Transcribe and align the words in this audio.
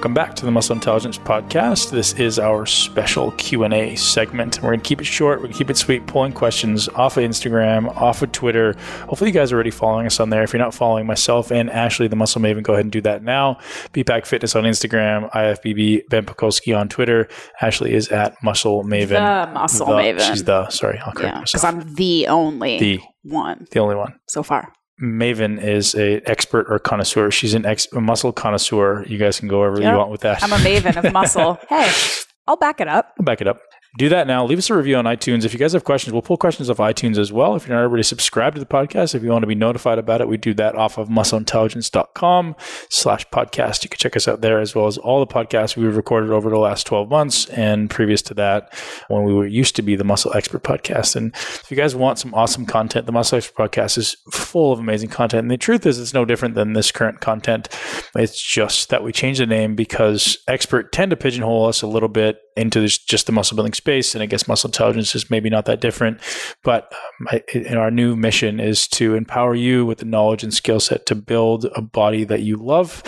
Welcome 0.00 0.14
back 0.14 0.34
to 0.36 0.46
the 0.46 0.50
Muscle 0.50 0.74
Intelligence 0.74 1.18
Podcast. 1.18 1.90
This 1.90 2.14
is 2.14 2.38
our 2.38 2.64
special 2.64 3.32
Q&A 3.32 3.96
segment. 3.96 4.56
We're 4.62 4.70
going 4.70 4.80
to 4.80 4.88
keep 4.88 5.02
it 5.02 5.04
short. 5.04 5.40
We're 5.40 5.42
going 5.48 5.52
to 5.52 5.58
keep 5.58 5.68
it 5.68 5.76
sweet, 5.76 6.06
pulling 6.06 6.32
questions 6.32 6.88
off 6.88 7.18
of 7.18 7.22
Instagram, 7.24 7.94
off 7.94 8.22
of 8.22 8.32
Twitter. 8.32 8.72
Hopefully 9.08 9.28
you 9.28 9.34
guys 9.34 9.52
are 9.52 9.56
already 9.56 9.70
following 9.70 10.06
us 10.06 10.18
on 10.18 10.30
there. 10.30 10.42
If 10.42 10.54
you're 10.54 10.62
not 10.62 10.72
following 10.72 11.04
myself 11.04 11.52
and 11.52 11.68
Ashleigh, 11.68 12.08
the 12.08 12.16
Muscle 12.16 12.40
Maven, 12.40 12.62
go 12.62 12.72
ahead 12.72 12.86
and 12.86 12.92
do 12.92 13.02
that 13.02 13.22
now. 13.22 13.58
BPak 13.92 14.24
Fitness 14.24 14.56
on 14.56 14.64
Instagram, 14.64 15.30
IFBB, 15.32 16.08
Ben 16.08 16.24
Pakulski 16.24 16.74
on 16.74 16.88
Twitter. 16.88 17.28
Ashleigh 17.60 17.90
is 17.90 18.08
at 18.08 18.42
Muscle 18.42 18.82
Maven. 18.84 19.08
The 19.46 19.52
Muscle 19.52 19.84
The- 19.86 19.92
Maven. 19.92 20.20
She's 20.30 20.44
the, 20.44 20.66
sorry, 20.70 20.98
I'll 21.04 21.12
correct 21.12 21.34
yeah, 21.36 21.40
because. 21.44 21.62
I'm 21.62 21.94
the 21.96 22.26
only 22.28 22.78
The, 22.78 23.00
one 23.24 23.66
the 23.70 23.80
only 23.80 23.96
one. 23.96 24.14
so 24.28 24.42
far. 24.42 24.72
Maven 25.02 25.62
is 25.62 25.94
a 25.94 26.20
expert 26.30 26.66
or 26.68 26.78
connoisseur. 26.78 27.30
She's 27.30 27.54
an 27.54 27.64
ex- 27.66 27.90
a 27.92 28.00
muscle 28.00 28.32
connoisseur. 28.32 29.04
You 29.06 29.18
guys 29.18 29.38
can 29.40 29.48
go 29.48 29.60
wherever 29.60 29.80
Yep. 29.80 29.92
you 29.92 29.98
want 29.98 30.10
with 30.10 30.20
that. 30.22 30.42
I'm 30.42 30.52
a 30.52 30.56
maven 30.56 31.02
of 31.02 31.12
muscle. 31.12 31.58
hey, 31.68 31.90
I'll 32.46 32.56
back 32.56 32.80
it 32.80 32.88
up. 32.88 33.14
I'll 33.18 33.24
back 33.24 33.40
it 33.40 33.46
up. 33.48 33.60
Do 33.98 34.08
that 34.08 34.28
now. 34.28 34.46
Leave 34.46 34.58
us 34.58 34.70
a 34.70 34.76
review 34.76 34.96
on 34.96 35.04
iTunes. 35.04 35.44
If 35.44 35.52
you 35.52 35.58
guys 35.58 35.72
have 35.72 35.82
questions, 35.82 36.12
we'll 36.12 36.22
pull 36.22 36.36
questions 36.36 36.70
off 36.70 36.76
iTunes 36.76 37.18
as 37.18 37.32
well. 37.32 37.56
If 37.56 37.66
you're 37.66 37.76
not 37.76 37.82
already 37.82 38.04
subscribed 38.04 38.54
to 38.54 38.60
the 38.60 38.66
podcast, 38.66 39.16
if 39.16 39.22
you 39.24 39.30
want 39.30 39.42
to 39.42 39.48
be 39.48 39.56
notified 39.56 39.98
about 39.98 40.20
it, 40.20 40.28
we 40.28 40.36
do 40.36 40.54
that 40.54 40.76
off 40.76 40.96
of 40.96 41.08
muscleintelligence.com 41.08 42.54
slash 42.88 43.28
podcast. 43.30 43.82
You 43.82 43.90
can 43.90 43.98
check 43.98 44.16
us 44.16 44.28
out 44.28 44.42
there 44.42 44.60
as 44.60 44.76
well 44.76 44.86
as 44.86 44.96
all 44.96 45.18
the 45.18 45.26
podcasts 45.26 45.76
we've 45.76 45.96
recorded 45.96 46.30
over 46.30 46.50
the 46.50 46.58
last 46.58 46.86
12 46.86 47.10
months 47.10 47.46
and 47.46 47.90
previous 47.90 48.22
to 48.22 48.34
that 48.34 48.72
when 49.08 49.24
we 49.24 49.34
were 49.34 49.46
used 49.46 49.74
to 49.74 49.82
be 49.82 49.96
the 49.96 50.04
Muscle 50.04 50.32
Expert 50.36 50.62
Podcast. 50.62 51.16
And 51.16 51.34
if 51.34 51.68
you 51.68 51.76
guys 51.76 51.96
want 51.96 52.20
some 52.20 52.32
awesome 52.32 52.66
content, 52.66 53.06
the 53.06 53.12
Muscle 53.12 53.38
Expert 53.38 53.72
Podcast 53.72 53.98
is 53.98 54.16
full 54.30 54.72
of 54.72 54.78
amazing 54.78 55.10
content. 55.10 55.42
And 55.42 55.50
the 55.50 55.56
truth 55.56 55.84
is 55.84 55.98
it's 55.98 56.14
no 56.14 56.24
different 56.24 56.54
than 56.54 56.74
this 56.74 56.92
current 56.92 57.20
content. 57.20 57.68
It's 58.14 58.40
just 58.40 58.90
that 58.90 59.02
we 59.02 59.10
changed 59.10 59.40
the 59.40 59.46
name 59.46 59.74
because 59.74 60.38
expert 60.46 60.92
tend 60.92 61.10
to 61.10 61.16
pigeonhole 61.16 61.66
us 61.66 61.82
a 61.82 61.88
little 61.88 62.08
bit 62.08 62.40
into 62.60 62.80
this, 62.80 62.98
just 62.98 63.26
the 63.26 63.32
muscle 63.32 63.56
building 63.56 63.72
space. 63.72 64.14
And 64.14 64.22
I 64.22 64.26
guess 64.26 64.46
muscle 64.46 64.68
intelligence 64.68 65.14
is 65.14 65.30
maybe 65.30 65.50
not 65.50 65.64
that 65.66 65.80
different. 65.80 66.20
But 66.62 66.92
um, 66.92 67.28
I, 67.30 67.42
and 67.54 67.78
our 67.78 67.90
new 67.90 68.16
mission 68.16 68.60
is 68.60 68.86
to 68.88 69.14
empower 69.14 69.54
you 69.54 69.86
with 69.86 69.98
the 69.98 70.04
knowledge 70.04 70.42
and 70.42 70.52
skill 70.52 70.80
set 70.80 71.06
to 71.06 71.14
build 71.14 71.66
a 71.74 71.82
body 71.82 72.24
that 72.24 72.42
you 72.42 72.56
love, 72.56 73.02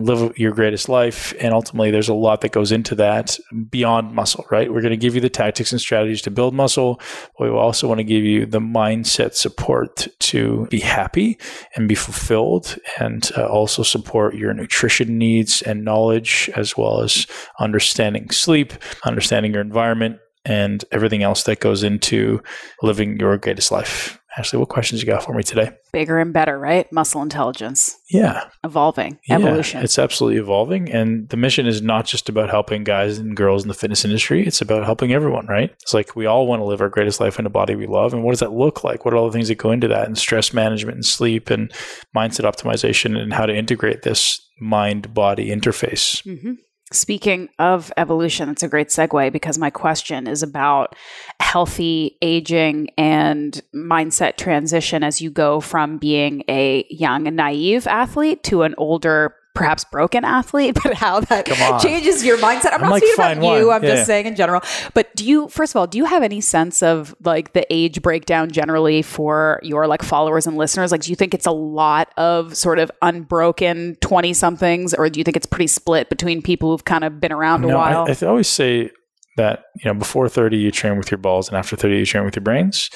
live 0.00 0.36
your 0.38 0.52
greatest 0.52 0.88
life. 0.88 1.34
And 1.40 1.52
ultimately, 1.52 1.90
there's 1.90 2.08
a 2.08 2.14
lot 2.14 2.40
that 2.40 2.52
goes 2.52 2.72
into 2.72 2.94
that 2.96 3.38
beyond 3.68 4.14
muscle, 4.14 4.46
right? 4.50 4.72
We're 4.72 4.80
going 4.80 4.90
to 4.90 4.96
give 4.96 5.14
you 5.14 5.20
the 5.20 5.30
tactics 5.30 5.72
and 5.72 5.80
strategies 5.80 6.22
to 6.22 6.30
build 6.30 6.54
muscle. 6.54 7.00
We 7.38 7.48
also 7.48 7.86
want 7.86 7.98
to 7.98 8.04
give 8.04 8.24
you 8.24 8.46
the 8.46 8.60
mindset 8.60 9.34
support 9.34 10.08
to 10.20 10.66
be 10.70 10.80
happy 10.80 11.38
and 11.76 11.88
be 11.88 11.94
fulfilled 11.94 12.78
and 12.98 13.30
uh, 13.36 13.46
also 13.46 13.82
support 13.82 14.34
your 14.34 14.54
nutrition 14.54 15.18
needs 15.18 15.62
and 15.62 15.84
knowledge 15.84 16.50
as 16.56 16.76
well 16.76 17.02
as 17.02 17.26
understanding 17.58 18.30
sleep, 18.30 18.72
understanding 19.04 19.52
your 19.52 19.62
environment 19.62 20.18
and 20.44 20.84
everything 20.90 21.22
else 21.22 21.44
that 21.44 21.60
goes 21.60 21.82
into 21.82 22.42
living 22.82 23.18
your 23.20 23.36
greatest 23.36 23.70
life. 23.70 24.19
Ashleigh, 24.38 24.60
what 24.60 24.68
questions 24.68 25.02
you 25.02 25.06
got 25.06 25.24
for 25.24 25.34
me 25.34 25.42
today? 25.42 25.72
Bigger 25.92 26.18
and 26.18 26.32
better, 26.32 26.58
right? 26.58 26.90
Muscle 26.92 27.20
intelligence, 27.20 27.96
Yeah, 28.10 28.48
evolving, 28.62 29.18
yeah, 29.26 29.36
evolution. 29.36 29.82
It's 29.82 29.98
absolutely 29.98 30.38
evolving. 30.38 30.90
And 30.90 31.28
the 31.28 31.36
mission 31.36 31.66
is 31.66 31.82
not 31.82 32.06
just 32.06 32.28
about 32.28 32.48
helping 32.48 32.84
guys 32.84 33.18
and 33.18 33.36
girls 33.36 33.62
in 33.62 33.68
the 33.68 33.74
fitness 33.74 34.04
industry. 34.04 34.46
It's 34.46 34.60
about 34.60 34.84
helping 34.84 35.12
everyone, 35.12 35.46
right? 35.46 35.70
It's 35.82 35.92
like 35.92 36.14
we 36.14 36.26
all 36.26 36.46
want 36.46 36.60
to 36.60 36.64
live 36.64 36.80
our 36.80 36.88
greatest 36.88 37.20
life 37.20 37.38
in 37.38 37.46
a 37.46 37.50
body 37.50 37.74
we 37.74 37.86
love. 37.86 38.14
And 38.14 38.22
what 38.22 38.32
does 38.32 38.40
that 38.40 38.52
look 38.52 38.84
like? 38.84 39.04
What 39.04 39.14
are 39.14 39.16
all 39.16 39.26
the 39.26 39.32
things 39.32 39.48
that 39.48 39.56
go 39.56 39.72
into 39.72 39.88
that? 39.88 40.06
And 40.06 40.16
stress 40.16 40.52
management 40.52 40.94
and 40.96 41.04
sleep 41.04 41.50
and 41.50 41.72
mindset 42.16 42.44
optimization 42.44 43.18
and 43.18 43.32
how 43.32 43.46
to 43.46 43.54
integrate 43.56 44.02
this 44.02 44.40
mind 44.60 45.12
body 45.12 45.48
interface. 45.50 46.22
hmm 46.22 46.52
Speaking 46.92 47.48
of 47.60 47.92
evolution, 47.96 48.48
that's 48.48 48.64
a 48.64 48.68
great 48.68 48.88
segue 48.88 49.32
because 49.32 49.58
my 49.58 49.70
question 49.70 50.26
is 50.26 50.42
about 50.42 50.96
healthy 51.38 52.18
aging 52.20 52.90
and 52.98 53.62
mindset 53.72 54.36
transition 54.36 55.04
as 55.04 55.20
you 55.20 55.30
go 55.30 55.60
from 55.60 55.98
being 55.98 56.42
a 56.48 56.84
young, 56.90 57.28
and 57.28 57.36
naive 57.36 57.86
athlete 57.86 58.42
to 58.44 58.62
an 58.62 58.74
older, 58.76 59.36
perhaps 59.54 59.84
broken 59.84 60.24
athlete, 60.24 60.76
but 60.82 60.94
how 60.94 61.20
that 61.20 61.46
changes 61.82 62.24
your 62.24 62.38
mindset. 62.38 62.66
I'm, 62.72 62.74
I'm 62.74 62.80
not 62.82 62.90
like 62.92 63.02
speaking 63.02 63.38
about 63.38 63.58
you. 63.58 63.70
I'm 63.70 63.82
Yeah, 63.82 63.90
just 63.90 64.00
yeah. 64.00 64.04
saying 64.04 64.26
in 64.26 64.36
general. 64.36 64.62
But 64.94 65.14
do 65.16 65.24
you, 65.24 65.48
first 65.48 65.72
of 65.72 65.76
all, 65.76 65.86
do 65.86 65.98
you 65.98 66.04
have 66.04 66.22
any 66.22 66.40
sense 66.40 66.82
of 66.82 67.14
like 67.24 67.52
the 67.52 67.66
age 67.72 68.02
breakdown 68.02 68.50
generally 68.50 69.02
for 69.02 69.60
your 69.62 69.86
like 69.86 70.02
followers 70.02 70.46
and 70.46 70.56
listeners? 70.56 70.92
Like, 70.92 71.02
do 71.02 71.10
you 71.10 71.16
think 71.16 71.34
it's 71.34 71.46
a 71.46 71.52
lot 71.52 72.12
of 72.16 72.56
sort 72.56 72.78
of 72.78 72.90
unbroken 73.02 73.96
20 74.00 74.32
somethings, 74.34 74.94
or 74.94 75.08
do 75.10 75.18
you 75.20 75.24
think 75.24 75.36
it's 75.36 75.46
pretty 75.46 75.66
split 75.66 76.08
between 76.08 76.42
people 76.42 76.70
who've 76.70 76.84
kind 76.84 77.04
of 77.04 77.20
been 77.20 77.32
around 77.32 77.64
a 77.64 77.68
while? 77.68 78.06
I, 78.08 78.16
I 78.24 78.28
always 78.28 78.48
say 78.48 78.90
that 79.36 79.62
you 79.82 79.90
know 79.90 79.94
before 79.94 80.28
30 80.28 80.56
you 80.56 80.70
train 80.70 80.98
with 80.98 81.10
your 81.10 81.16
balls 81.16 81.48
and 81.48 81.56
after 81.56 81.76
30 81.76 81.98
you 81.98 82.04
train 82.04 82.24
with 82.24 82.34
your 82.34 82.42
brains 82.42 82.90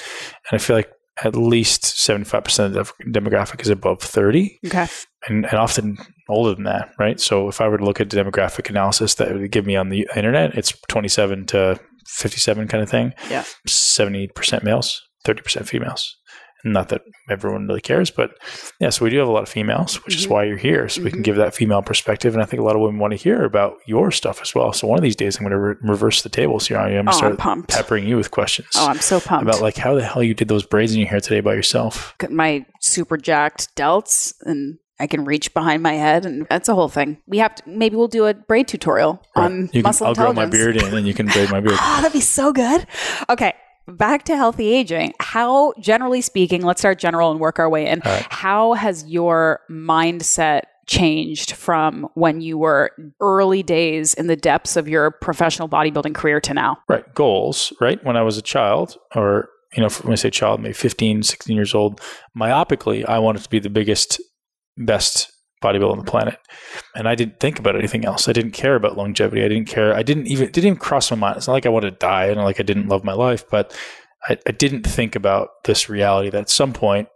and 0.51 0.59
i 0.59 0.61
feel 0.61 0.75
like 0.75 0.91
at 1.23 1.35
least 1.35 1.83
75% 1.83 2.75
of 2.75 2.93
the 2.99 3.19
demographic 3.19 3.61
is 3.61 3.69
above 3.69 4.01
30 4.01 4.59
okay. 4.65 4.87
and, 5.27 5.45
and 5.45 5.53
often 5.53 5.97
older 6.27 6.53
than 6.53 6.63
that 6.65 6.89
right 6.99 7.19
so 7.19 7.47
if 7.47 7.61
i 7.61 7.67
were 7.67 7.77
to 7.77 7.85
look 7.85 8.01
at 8.01 8.09
the 8.09 8.17
demographic 8.17 8.69
analysis 8.69 9.15
that 9.15 9.31
would 9.33 9.51
give 9.51 9.65
me 9.65 9.75
on 9.75 9.89
the 9.89 10.07
internet 10.15 10.55
it's 10.55 10.73
27 10.89 11.45
to 11.45 11.79
57 12.07 12.67
kind 12.67 12.83
of 12.83 12.89
thing 12.89 13.13
Yeah. 13.29 13.43
70% 13.67 14.63
males 14.63 15.01
30% 15.25 15.67
females 15.67 16.15
not 16.65 16.89
that 16.89 17.01
everyone 17.29 17.67
really 17.67 17.81
cares, 17.81 18.09
but 18.11 18.31
yeah, 18.79 18.89
so 18.89 19.05
we 19.05 19.11
do 19.11 19.17
have 19.19 19.27
a 19.27 19.31
lot 19.31 19.43
of 19.43 19.49
females, 19.49 20.03
which 20.05 20.15
is 20.15 20.25
Mhm. 20.27 20.29
why 20.31 20.43
you're 20.45 20.57
here. 20.57 20.89
So 20.89 21.01
we 21.03 21.11
can 21.11 21.19
Mhm. 21.21 21.23
give 21.23 21.35
that 21.37 21.53
female 21.55 21.81
perspective. 21.81 22.33
And 22.33 22.41
I 22.41 22.45
think 22.45 22.59
a 22.61 22.63
lot 22.65 22.75
of 22.75 22.81
women 22.81 22.99
want 22.99 23.11
to 23.11 23.17
hear 23.17 23.43
about 23.43 23.75
your 23.85 24.11
stuff 24.11 24.41
as 24.41 24.53
well. 24.55 24.73
So 24.73 24.87
one 24.87 24.97
of 24.97 25.03
these 25.03 25.15
days, 25.15 25.37
I'm 25.37 25.43
going 25.43 25.51
to 25.51 25.59
re- 25.59 25.75
reverse 25.81 26.21
the 26.23 26.29
tables 26.29 26.67
here. 26.67 26.77
I'm 26.77 26.91
going 26.91 27.05
to 27.05 27.11
Oh, 27.11 27.15
start 27.15 27.37
pumped. 27.37 27.69
peppering 27.71 28.07
you 28.07 28.17
with 28.17 28.31
questions 28.31 28.67
Oh, 28.75 28.87
I'm 28.87 28.99
so 28.99 29.19
pumped. 29.19 29.43
about 29.47 29.61
like 29.61 29.77
how 29.77 29.93
the 29.95 30.03
hell 30.03 30.23
you 30.23 30.33
did 30.33 30.47
those 30.47 30.65
braids 30.65 30.93
in 30.93 30.99
your 30.99 31.09
hair 31.09 31.19
today 31.21 31.39
by 31.41 31.53
yourself. 31.53 32.15
my 32.29 32.65
super 32.81 33.17
jacked 33.17 33.75
delts 33.75 34.33
and 34.43 34.77
I 34.99 35.07
can 35.07 35.25
reach 35.25 35.53
behind 35.53 35.83
my 35.83 35.93
head 35.93 36.25
and 36.25 36.47
that's 36.49 36.69
a 36.69 36.73
whole 36.75 36.87
thing. 36.87 37.17
We 37.27 37.37
have 37.39 37.53
to 37.55 37.63
maybe 37.67 37.95
we'll 37.97 38.07
do 38.07 38.25
a 38.27 38.33
braid 38.33 38.67
tutorial 38.67 39.21
on 39.35 39.63
you 39.63 39.67
can, 39.67 39.81
muscle 39.83 40.07
I'll 40.07 40.15
grow 40.15 40.31
my 40.33 40.45
beard 40.45 40.77
in 40.77 40.93
and 40.95 41.05
you 41.05 41.13
can 41.13 41.27
braid 41.27 41.51
my 41.51 41.59
beard. 41.65 41.75
Oh, 41.79 41.97
that'd 41.97 42.13
be 42.13 42.21
so 42.21 42.53
good. 42.53 42.87
Okay. 43.29 43.53
Back 43.87 44.23
to 44.25 44.35
healthy 44.35 44.73
aging. 44.73 45.13
How, 45.19 45.73
generally 45.79 46.21
speaking, 46.21 46.63
let's 46.63 46.81
start 46.81 46.99
general 46.99 47.31
and 47.31 47.39
work 47.39 47.59
our 47.59 47.69
way 47.69 47.87
in. 47.87 48.01
Right. 48.03 48.25
How 48.29 48.73
has 48.73 49.05
your 49.05 49.59
mindset 49.69 50.63
changed 50.87 51.53
from 51.53 52.07
when 52.13 52.41
you 52.41 52.57
were 52.57 52.91
early 53.19 53.63
days 53.63 54.13
in 54.13 54.27
the 54.27 54.35
depths 54.35 54.75
of 54.75 54.87
your 54.87 55.11
professional 55.11 55.69
bodybuilding 55.69 56.15
career 56.15 56.39
to 56.41 56.53
now? 56.53 56.77
Right. 56.89 57.13
Goals, 57.13 57.73
right? 57.79 58.03
When 58.03 58.17
I 58.17 58.23
was 58.23 58.37
a 58.37 58.41
child, 58.41 58.97
or, 59.15 59.49
you 59.75 59.83
know, 59.83 59.89
when 60.01 60.13
I 60.13 60.15
say 60.15 60.29
child, 60.29 60.61
maybe 60.61 60.73
15, 60.73 61.23
16 61.23 61.55
years 61.55 61.75
old, 61.75 62.01
myopically, 62.37 63.07
I 63.07 63.19
wanted 63.19 63.43
to 63.43 63.49
be 63.49 63.59
the 63.59 63.69
biggest, 63.69 64.19
best 64.77 65.31
bodybuilder 65.63 65.91
on 65.91 65.99
the 65.99 66.11
planet. 66.11 66.37
And 66.95 67.07
I 67.07 67.15
didn't 67.15 67.39
think 67.39 67.59
about 67.59 67.75
anything 67.75 68.05
else. 68.05 68.27
I 68.27 68.33
didn't 68.33 68.51
care 68.51 68.75
about 68.75 68.97
longevity. 68.97 69.43
I 69.43 69.47
didn't 69.47 69.67
care. 69.67 69.93
I 69.93 70.03
didn't 70.03 70.27
even, 70.27 70.47
didn't 70.47 70.67
even 70.67 70.77
cross 70.77 71.11
my 71.11 71.17
mind. 71.17 71.37
It's 71.37 71.47
not 71.47 71.53
like 71.53 71.65
I 71.65 71.69
wanted 71.69 71.91
to 71.91 71.97
die 71.97 72.25
and 72.25 72.41
like 72.41 72.59
I 72.59 72.63
didn't 72.63 72.87
love 72.87 73.03
my 73.03 73.13
life, 73.13 73.49
but 73.49 73.75
I, 74.27 74.37
I 74.47 74.51
didn't 74.51 74.83
think 74.83 75.15
about 75.15 75.49
this 75.63 75.89
reality 75.89 76.29
that 76.29 76.41
at 76.41 76.49
some 76.49 76.73
point 76.73 77.07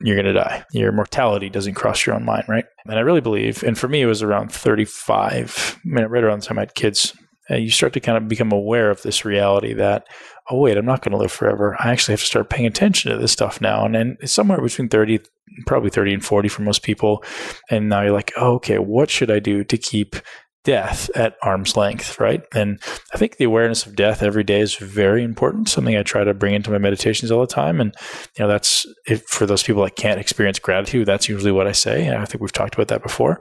you're 0.00 0.16
going 0.16 0.26
to 0.26 0.32
die. 0.32 0.64
Your 0.72 0.92
mortality 0.92 1.50
doesn't 1.50 1.74
cross 1.74 2.06
your 2.06 2.14
own 2.14 2.24
mind, 2.24 2.44
right? 2.48 2.64
And 2.86 2.98
I 2.98 3.00
really 3.00 3.20
believe, 3.20 3.62
and 3.62 3.76
for 3.76 3.88
me, 3.88 4.00
it 4.00 4.06
was 4.06 4.22
around 4.22 4.50
35, 4.50 5.78
I 5.84 5.88
mean, 5.88 6.06
right 6.06 6.24
around 6.24 6.42
the 6.42 6.46
time 6.46 6.58
I 6.58 6.62
had 6.62 6.74
kids, 6.74 7.14
uh, 7.50 7.56
you 7.56 7.70
start 7.70 7.92
to 7.94 8.00
kind 8.00 8.16
of 8.16 8.28
become 8.28 8.52
aware 8.52 8.90
of 8.90 9.02
this 9.02 9.24
reality 9.24 9.74
that, 9.74 10.06
oh, 10.50 10.58
wait, 10.58 10.76
I'm 10.76 10.84
not 10.84 11.02
going 11.02 11.12
to 11.12 11.18
live 11.18 11.32
forever. 11.32 11.76
I 11.78 11.90
actually 11.90 12.12
have 12.12 12.20
to 12.20 12.26
start 12.26 12.50
paying 12.50 12.66
attention 12.66 13.10
to 13.10 13.18
this 13.18 13.32
stuff 13.32 13.60
now. 13.60 13.84
And 13.84 13.94
then 13.94 14.16
it's 14.20 14.32
somewhere 14.32 14.60
between 14.60 14.88
30, 14.88 15.20
probably 15.66 15.90
30 15.90 16.14
and 16.14 16.24
40 16.24 16.48
for 16.48 16.62
most 16.62 16.82
people. 16.82 17.24
And 17.70 17.88
now 17.88 18.02
you're 18.02 18.12
like, 18.12 18.32
oh, 18.36 18.54
okay, 18.54 18.78
what 18.78 19.10
should 19.10 19.30
I 19.30 19.38
do 19.38 19.64
to 19.64 19.76
keep 19.76 20.16
death 20.64 21.10
at 21.14 21.36
arm's 21.42 21.76
length, 21.76 22.20
right? 22.20 22.42
And 22.54 22.80
I 23.14 23.18
think 23.18 23.36
the 23.36 23.44
awareness 23.44 23.86
of 23.86 23.96
death 23.96 24.22
every 24.22 24.44
day 24.44 24.60
is 24.60 24.74
very 24.74 25.24
important. 25.24 25.68
Something 25.68 25.96
I 25.96 26.02
try 26.02 26.24
to 26.24 26.34
bring 26.34 26.54
into 26.54 26.70
my 26.70 26.78
meditations 26.78 27.30
all 27.30 27.40
the 27.40 27.46
time. 27.46 27.80
And 27.80 27.94
you 28.36 28.44
know, 28.44 28.48
that's 28.48 28.86
if 29.06 29.22
for 29.24 29.46
those 29.46 29.62
people 29.62 29.82
that 29.84 29.96
can't 29.96 30.20
experience 30.20 30.58
gratitude, 30.58 31.06
that's 31.06 31.28
usually 31.28 31.52
what 31.52 31.66
I 31.66 31.72
say. 31.72 32.14
I 32.14 32.24
think 32.26 32.42
we've 32.42 32.52
talked 32.52 32.74
about 32.74 32.88
that 32.88 33.02
before. 33.02 33.40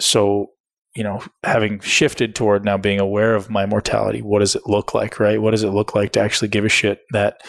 So, 0.00 0.46
you 0.94 1.04
know, 1.04 1.22
having 1.44 1.80
shifted 1.80 2.34
toward 2.34 2.64
now 2.64 2.76
being 2.76 3.00
aware 3.00 3.34
of 3.34 3.50
my 3.50 3.66
mortality, 3.66 4.22
what 4.22 4.40
does 4.40 4.56
it 4.56 4.66
look 4.66 4.92
like, 4.92 5.20
right? 5.20 5.40
What 5.40 5.52
does 5.52 5.62
it 5.62 5.70
look 5.70 5.94
like 5.94 6.12
to 6.12 6.20
actually 6.20 6.48
give 6.48 6.64
a 6.64 6.68
shit 6.68 7.02
that, 7.12 7.42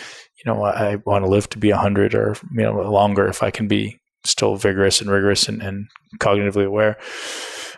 you 0.43 0.51
know, 0.51 0.63
I, 0.63 0.91
I 0.91 0.95
want 0.97 1.25
to 1.25 1.29
live 1.29 1.49
to 1.49 1.57
be 1.57 1.71
100 1.71 2.13
or, 2.13 2.35
you 2.53 2.63
know, 2.63 2.81
longer 2.81 3.27
if 3.27 3.41
I 3.41 3.49
can 3.49 3.67
be 3.67 3.99
still 4.25 4.55
vigorous 4.55 5.01
and 5.01 5.09
rigorous 5.09 5.47
and, 5.49 5.61
and 5.61 5.87
cognitively 6.19 6.65
aware. 6.65 6.97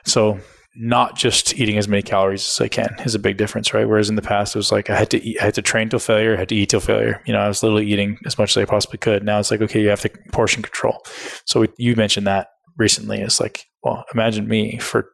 So, 0.05 0.39
not 0.75 1.15
just 1.15 1.53
eating 1.59 1.77
as 1.77 1.87
many 1.87 2.01
calories 2.01 2.47
as 2.47 2.59
I 2.59 2.67
can 2.67 2.95
is 3.05 3.13
a 3.13 3.19
big 3.19 3.37
difference, 3.37 3.73
right? 3.75 3.87
Whereas 3.87 4.09
in 4.09 4.15
the 4.15 4.23
past, 4.23 4.55
it 4.55 4.59
was 4.59 4.71
like 4.71 4.89
I 4.89 4.97
had 4.97 5.11
to 5.11 5.23
eat, 5.23 5.39
I 5.39 5.45
had 5.45 5.53
to 5.53 5.61
train 5.61 5.89
till 5.89 5.99
failure, 5.99 6.33
I 6.33 6.39
had 6.39 6.49
to 6.49 6.55
eat 6.55 6.69
till 6.69 6.79
failure. 6.79 7.21
You 7.25 7.33
know, 7.33 7.39
I 7.39 7.47
was 7.47 7.61
literally 7.61 7.85
eating 7.85 8.17
as 8.25 8.39
much 8.39 8.57
as 8.57 8.61
I 8.61 8.65
possibly 8.65 8.97
could. 8.97 9.23
Now 9.23 9.39
it's 9.39 9.51
like, 9.51 9.61
okay, 9.61 9.81
you 9.81 9.89
have 9.89 10.01
to 10.01 10.09
portion 10.31 10.63
control. 10.63 11.05
So 11.45 11.61
we, 11.61 11.67
you 11.77 11.95
mentioned 11.95 12.25
that 12.25 12.47
recently. 12.77 13.21
It's 13.21 13.39
like, 13.39 13.65
well, 13.83 14.03
imagine 14.15 14.47
me 14.47 14.79
for 14.79 15.09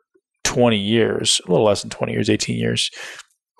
20 0.49 0.77
years, 0.77 1.39
a 1.45 1.51
little 1.51 1.67
less 1.67 1.83
than 1.83 1.91
20 1.91 2.11
years, 2.11 2.27
18 2.27 2.57
years, 2.57 2.89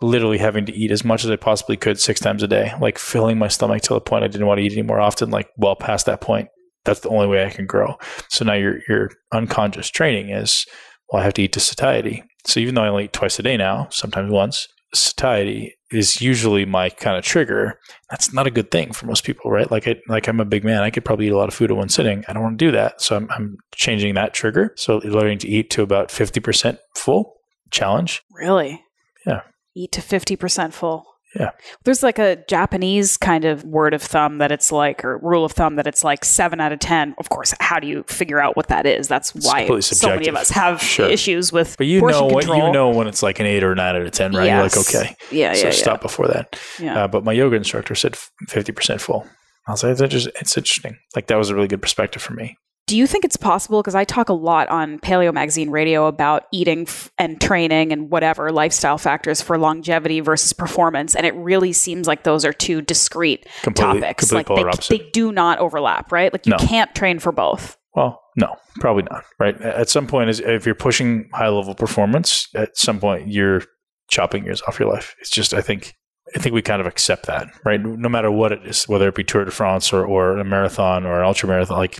literally 0.01 0.39
having 0.39 0.65
to 0.65 0.73
eat 0.73 0.89
as 0.89 1.05
much 1.05 1.23
as 1.23 1.29
I 1.29 1.35
possibly 1.35 1.77
could 1.77 1.99
six 1.99 2.19
times 2.19 2.41
a 2.41 2.47
day, 2.47 2.73
like 2.81 2.97
filling 2.97 3.37
my 3.37 3.47
stomach 3.47 3.83
to 3.83 3.93
the 3.93 4.01
point 4.01 4.23
I 4.23 4.27
didn't 4.27 4.47
want 4.47 4.57
to 4.57 4.63
eat 4.63 4.71
anymore 4.71 4.99
often, 4.99 5.29
like 5.29 5.49
well 5.55 5.75
past 5.75 6.07
that 6.07 6.19
point. 6.19 6.49
That's 6.85 7.01
the 7.01 7.09
only 7.09 7.27
way 7.27 7.45
I 7.45 7.51
can 7.51 7.67
grow. 7.67 7.95
So 8.29 8.43
now 8.43 8.53
your 8.53 8.79
your 8.87 9.11
unconscious 9.31 9.87
training 9.87 10.31
is, 10.31 10.65
well, 11.11 11.21
I 11.21 11.25
have 11.25 11.35
to 11.35 11.43
eat 11.43 11.53
to 11.53 11.59
satiety. 11.59 12.23
So 12.47 12.59
even 12.59 12.73
though 12.73 12.83
I 12.83 12.87
only 12.87 13.05
eat 13.05 13.13
twice 13.13 13.37
a 13.37 13.43
day 13.43 13.55
now, 13.55 13.87
sometimes 13.91 14.31
once, 14.31 14.67
satiety 14.91 15.75
is 15.91 16.21
usually 16.21 16.65
my 16.65 16.89
kind 16.89 17.17
of 17.17 17.23
trigger. 17.23 17.79
That's 18.09 18.33
not 18.33 18.47
a 18.47 18.51
good 18.51 18.71
thing 18.71 18.93
for 18.93 19.05
most 19.05 19.23
people, 19.23 19.51
right? 19.51 19.69
Like, 19.69 19.87
I, 19.87 19.95
like 20.07 20.27
I'm 20.27 20.39
a 20.39 20.45
big 20.45 20.63
man. 20.63 20.83
I 20.83 20.89
could 20.89 21.05
probably 21.05 21.27
eat 21.27 21.31
a 21.31 21.37
lot 21.37 21.47
of 21.47 21.53
food 21.53 21.71
at 21.71 21.77
one 21.77 21.89
sitting. 21.89 22.23
I 22.27 22.33
don't 22.33 22.43
want 22.43 22.59
to 22.59 22.65
do 22.65 22.71
that. 22.71 23.01
So 23.01 23.15
I'm, 23.15 23.29
I'm 23.31 23.57
changing 23.73 24.13
that 24.15 24.33
trigger. 24.33 24.73
So 24.75 24.97
learning 24.97 25.39
to 25.39 25.47
eat 25.47 25.69
to 25.71 25.81
about 25.81 26.09
50% 26.09 26.77
full 26.95 27.35
challenge. 27.71 28.21
Really? 28.31 28.83
Yeah. 29.25 29.41
Eat 29.75 29.91
to 29.93 30.01
50% 30.01 30.73
full. 30.73 31.05
Yeah. 31.35 31.51
There's 31.83 32.01
like 32.01 32.17
a 32.17 32.37
Japanese 32.47 33.15
kind 33.17 33.45
of 33.45 33.63
word 33.63 33.93
of 33.93 34.01
thumb 34.01 34.39
that 34.39 34.51
it's 34.51 34.71
like, 34.71 35.05
or 35.05 35.19
rule 35.19 35.45
of 35.45 35.51
thumb 35.51 35.75
that 35.75 35.85
it's 35.85 36.03
like 36.03 36.25
seven 36.25 36.59
out 36.59 36.71
of 36.71 36.79
10. 36.79 37.13
Of 37.19 37.29
course, 37.29 37.53
how 37.59 37.79
do 37.79 37.87
you 37.87 38.03
figure 38.07 38.39
out 38.41 38.55
what 38.57 38.67
that 38.69 38.85
is? 38.87 39.07
That's 39.07 39.35
It's 39.35 39.45
why 39.45 39.79
so 39.79 40.09
many 40.09 40.27
of 40.27 40.35
us 40.35 40.49
have 40.49 40.81
Sure. 40.81 41.07
issues 41.07 41.51
with 41.53 41.77
But 41.77 41.87
you 41.87 42.01
know 42.01 42.25
what 42.25 42.45
you 42.47 42.71
know 42.71 42.89
when 42.89 43.07
it's 43.07 43.21
like 43.21 43.39
an 43.39 43.45
eight 43.45 43.63
or 43.63 43.75
nine 43.75 43.95
out 43.95 44.01
of 44.01 44.11
ten, 44.11 44.31
right? 44.33 44.45
Yes. 44.45 44.75
You're 44.75 44.83
like, 45.03 45.05
okay, 45.05 45.15
Yeah, 45.35 45.53
so 45.53 45.65
yeah, 45.67 45.71
stop 45.71 46.01
before 46.01 46.27
that. 46.27 46.59
yeah. 46.79 47.03
Uh, 47.03 47.07
but 47.07 47.23
my 47.23 47.31
yoga 47.33 47.55
instructor 47.57 47.93
said 47.95 48.17
fifty 48.47 48.71
percent 48.71 48.99
full. 48.99 49.27
I 49.67 49.71
was 49.71 49.83
like, 49.83 49.97
that's 49.97 50.11
just 50.11 50.27
it's 50.41 50.57
interesting. 50.57 50.97
Like 51.15 51.27
that 51.27 51.37
was 51.37 51.51
a 51.51 51.55
really 51.55 51.67
good 51.67 51.81
perspective 51.81 52.21
for 52.23 52.33
me. 52.33 52.57
Do 52.89 52.97
you 52.97 53.05
think 53.05 53.23
it's 53.23 53.37
possible? 53.37 53.81
Because 53.83 53.93
I 53.93 54.03
talk 54.03 54.29
a 54.29 54.33
lot 54.33 54.67
on 54.69 54.97
Paleo 54.97 55.31
Magazine 55.31 55.69
Radio 55.69 56.07
about 56.07 56.47
eating 56.51 56.81
f- 56.87 57.11
and 57.19 57.39
training 57.39 57.91
and 57.91 58.09
whatever 58.09 58.51
lifestyle 58.51 58.97
factors 58.97 59.41
for 59.43 59.59
longevity 59.59 60.21
versus 60.21 60.53
performance, 60.53 61.13
and 61.15 61.23
it 61.23 61.35
really 61.35 61.71
seems 61.71 62.07
like 62.07 62.23
those 62.23 62.43
are 62.45 62.51
two 62.51 62.81
discrete 62.81 63.45
Completely, 63.61 64.01
topics. 64.01 64.29
completely 64.31 64.63
Like 64.63 64.87
they, 64.87 64.97
they 64.97 65.09
do 65.11 65.31
not 65.31 65.59
overlap, 65.59 66.11
right? 66.11 66.33
Like 66.33 66.47
you 66.47 66.51
No. 66.53 66.57
can't 66.57 66.95
train 66.95 67.19
for 67.19 67.31
both. 67.31 67.77
Well, 67.93 68.19
no, 68.35 68.55
probably 68.79 69.03
not. 69.03 69.23
Right. 69.39 69.59
At 69.61 69.89
some 69.89 70.07
point, 70.07 70.31
is 70.31 70.39
if 70.39 70.65
you're 70.65 70.73
pushing 70.73 71.29
high 71.31 71.49
level 71.49 71.75
performance, 71.75 72.47
at 72.55 72.75
some 72.75 72.99
point 72.99 73.27
you're 73.27 73.61
chopping 74.09 74.45
years 74.45 74.63
off 74.67 74.79
your 74.79 74.89
life. 74.89 75.13
It's 75.19 75.29
just 75.29 75.53
I 75.53 75.61
think 75.61 75.93
I 76.35 76.39
think 76.39 76.55
we 76.55 76.63
kind 76.63 76.81
of 76.81 76.87
accept 76.87 77.27
that, 77.27 77.49
right? 77.63 77.79
No 77.79 78.09
matter 78.09 78.31
what 78.31 78.51
it 78.51 78.65
is, 78.65 78.85
whether 78.87 79.07
it 79.09 79.13
be 79.15 79.23
Tour 79.23 79.45
de 79.45 79.51
France 79.51 79.93
or, 79.93 80.03
or 80.03 80.37
a 80.39 80.43
marathon 80.43 81.05
or 81.05 81.19
an 81.19 81.25
ultra 81.27 81.47
marathon, 81.47 81.77
like 81.77 81.99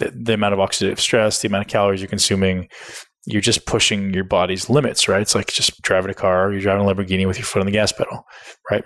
the, 0.00 0.10
the 0.10 0.34
amount 0.34 0.54
of 0.54 0.58
oxidative 0.58 0.98
stress, 0.98 1.40
the 1.40 1.48
amount 1.48 1.66
of 1.66 1.70
calories 1.70 2.00
you're 2.00 2.08
consuming, 2.08 2.68
you're 3.26 3.40
just 3.40 3.66
pushing 3.66 4.12
your 4.12 4.24
body's 4.24 4.68
limits, 4.68 5.08
right? 5.08 5.22
It's 5.22 5.34
like 5.34 5.52
just 5.52 5.80
driving 5.82 6.10
a 6.10 6.14
car, 6.14 6.50
you're 6.50 6.60
driving 6.60 6.84
a 6.84 6.88
Lamborghini 6.88 7.26
with 7.26 7.38
your 7.38 7.44
foot 7.44 7.60
on 7.60 7.66
the 7.66 7.72
gas 7.72 7.92
pedal, 7.92 8.24
right? 8.70 8.84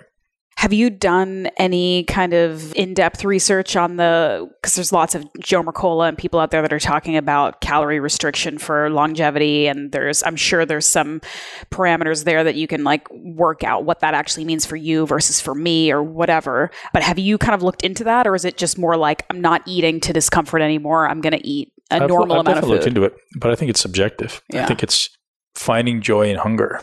Have 0.65 0.73
you 0.73 0.89
done 0.89 1.47
any 1.57 2.05
kind 2.05 2.33
of 2.33 2.73
in 2.73 2.95
depth 2.95 3.23
research 3.23 3.75
on 3.75 3.97
the? 3.97 4.49
Because 4.59 4.73
there's 4.73 4.91
lots 4.91 5.13
of 5.13 5.23
Joe 5.39 5.61
Mercola 5.61 6.09
and 6.09 6.17
people 6.17 6.39
out 6.39 6.49
there 6.49 6.63
that 6.63 6.73
are 6.73 6.79
talking 6.79 7.17
about 7.17 7.61
calorie 7.61 7.99
restriction 7.99 8.57
for 8.57 8.89
longevity, 8.89 9.67
and 9.67 9.91
there's 9.91 10.23
I'm 10.23 10.35
sure 10.35 10.65
there's 10.65 10.87
some 10.87 11.21
parameters 11.69 12.23
there 12.23 12.43
that 12.43 12.55
you 12.55 12.65
can 12.65 12.83
like 12.83 13.07
work 13.11 13.63
out 13.63 13.85
what 13.85 13.99
that 13.99 14.15
actually 14.15 14.43
means 14.43 14.65
for 14.65 14.75
you 14.75 15.05
versus 15.05 15.39
for 15.39 15.53
me 15.53 15.91
or 15.91 16.01
whatever. 16.01 16.71
But 16.93 17.03
have 17.03 17.19
you 17.19 17.37
kind 17.37 17.53
of 17.53 17.61
looked 17.61 17.83
into 17.83 18.03
that, 18.05 18.25
or 18.25 18.33
is 18.33 18.43
it 18.43 18.57
just 18.57 18.79
more 18.79 18.97
like 18.97 19.23
I'm 19.29 19.41
not 19.41 19.61
eating 19.67 19.99
to 19.99 20.13
discomfort 20.13 20.63
anymore? 20.63 21.07
I'm 21.07 21.21
going 21.21 21.33
to 21.39 21.47
eat 21.47 21.73
a 21.91 21.97
I've- 21.97 22.07
normal 22.07 22.37
I've 22.37 22.47
amount 22.47 22.57
of 22.57 22.63
food. 22.63 22.71
looked 22.71 22.87
into 22.87 23.03
it, 23.03 23.13
but 23.37 23.51
I 23.51 23.55
think 23.55 23.69
it's 23.69 23.81
subjective. 23.81 24.41
Yeah. 24.51 24.63
I 24.63 24.65
think 24.65 24.81
it's 24.81 25.09
finding 25.53 26.01
joy 26.01 26.27
in 26.31 26.37
hunger. 26.37 26.81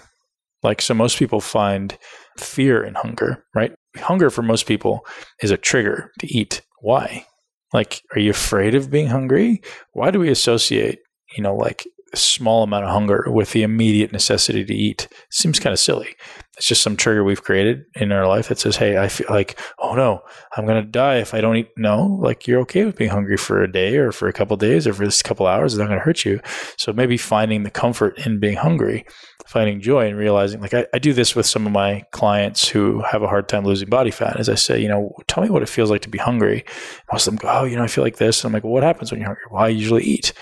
Like 0.62 0.81
so, 0.81 0.94
most 0.94 1.19
people 1.19 1.40
find 1.40 1.99
fear 2.38 2.82
in 2.82 2.94
hunger, 2.94 3.44
right? 3.55 3.73
Hunger 3.96 4.31
for 4.31 4.43
most 4.43 4.67
people 4.67 5.06
is 5.43 5.50
a 5.50 5.56
trigger 5.56 6.11
to 6.20 6.26
eat. 6.26 6.62
Why? 6.81 7.26
Like, 7.73 8.02
are 8.14 8.20
you 8.20 8.31
afraid 8.31 8.75
of 8.75 8.90
being 8.90 9.08
hungry? 9.08 9.62
Why 9.93 10.11
do 10.11 10.19
we 10.19 10.31
associate, 10.31 11.00
you 11.37 11.43
know, 11.43 11.56
like 11.56 11.87
a 12.12 12.17
small 12.17 12.62
amount 12.62 12.84
of 12.84 12.90
hunger 12.90 13.25
with 13.29 13.52
the 13.52 13.62
immediate 13.62 14.12
necessity 14.12 14.64
to 14.64 14.75
eat? 14.75 15.08
Seems 15.31 15.58
kind 15.58 15.73
of 15.73 15.79
silly. 15.79 16.14
It's 16.58 16.67
just 16.67 16.82
some 16.82 16.99
trigger 16.99 17.25
we've 17.25 17.43
created 17.43 17.84
in 17.94 18.12
our 18.12 18.29
life 18.29 18.49
that 18.49 18.58
says, 18.58 18.76
"Hey, 18.76 18.99
I 18.99 19.08
feel 19.08 19.26
like, 19.31 19.58
oh 19.78 19.94
no, 19.94 20.20
I'm 20.55 20.67
gonna 20.67 20.82
die 20.82 21.17
if 21.17 21.32
I 21.32 21.40
don't 21.40 21.56
eat." 21.56 21.69
No, 21.78 22.19
like 22.20 22.46
you're 22.46 22.61
okay 22.61 22.85
with 22.85 22.96
being 22.96 23.11
hungry 23.11 23.38
for 23.38 23.62
a 23.62 23.73
day 23.73 23.96
or 23.96 24.12
for 24.12 24.28
a 24.28 24.35
couple 24.35 24.58
days 24.58 24.87
or 24.87 24.93
for 24.93 25.06
this 25.06 25.23
couple 25.23 25.46
hours. 25.46 25.73
It's 25.73 25.81
not 25.81 25.88
gonna 25.88 26.00
hurt 26.00 26.26
you. 26.26 26.40
So 26.76 26.93
maybe 26.93 27.17
finding 27.17 27.62
the 27.62 27.70
comfort 27.70 28.19
in 28.26 28.38
being 28.38 28.58
hungry, 28.58 29.06
finding 29.46 29.80
joy 29.80 30.06
and 30.06 30.16
realizing, 30.16 30.60
like 30.60 30.74
I, 30.74 30.86
I 30.94 30.98
do 30.98 31.12
this 31.12 31.34
with 31.34 31.46
some 31.46 31.66
of 31.66 31.72
my 31.72 32.04
clients 32.12 32.68
who 32.68 33.02
have 33.02 33.22
a 33.22 33.28
hard 33.28 33.48
time 33.48 33.64
losing 33.64 33.88
body 33.88 34.10
fat. 34.10 34.38
As 34.38 34.48
I 34.48 34.54
say, 34.54 34.80
you 34.80 34.88
know, 34.88 35.12
tell 35.26 35.42
me 35.42 35.50
what 35.50 35.62
it 35.62 35.68
feels 35.68 35.90
like 35.90 36.02
to 36.02 36.08
be 36.08 36.18
hungry. 36.18 36.64
Most 37.12 37.26
of 37.26 37.32
them 37.32 37.38
go, 37.38 37.48
oh, 37.48 37.64
you 37.64 37.76
know, 37.76 37.84
I 37.84 37.88
feel 37.88 38.04
like 38.04 38.16
this. 38.16 38.42
And 38.42 38.50
I'm 38.50 38.52
like, 38.54 38.64
well, 38.64 38.72
what 38.72 38.82
happens 38.82 39.10
when 39.10 39.20
you're 39.20 39.28
hungry? 39.28 39.44
Well, 39.50 39.64
I 39.64 39.68
usually 39.68 40.04
eat. 40.04 40.32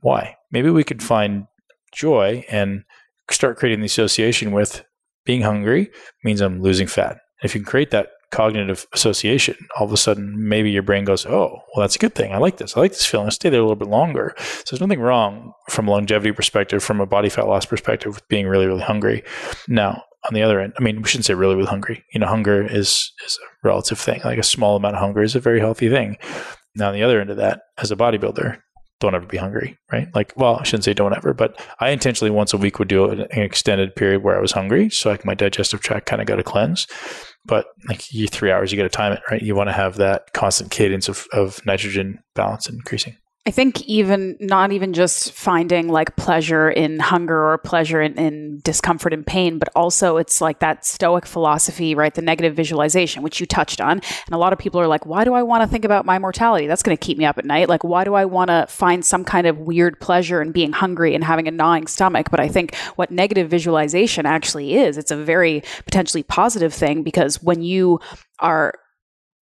Why? 0.00 0.36
Maybe 0.50 0.70
we 0.70 0.84
could 0.84 1.02
find 1.02 1.46
joy 1.92 2.44
and 2.50 2.84
start 3.30 3.58
creating 3.58 3.80
the 3.80 3.86
association 3.86 4.52
with 4.52 4.84
being 5.24 5.42
hungry 5.42 5.90
means 6.24 6.40
I'm 6.40 6.60
losing 6.60 6.86
fat. 6.86 7.18
If 7.42 7.54
you 7.54 7.60
can 7.60 7.70
create 7.70 7.90
that 7.90 8.08
cognitive 8.32 8.86
association, 8.92 9.56
all 9.78 9.86
of 9.86 9.92
a 9.92 9.96
sudden 9.96 10.34
maybe 10.48 10.70
your 10.70 10.82
brain 10.82 11.04
goes, 11.04 11.24
oh, 11.26 11.60
well, 11.74 11.82
that's 11.82 11.94
a 11.94 11.98
good 11.98 12.14
thing. 12.14 12.32
I 12.32 12.38
like 12.38 12.56
this. 12.56 12.76
I 12.76 12.80
like 12.80 12.92
this 12.92 13.06
feeling. 13.06 13.26
I'll 13.26 13.30
stay 13.30 13.50
there 13.50 13.60
a 13.60 13.62
little 13.62 13.76
bit 13.76 13.88
longer. 13.88 14.34
So 14.38 14.62
there's 14.70 14.80
nothing 14.80 15.00
wrong 15.00 15.52
from 15.68 15.86
a 15.86 15.90
longevity 15.92 16.32
perspective, 16.32 16.82
from 16.82 17.00
a 17.00 17.06
body 17.06 17.28
fat 17.28 17.46
loss 17.46 17.66
perspective, 17.66 18.14
with 18.14 18.26
being 18.28 18.48
really, 18.48 18.66
really 18.66 18.82
hungry. 18.82 19.22
Now, 19.68 20.02
on 20.24 20.34
the 20.34 20.42
other 20.42 20.60
end, 20.60 20.72
I 20.78 20.82
mean, 20.82 21.02
we 21.02 21.08
shouldn't 21.08 21.26
say 21.26 21.34
really, 21.34 21.54
really 21.54 21.68
hungry. 21.68 22.04
You 22.12 22.20
know, 22.20 22.26
hunger 22.26 22.64
is 22.64 23.12
is 23.24 23.38
a 23.42 23.66
relative 23.66 23.98
thing. 23.98 24.20
Like 24.24 24.38
a 24.38 24.44
small 24.44 24.76
amount 24.76 24.96
of 24.96 25.00
hunger 25.00 25.22
is 25.22 25.36
a 25.36 25.40
very 25.40 25.60
healthy 25.60 25.88
thing. 25.88 26.16
Now, 26.74 26.88
on 26.88 26.94
the 26.94 27.02
other 27.02 27.20
end 27.20 27.30
of 27.30 27.36
that, 27.36 27.62
as 27.78 27.90
a 27.90 27.96
bodybuilder, 27.96 28.58
don't 29.02 29.16
ever 29.16 29.26
be 29.26 29.36
hungry, 29.36 29.76
right? 29.90 30.08
Like, 30.14 30.32
well, 30.36 30.58
I 30.60 30.62
shouldn't 30.62 30.84
say 30.84 30.94
don't 30.94 31.14
ever, 31.14 31.34
but 31.34 31.60
I 31.80 31.90
intentionally 31.90 32.30
once 32.30 32.52
a 32.54 32.56
week 32.56 32.78
would 32.78 32.88
do 32.88 33.10
an 33.10 33.26
extended 33.32 33.96
period 33.96 34.22
where 34.22 34.38
I 34.38 34.40
was 34.40 34.52
hungry, 34.52 34.88
so 34.90 35.10
like 35.10 35.24
my 35.24 35.34
digestive 35.34 35.80
tract 35.80 36.06
kind 36.06 36.22
of 36.22 36.28
got 36.28 36.38
a 36.38 36.44
cleanse. 36.44 36.86
But 37.44 37.66
like 37.88 38.12
you 38.12 38.28
three 38.28 38.52
hours, 38.52 38.70
you 38.70 38.78
got 38.78 38.84
to 38.84 38.88
time 38.88 39.12
it, 39.12 39.22
right? 39.30 39.42
You 39.42 39.54
want 39.54 39.68
to 39.68 39.72
have 39.72 39.96
that 39.96 40.32
constant 40.32 40.70
cadence 40.70 41.08
of, 41.08 41.26
of 41.32 41.64
nitrogen 41.66 42.22
balance 42.34 42.68
increasing. 42.68 43.16
I 43.44 43.50
think 43.50 43.82
even 43.82 44.36
not 44.38 44.70
even 44.70 44.92
just 44.92 45.32
finding 45.32 45.88
like 45.88 46.14
pleasure 46.14 46.70
in 46.70 47.00
hunger 47.00 47.50
or 47.50 47.58
pleasure 47.58 48.00
in, 48.00 48.14
in 48.16 48.60
discomfort 48.62 49.12
and 49.12 49.26
pain, 49.26 49.58
but 49.58 49.68
also 49.74 50.16
it's 50.16 50.40
like 50.40 50.60
that 50.60 50.86
stoic 50.86 51.26
philosophy, 51.26 51.96
right? 51.96 52.14
The 52.14 52.22
negative 52.22 52.54
visualization, 52.54 53.24
which 53.24 53.40
you 53.40 53.46
touched 53.46 53.80
on. 53.80 54.00
And 54.26 54.30
a 54.30 54.38
lot 54.38 54.52
of 54.52 54.60
people 54.60 54.80
are 54.80 54.86
like, 54.86 55.06
why 55.06 55.24
do 55.24 55.34
I 55.34 55.42
want 55.42 55.64
to 55.64 55.68
think 55.68 55.84
about 55.84 56.06
my 56.06 56.20
mortality? 56.20 56.68
That's 56.68 56.84
going 56.84 56.96
to 56.96 57.04
keep 57.04 57.18
me 57.18 57.24
up 57.24 57.36
at 57.36 57.44
night. 57.44 57.68
Like, 57.68 57.82
why 57.82 58.04
do 58.04 58.14
I 58.14 58.26
want 58.26 58.48
to 58.48 58.66
find 58.68 59.04
some 59.04 59.24
kind 59.24 59.48
of 59.48 59.58
weird 59.58 59.98
pleasure 60.00 60.40
in 60.40 60.52
being 60.52 60.70
hungry 60.70 61.12
and 61.12 61.24
having 61.24 61.48
a 61.48 61.50
gnawing 61.50 61.88
stomach? 61.88 62.30
But 62.30 62.38
I 62.38 62.46
think 62.46 62.76
what 62.94 63.10
negative 63.10 63.50
visualization 63.50 64.24
actually 64.24 64.76
is, 64.76 64.96
it's 64.96 65.10
a 65.10 65.16
very 65.16 65.64
potentially 65.84 66.22
positive 66.22 66.72
thing 66.72 67.02
because 67.02 67.42
when 67.42 67.60
you 67.60 67.98
are 68.38 68.74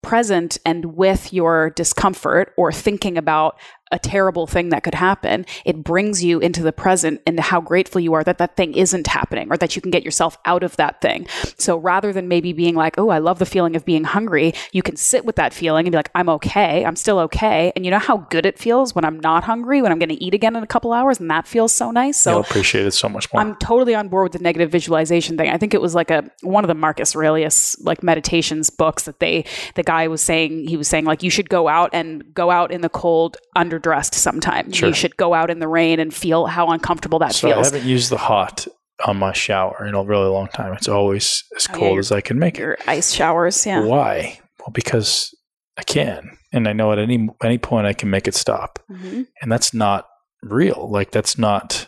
present 0.02 0.58
and 0.64 0.96
with 0.96 1.32
your 1.32 1.70
discomfort 1.70 2.52
or 2.56 2.72
thinking 2.72 3.18
about 3.18 3.58
a 3.90 3.98
terrible 3.98 4.46
thing 4.46 4.70
that 4.70 4.82
could 4.82 4.94
happen, 4.94 5.44
it 5.64 5.82
brings 5.82 6.22
you 6.22 6.38
into 6.40 6.62
the 6.62 6.72
present 6.72 7.20
and 7.26 7.38
how 7.40 7.60
grateful 7.60 8.00
you 8.00 8.12
are 8.12 8.24
that 8.24 8.38
that 8.38 8.56
thing 8.56 8.74
isn't 8.74 9.06
happening 9.06 9.48
or 9.50 9.56
that 9.56 9.74
you 9.76 9.82
can 9.82 9.90
get 9.90 10.04
yourself 10.04 10.38
out 10.44 10.62
of 10.62 10.76
that 10.76 11.00
thing. 11.00 11.26
So 11.58 11.76
rather 11.76 12.12
than 12.12 12.28
maybe 12.28 12.52
being 12.52 12.74
like, 12.74 12.98
oh, 12.98 13.10
I 13.10 13.18
love 13.18 13.38
the 13.38 13.46
feeling 13.46 13.76
of 13.76 13.84
being 13.84 14.04
hungry, 14.04 14.54
you 14.72 14.82
can 14.82 14.96
sit 14.96 15.24
with 15.24 15.36
that 15.36 15.52
feeling 15.52 15.86
and 15.86 15.92
be 15.92 15.96
like, 15.96 16.10
I'm 16.14 16.28
okay. 16.28 16.84
I'm 16.84 16.96
still 16.96 17.18
okay. 17.20 17.72
And 17.74 17.84
you 17.84 17.90
know 17.90 17.98
how 17.98 18.18
good 18.30 18.46
it 18.46 18.58
feels 18.58 18.94
when 18.94 19.04
I'm 19.04 19.18
not 19.20 19.44
hungry, 19.44 19.82
when 19.82 19.92
I'm 19.92 19.98
going 19.98 20.10
to 20.10 20.22
eat 20.22 20.34
again 20.34 20.56
in 20.56 20.62
a 20.62 20.66
couple 20.66 20.92
hours, 20.92 21.20
and 21.20 21.30
that 21.30 21.46
feels 21.46 21.72
so 21.72 21.90
nice. 21.90 22.20
So 22.20 22.32
You'll 22.32 22.40
appreciate 22.40 22.86
it 22.86 22.92
so 22.92 23.08
much 23.08 23.32
more. 23.32 23.42
I'm 23.42 23.56
totally 23.56 23.94
on 23.94 24.08
board 24.08 24.24
with 24.24 24.32
the 24.32 24.38
negative 24.38 24.70
visualization 24.70 25.36
thing. 25.36 25.50
I 25.50 25.58
think 25.58 25.74
it 25.74 25.80
was 25.80 25.94
like 25.94 26.10
a 26.10 26.30
one 26.42 26.64
of 26.64 26.68
the 26.68 26.74
Marcus 26.74 27.14
Aurelius 27.16 27.78
like 27.80 28.02
meditations 28.02 28.70
books 28.70 29.04
that 29.04 29.20
they 29.20 29.44
the 29.74 29.82
guy 29.82 30.08
was 30.08 30.20
saying 30.20 30.68
he 30.68 30.76
was 30.76 30.88
saying 30.88 31.04
like 31.04 31.22
you 31.22 31.30
should 31.30 31.48
go 31.48 31.68
out 31.68 31.90
and 31.92 32.32
go 32.34 32.50
out 32.50 32.70
in 32.72 32.80
the 32.80 32.88
cold 32.88 33.36
underdressed 33.80 34.14
sometime. 34.14 34.72
Sure. 34.72 34.88
You 34.88 34.94
should 34.94 35.16
go 35.16 35.34
out 35.34 35.50
in 35.50 35.58
the 35.58 35.68
rain 35.68 36.00
and 36.00 36.12
feel 36.12 36.46
how 36.46 36.68
uncomfortable 36.68 37.18
that 37.20 37.34
so 37.34 37.50
I 37.50 37.56
haven't 37.56 37.84
used 37.84 38.10
the 38.10 38.18
hot 38.18 38.66
on 39.06 39.16
my 39.16 39.32
shower 39.32 39.86
in 39.86 39.94
a 39.94 40.02
really 40.04 40.28
long 40.28 40.48
time. 40.48 40.72
It's 40.74 40.88
always 40.88 41.42
as 41.56 41.66
Oh, 41.70 41.72
yeah, 41.74 41.78
cold 41.78 41.98
as 41.98 42.12
I 42.12 42.20
can 42.20 42.38
make 42.38 42.56
it. 42.58 42.60
Your 42.60 42.78
ice 42.86 43.12
showers, 43.12 43.64
yeah. 43.66 43.80
Why? 43.84 44.38
Well, 44.58 44.72
because 44.72 45.34
I 45.78 45.82
can, 45.82 46.36
and 46.52 46.68
I 46.68 46.72
know 46.74 46.92
at 46.92 46.98
any 46.98 47.28
any 47.42 47.56
point 47.58 47.86
I 47.86 47.94
can 47.94 48.10
make 48.10 48.28
it 48.28 48.34
stop, 48.34 48.78
Mhm. 48.90 49.26
and 49.40 49.50
that's 49.50 49.72
not 49.72 50.06
real. 50.42 50.88
Like 50.90 51.10
that's 51.12 51.38
not 51.38 51.86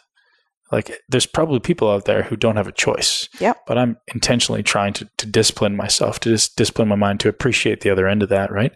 like 0.71 0.99
there's 1.11 1.27
probably 1.27 1.61
people 1.61 1.91
out 1.91 2.07
there 2.07 2.23
who 2.23 2.37
don't 2.37 2.57
have 2.57 2.67
a 2.69 2.73
choice. 2.73 3.29
Yep. 3.41 3.59
But 3.67 3.77
I'm 3.77 3.99
intentionally 4.15 4.63
trying 4.63 4.95
to 4.95 5.09
to 5.19 5.27
discipline 5.27 5.77
myself, 5.77 6.19
to 6.21 6.31
just 6.31 6.57
discipline 6.57 6.89
my 6.89 6.97
mind 6.97 7.21
to 7.21 7.29
appreciate 7.29 7.83
the 7.83 7.91
other 7.91 8.09
end 8.09 8.23
of 8.23 8.31
that. 8.31 8.51
Right? 8.51 8.73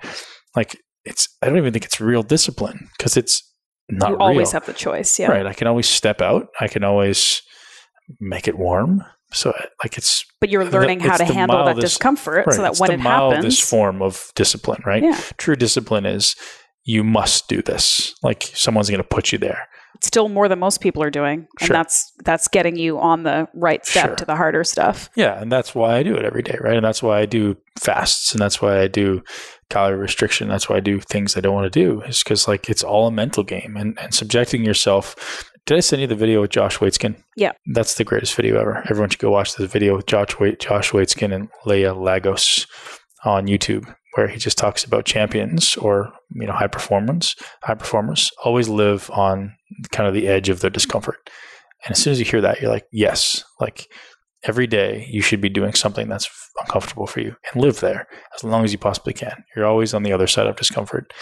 Like 0.54 0.76
it's 1.06 1.28
I 1.42 1.46
don't 1.46 1.58
even 1.58 1.72
think 1.72 1.84
it's 1.84 2.00
real 2.00 2.22
discipline 2.22 2.88
because 2.96 3.16
it's 3.16 3.42
not 3.88 4.10
you 4.10 4.16
real. 4.16 4.22
always 4.26 4.52
have 4.52 4.66
the 4.66 4.72
choice. 4.72 5.18
Yeah. 5.18 5.28
Right. 5.28 5.46
I 5.46 5.52
can 5.54 5.66
always 5.66 5.88
step 5.88 6.20
out. 6.20 6.48
I 6.60 6.68
can 6.68 6.84
always 6.84 7.42
make 8.20 8.48
it 8.48 8.58
warm. 8.58 9.02
So 9.32 9.50
uh, 9.50 9.62
like 9.82 9.96
it's 9.98 10.24
But 10.40 10.50
you're 10.50 10.64
The- 10.64 10.70
learning 10.78 11.00
how 11.00 11.16
to 11.16 11.24
the 11.24 11.32
handle 11.32 11.58
that 11.58 11.64
mildest- 11.76 11.94
discomfort 11.94 12.52
so 12.52 12.62
that 12.62 12.76
when 12.78 12.88
the 12.90 12.94
it 12.94 13.00
happens. 13.00 13.60
form 13.60 14.02
of 14.02 14.30
discipline, 14.34 14.82
right? 14.86 15.02
Yeah. 15.02 15.20
True 15.36 15.56
discipline 15.56 16.06
is 16.06 16.36
you 16.84 17.02
must 17.02 17.48
do 17.48 17.62
this. 17.62 18.14
Like 18.22 18.42
someone's 18.54 18.88
going 18.90 19.02
to 19.02 19.08
put 19.08 19.32
you 19.32 19.38
there. 19.38 19.66
Still 20.02 20.28
more 20.28 20.48
than 20.48 20.58
most 20.58 20.80
people 20.80 21.02
are 21.02 21.10
doing. 21.10 21.46
And 21.60 21.66
Sure. 21.68 21.74
that's 21.74 22.12
that's 22.24 22.48
getting 22.48 22.76
you 22.76 22.98
on 22.98 23.22
the 23.22 23.48
right 23.54 23.84
step 23.86 24.06
Sure. 24.06 24.16
to 24.16 24.24
the 24.24 24.36
harder 24.36 24.64
stuff. 24.64 25.08
Yeah, 25.16 25.40
and 25.40 25.50
that's 25.50 25.74
why 25.74 25.96
I 25.96 26.02
do 26.02 26.14
it 26.14 26.24
every 26.24 26.42
day, 26.42 26.58
right? 26.60 26.76
And 26.76 26.84
that's 26.84 27.02
why 27.02 27.18
I 27.20 27.26
do 27.26 27.56
fasts, 27.78 28.32
and 28.32 28.40
that's 28.40 28.60
why 28.62 28.80
I 28.80 28.88
do 28.88 29.22
calorie 29.70 29.96
restriction. 29.98 30.48
That's 30.48 30.68
why 30.68 30.76
I 30.76 30.80
do 30.80 31.00
things 31.00 31.36
I 31.36 31.40
don't 31.40 31.54
want 31.54 31.72
to 31.72 31.80
do. 31.84 32.02
Is 32.02 32.22
because 32.22 32.46
like 32.48 32.68
it's 32.70 32.84
all 32.84 33.06
a 33.06 33.10
mental 33.12 33.42
game, 33.44 33.76
and 33.76 33.98
and 34.00 34.12
subjecting 34.14 34.64
yourself. 34.64 35.16
Did 35.66 35.76
I 35.78 35.80
send 35.80 36.00
you 36.00 36.06
the 36.06 36.14
video 36.14 36.40
with 36.42 36.50
Josh 36.52 36.78
Waitzkin? 36.78 37.16
Yeah. 37.34 37.50
that's 37.74 37.94
the 37.94 38.04
greatest 38.04 38.36
video 38.36 38.60
ever. 38.60 38.84
Everyone 38.88 39.10
should 39.10 39.18
go 39.18 39.32
watch 39.32 39.56
this 39.56 39.68
video 39.70 39.96
with 39.96 40.06
Josh 40.06 40.38
Wait, 40.38 40.60
Josh 40.60 40.92
Waitzkin 40.92 41.34
and 41.34 41.48
Leia 41.66 41.92
Lagos 42.00 42.66
on 43.24 43.48
YouTube, 43.48 43.92
where 44.16 44.28
he 44.28 44.38
just 44.38 44.56
talks 44.56 44.82
about 44.82 45.04
champions 45.04 45.76
or 45.76 46.10
you 46.30 46.46
know 46.46 46.52
high 46.52 46.66
performance, 46.66 47.36
high 47.62 47.74
performers 47.74 48.30
always 48.44 48.68
live 48.68 49.10
on 49.10 49.54
kind 49.92 50.08
of 50.08 50.14
the 50.14 50.26
edge 50.26 50.48
of 50.48 50.60
their 50.60 50.70
discomfort. 50.70 51.30
And 51.84 51.92
as 51.92 52.02
soon 52.02 52.12
as 52.12 52.18
you 52.18 52.24
hear 52.24 52.40
that, 52.40 52.60
you're 52.60 52.70
like, 52.70 52.86
yes, 52.90 53.44
like 53.60 53.86
every 54.44 54.66
day 54.66 55.06
you 55.10 55.20
should 55.20 55.40
be 55.40 55.48
doing 55.48 55.74
something 55.74 56.08
that's 56.08 56.28
uncomfortable 56.60 57.06
for 57.06 57.20
you 57.20 57.36
and 57.52 57.62
live 57.62 57.80
there 57.80 58.06
as 58.34 58.42
long 58.42 58.64
as 58.64 58.72
you 58.72 58.78
possibly 58.78 59.12
can. 59.12 59.44
You're 59.54 59.66
always 59.66 59.92
on 59.92 60.02
the 60.02 60.12
other 60.12 60.26
side 60.26 60.46
of 60.46 60.56
discomfort 60.56 61.12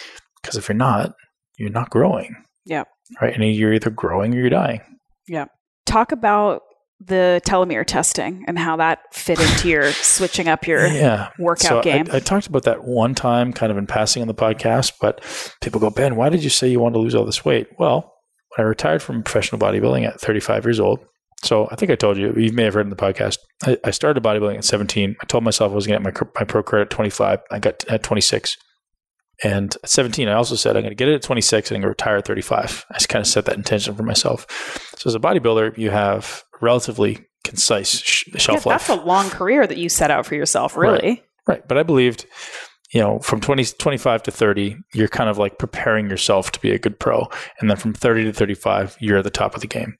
because 0.40 0.56
if 0.56 0.68
you're 0.68 0.76
not, 0.76 1.12
you're 1.58 1.70
not 1.70 1.90
growing. 1.90 2.36
Yeah. 2.64 2.84
Right. 3.20 3.34
And 3.34 3.44
you're 3.54 3.74
either 3.74 3.90
growing 3.90 4.34
or 4.34 4.38
you're 4.38 4.50
dying. 4.50 4.80
Yeah. 5.26 5.46
Talk 5.86 6.12
about 6.12 6.62
the 7.00 7.40
telomere 7.44 7.84
testing 7.84 8.44
and 8.46 8.58
how 8.58 8.76
that 8.76 9.00
fit 9.12 9.40
into 9.40 9.68
your 9.68 9.90
switching 9.92 10.48
up 10.48 10.66
your 10.66 10.86
yeah. 10.86 11.30
workout 11.38 11.68
So 11.68 11.78
I- 11.80 11.82
game. 11.82 12.06
I, 12.12 12.20
talked 12.20 12.46
about 12.46 12.62
that 12.64 12.84
one 12.84 13.14
time 13.14 13.52
kind 13.52 13.70
of 13.72 13.78
in 13.78 13.86
passing 13.86 14.22
on 14.22 14.28
the 14.28 14.34
podcast, 14.34 14.92
but 15.00 15.20
people 15.60 15.80
go, 15.80 15.90
Ben, 15.90 16.16
why 16.16 16.28
did 16.28 16.42
you 16.44 16.50
say 16.50 16.68
you 16.68 16.80
wanted 16.80 16.94
to 16.94 17.00
lose 17.00 17.14
all 17.14 17.24
this 17.24 17.44
weight? 17.44 17.68
Well, 17.78 18.12
when 18.56 18.64
I 18.64 18.68
retired 18.68 19.02
from 19.02 19.22
professional 19.22 19.60
bodybuilding 19.60 20.06
at 20.06 20.20
35 20.20 20.64
years 20.64 20.80
old, 20.80 21.00
so 21.42 21.68
I 21.70 21.74
think 21.76 21.90
I 21.90 21.94
told 21.96 22.16
you, 22.16 22.32
you 22.36 22.52
may 22.52 22.64
have 22.64 22.72
heard 22.74 22.86
in 22.86 22.90
the 22.90 22.96
podcast, 22.96 23.36
I, 23.64 23.76
I 23.84 23.90
started 23.90 24.22
bodybuilding 24.22 24.56
at 24.56 24.64
17. 24.64 25.16
I 25.20 25.26
told 25.26 25.44
myself 25.44 25.72
I 25.72 25.74
was 25.74 25.86
going 25.86 26.02
to 26.02 26.10
get 26.10 26.22
my, 26.24 26.40
my 26.40 26.44
pro 26.44 26.62
credit 26.62 26.86
at 26.86 26.90
25. 26.90 27.40
I 27.50 27.58
got 27.58 27.84
at 27.88 28.02
26. 28.02 28.56
And 29.42 29.74
at 29.82 29.88
17, 29.88 30.28
I 30.28 30.34
also 30.34 30.54
said 30.54 30.76
I'm 30.76 30.82
going 30.82 30.90
to 30.92 30.94
get 30.94 31.08
it 31.08 31.14
at 31.14 31.22
26 31.22 31.70
and 31.70 31.76
I'm 31.76 31.80
going 31.82 31.86
to 31.86 31.88
retire 31.90 32.16
at 32.18 32.24
35. 32.26 32.86
I 32.90 32.94
just 32.94 33.08
kind 33.08 33.20
of 33.20 33.26
set 33.26 33.46
that 33.46 33.56
intention 33.56 33.94
for 33.94 34.02
myself. 34.04 34.46
So 34.96 35.08
as 35.08 35.14
a 35.14 35.18
bodybuilder, 35.18 35.76
you 35.76 35.90
have 35.90 36.44
relatively 36.60 37.26
concise 37.42 37.90
sh- 38.00 38.24
Yeah, 38.28 38.38
shelf 38.38 38.64
life. 38.66 38.86
that's 38.86 39.00
a 39.00 39.02
long 39.04 39.28
career 39.30 39.66
that 39.66 39.76
you 39.76 39.88
set 39.88 40.10
out 40.10 40.24
for 40.26 40.34
yourself, 40.34 40.76
really. 40.76 41.22
Right. 41.46 41.66
But 41.66 41.76
I 41.78 41.82
believed, 41.82 42.26
you 42.94 43.00
know, 43.00 43.18
from 43.18 43.40
20, 43.40 43.64
25 43.64 44.22
to 44.22 44.30
30, 44.30 44.76
you're 44.94 45.08
kind 45.08 45.28
of 45.28 45.36
like 45.36 45.58
preparing 45.58 46.08
yourself 46.08 46.52
to 46.52 46.60
be 46.60 46.70
a 46.70 46.78
good 46.78 46.98
pro. 47.00 47.28
And 47.58 47.68
then 47.68 47.76
from 47.76 47.92
30 47.92 48.22
to 48.24 48.32
35, 48.32 48.96
you're 49.00 49.18
at 49.18 49.24
the 49.24 49.30
top 49.30 49.56
of 49.56 49.60
the 49.60 49.66
game. 49.66 49.96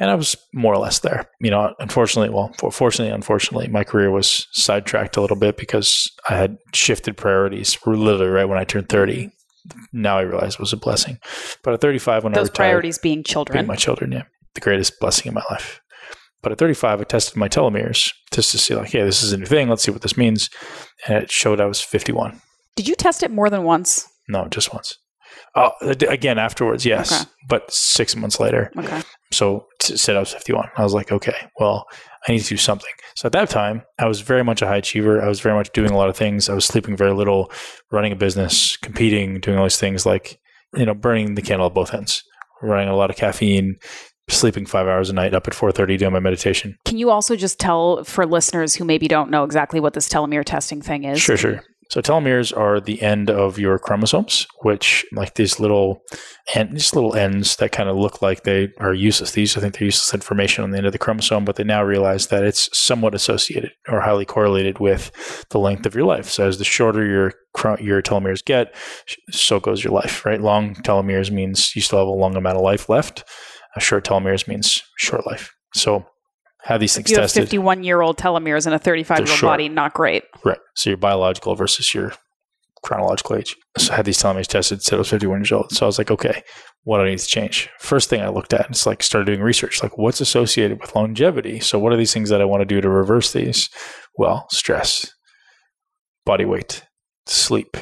And 0.00 0.10
I 0.10 0.14
was 0.14 0.34
more 0.54 0.72
or 0.72 0.78
less 0.78 1.00
there. 1.00 1.28
You 1.40 1.50
know, 1.50 1.74
unfortunately, 1.78 2.34
well, 2.34 2.50
fortunately, 2.70 3.12
unfortunately, 3.12 3.68
my 3.68 3.84
career 3.84 4.10
was 4.10 4.46
sidetracked 4.52 5.18
a 5.18 5.20
little 5.20 5.36
bit 5.36 5.58
because 5.58 6.10
I 6.30 6.36
had 6.36 6.56
shifted 6.72 7.18
priorities 7.18 7.76
literally 7.84 8.28
right 8.28 8.48
when 8.48 8.58
I 8.58 8.64
turned 8.64 8.88
30. 8.88 9.26
Mm-hmm. 9.26 9.80
Now 9.92 10.16
I 10.16 10.22
realize 10.22 10.54
it 10.54 10.60
was 10.60 10.72
a 10.72 10.78
blessing. 10.78 11.18
But 11.62 11.74
at 11.74 11.82
35, 11.82 12.24
when 12.24 12.32
I 12.32 12.36
Those 12.36 12.48
retired, 12.48 12.54
priorities 12.56 12.96
being 12.96 13.16
being 13.16 13.24
children. 13.24 13.66
my 13.66 13.76
children, 13.76 14.12
yeah, 14.12 14.22
the 14.54 14.62
greatest 14.62 14.98
blessing 15.00 15.28
in 15.28 15.34
my 15.34 15.44
life. 15.50 15.82
But 16.42 16.52
at 16.52 16.58
35, 16.58 17.00
I 17.00 17.04
tested 17.04 17.36
my 17.36 17.48
telomeres 17.48 18.12
just 18.32 18.52
to 18.52 18.58
see, 18.58 18.74
like, 18.74 18.90
hey, 18.90 19.02
this 19.02 19.22
is 19.22 19.32
a 19.32 19.36
new 19.38 19.46
thing. 19.46 19.68
Let's 19.68 19.82
see 19.82 19.90
what 19.90 20.02
this 20.02 20.16
means. 20.16 20.48
And 21.06 21.24
it 21.24 21.30
showed 21.30 21.60
I 21.60 21.66
was 21.66 21.80
51. 21.80 22.40
Did 22.76 22.86
you 22.86 22.94
test 22.94 23.22
it 23.22 23.30
more 23.30 23.50
than 23.50 23.64
once? 23.64 24.06
No, 24.28 24.46
just 24.48 24.72
once. 24.72 24.96
Oh, 25.54 25.72
uh, 25.82 25.94
again, 26.08 26.38
afterwards, 26.38 26.86
yes. 26.86 27.22
Okay. 27.22 27.30
But 27.48 27.72
six 27.72 28.14
months 28.14 28.38
later. 28.38 28.70
Okay. 28.76 29.02
So 29.32 29.66
said 29.80 30.16
I 30.16 30.20
was 30.20 30.32
51. 30.32 30.68
I 30.76 30.84
was 30.84 30.94
like, 30.94 31.10
okay, 31.10 31.48
well, 31.58 31.86
I 32.26 32.32
need 32.32 32.40
to 32.40 32.48
do 32.48 32.56
something. 32.56 32.90
So 33.16 33.26
at 33.26 33.32
that 33.32 33.50
time, 33.50 33.82
I 33.98 34.06
was 34.06 34.20
very 34.20 34.44
much 34.44 34.62
a 34.62 34.66
high 34.66 34.76
achiever. 34.76 35.22
I 35.22 35.28
was 35.28 35.40
very 35.40 35.54
much 35.54 35.72
doing 35.72 35.90
a 35.90 35.96
lot 35.96 36.08
of 36.08 36.16
things. 36.16 36.48
I 36.48 36.54
was 36.54 36.64
sleeping 36.64 36.96
very 36.96 37.12
little, 37.12 37.50
running 37.90 38.12
a 38.12 38.16
business, 38.16 38.76
competing, 38.76 39.40
doing 39.40 39.58
all 39.58 39.64
these 39.64 39.78
things 39.78 40.06
like, 40.06 40.38
you 40.74 40.86
know, 40.86 40.94
burning 40.94 41.34
the 41.34 41.42
candle 41.42 41.66
at 41.66 41.74
both 41.74 41.92
ends, 41.92 42.22
running 42.62 42.88
a 42.88 42.96
lot 42.96 43.10
of 43.10 43.16
caffeine, 43.16 43.76
sleeping 44.28 44.66
five 44.66 44.86
hours 44.86 45.10
a 45.10 45.12
night, 45.12 45.34
up 45.34 45.48
at 45.48 45.54
4.30 45.54 45.98
doing 45.98 46.12
my 46.12 46.20
meditation. 46.20 46.76
Can 46.84 46.98
you 46.98 47.10
also 47.10 47.36
just 47.36 47.58
tell 47.58 48.04
for 48.04 48.26
listeners 48.26 48.74
who 48.74 48.84
maybe 48.84 49.08
don't 49.08 49.30
know 49.30 49.44
exactly 49.44 49.80
what 49.80 49.94
this 49.94 50.08
telomere 50.08 50.44
testing 50.44 50.82
thing 50.82 51.04
is? 51.04 51.20
Sure, 51.20 51.36
sure. 51.36 51.62
So 51.90 52.02
telomeres 52.02 52.54
are 52.54 52.80
the 52.80 53.00
end 53.00 53.30
of 53.30 53.58
your 53.58 53.78
chromosomes, 53.78 54.46
which 54.60 55.06
like 55.12 55.34
these 55.34 55.58
little 55.58 56.02
and 56.54 56.76
just 56.76 56.94
little 56.94 57.16
ends 57.16 57.56
that 57.56 57.72
kind 57.72 57.88
of 57.88 57.96
look 57.96 58.20
like 58.20 58.42
they 58.42 58.68
are 58.78 58.92
useless. 58.92 59.32
These 59.32 59.56
I 59.56 59.60
think 59.60 59.74
they're 59.74 59.86
useless 59.86 60.12
information 60.12 60.64
on 60.64 60.70
the 60.70 60.76
end 60.76 60.86
of 60.86 60.92
the 60.92 60.98
chromosome, 60.98 61.46
but 61.46 61.56
they 61.56 61.64
now 61.64 61.82
realize 61.82 62.26
that 62.26 62.44
it's 62.44 62.68
somewhat 62.76 63.14
associated 63.14 63.72
or 63.88 64.02
highly 64.02 64.26
correlated 64.26 64.80
with 64.80 65.46
the 65.48 65.58
length 65.58 65.86
of 65.86 65.94
your 65.94 66.04
life. 66.04 66.28
So 66.28 66.46
as 66.46 66.58
the 66.58 66.64
shorter 66.64 67.06
your 67.06 67.32
your 67.80 68.02
telomeres 68.02 68.44
get, 68.44 68.74
so 69.30 69.58
goes 69.58 69.82
your 69.82 69.94
life. 69.94 70.26
Right? 70.26 70.42
Long 70.42 70.74
telomeres 70.74 71.30
means 71.30 71.74
you 71.74 71.80
still 71.80 72.00
have 72.00 72.08
a 72.08 72.10
long 72.10 72.36
amount 72.36 72.58
of 72.58 72.62
life 72.62 72.90
left. 72.90 73.24
Short 73.78 74.04
telomeres 74.04 74.48
means 74.48 74.82
short 74.96 75.26
life. 75.26 75.52
So 75.74 76.06
have 76.62 76.80
these 76.80 76.94
things 76.94 77.10
You 77.10 77.16
have 77.16 77.24
tested. 77.24 77.44
51 77.44 77.84
year 77.84 78.00
old 78.00 78.18
telomeres 78.18 78.66
in 78.66 78.72
a 78.72 78.78
35 78.78 79.20
year 79.20 79.30
old 79.30 79.40
body, 79.40 79.68
not 79.68 79.94
great. 79.94 80.24
Right. 80.44 80.58
So 80.74 80.90
your 80.90 80.96
biological 80.96 81.54
versus 81.54 81.94
your 81.94 82.12
chronological 82.82 83.36
age. 83.36 83.56
So 83.76 83.92
I 83.92 83.96
had 83.96 84.04
these 84.04 84.18
telomeres 84.18 84.46
tested, 84.46 84.82
said 84.82 84.96
I 84.96 84.98
was 84.98 85.10
51 85.10 85.40
years 85.40 85.52
old. 85.52 85.72
So 85.72 85.86
I 85.86 85.88
was 85.88 85.98
like, 85.98 86.10
okay, 86.10 86.42
what 86.84 86.98
do 86.98 87.04
I 87.04 87.10
need 87.10 87.18
to 87.18 87.26
change? 87.26 87.68
First 87.80 88.08
thing 88.08 88.20
I 88.20 88.28
looked 88.28 88.52
at 88.52 88.70
is 88.70 88.86
like 88.86 89.02
started 89.02 89.26
doing 89.26 89.40
research, 89.40 89.82
like 89.82 89.98
what's 89.98 90.20
associated 90.20 90.80
with 90.80 90.94
longevity? 90.94 91.60
So 91.60 91.78
what 91.78 91.92
are 91.92 91.96
these 91.96 92.14
things 92.14 92.30
that 92.30 92.40
I 92.40 92.44
want 92.44 92.60
to 92.60 92.66
do 92.66 92.80
to 92.80 92.88
reverse 92.88 93.32
these? 93.32 93.68
Well, 94.16 94.46
stress, 94.50 95.12
body 96.24 96.44
weight, 96.44 96.84
sleep, 97.26 97.76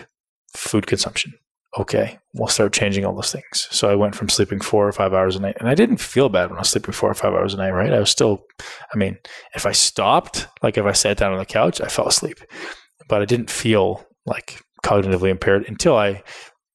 food 0.54 0.86
consumption. 0.86 1.34
Okay, 1.78 2.18
we'll 2.32 2.48
start 2.48 2.72
changing 2.72 3.04
all 3.04 3.14
those 3.14 3.30
things. 3.32 3.68
So 3.70 3.90
I 3.90 3.94
went 3.94 4.14
from 4.14 4.28
sleeping 4.30 4.60
four 4.60 4.88
or 4.88 4.92
five 4.92 5.12
hours 5.12 5.36
a 5.36 5.40
night, 5.40 5.56
and 5.60 5.68
I 5.68 5.74
didn't 5.74 5.98
feel 5.98 6.28
bad 6.30 6.48
when 6.48 6.56
I 6.56 6.60
was 6.62 6.70
sleeping 6.70 6.92
four 6.92 7.10
or 7.10 7.14
five 7.14 7.34
hours 7.34 7.52
a 7.52 7.58
night, 7.58 7.70
right? 7.72 7.92
I 7.92 7.98
was 8.00 8.10
still, 8.10 8.44
I 8.94 8.96
mean, 8.96 9.18
if 9.54 9.66
I 9.66 9.72
stopped, 9.72 10.48
like 10.62 10.78
if 10.78 10.86
I 10.86 10.92
sat 10.92 11.18
down 11.18 11.32
on 11.32 11.38
the 11.38 11.44
couch, 11.44 11.80
I 11.82 11.88
fell 11.88 12.08
asleep, 12.08 12.38
but 13.08 13.20
I 13.20 13.26
didn't 13.26 13.50
feel 13.50 14.06
like 14.24 14.60
cognitively 14.82 15.28
impaired 15.30 15.64
until 15.68 15.96
I 15.96 16.22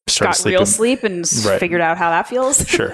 started 0.07 0.29
Got 0.29 0.37
sleeping. 0.37 0.59
real 0.59 0.65
sleep 0.67 1.03
and 1.03 1.31
Right. 1.45 1.59
figured 1.59 1.81
out 1.81 1.97
how 1.97 2.11
that 2.11 2.27
feels. 2.27 2.63
Sure. 2.67 2.93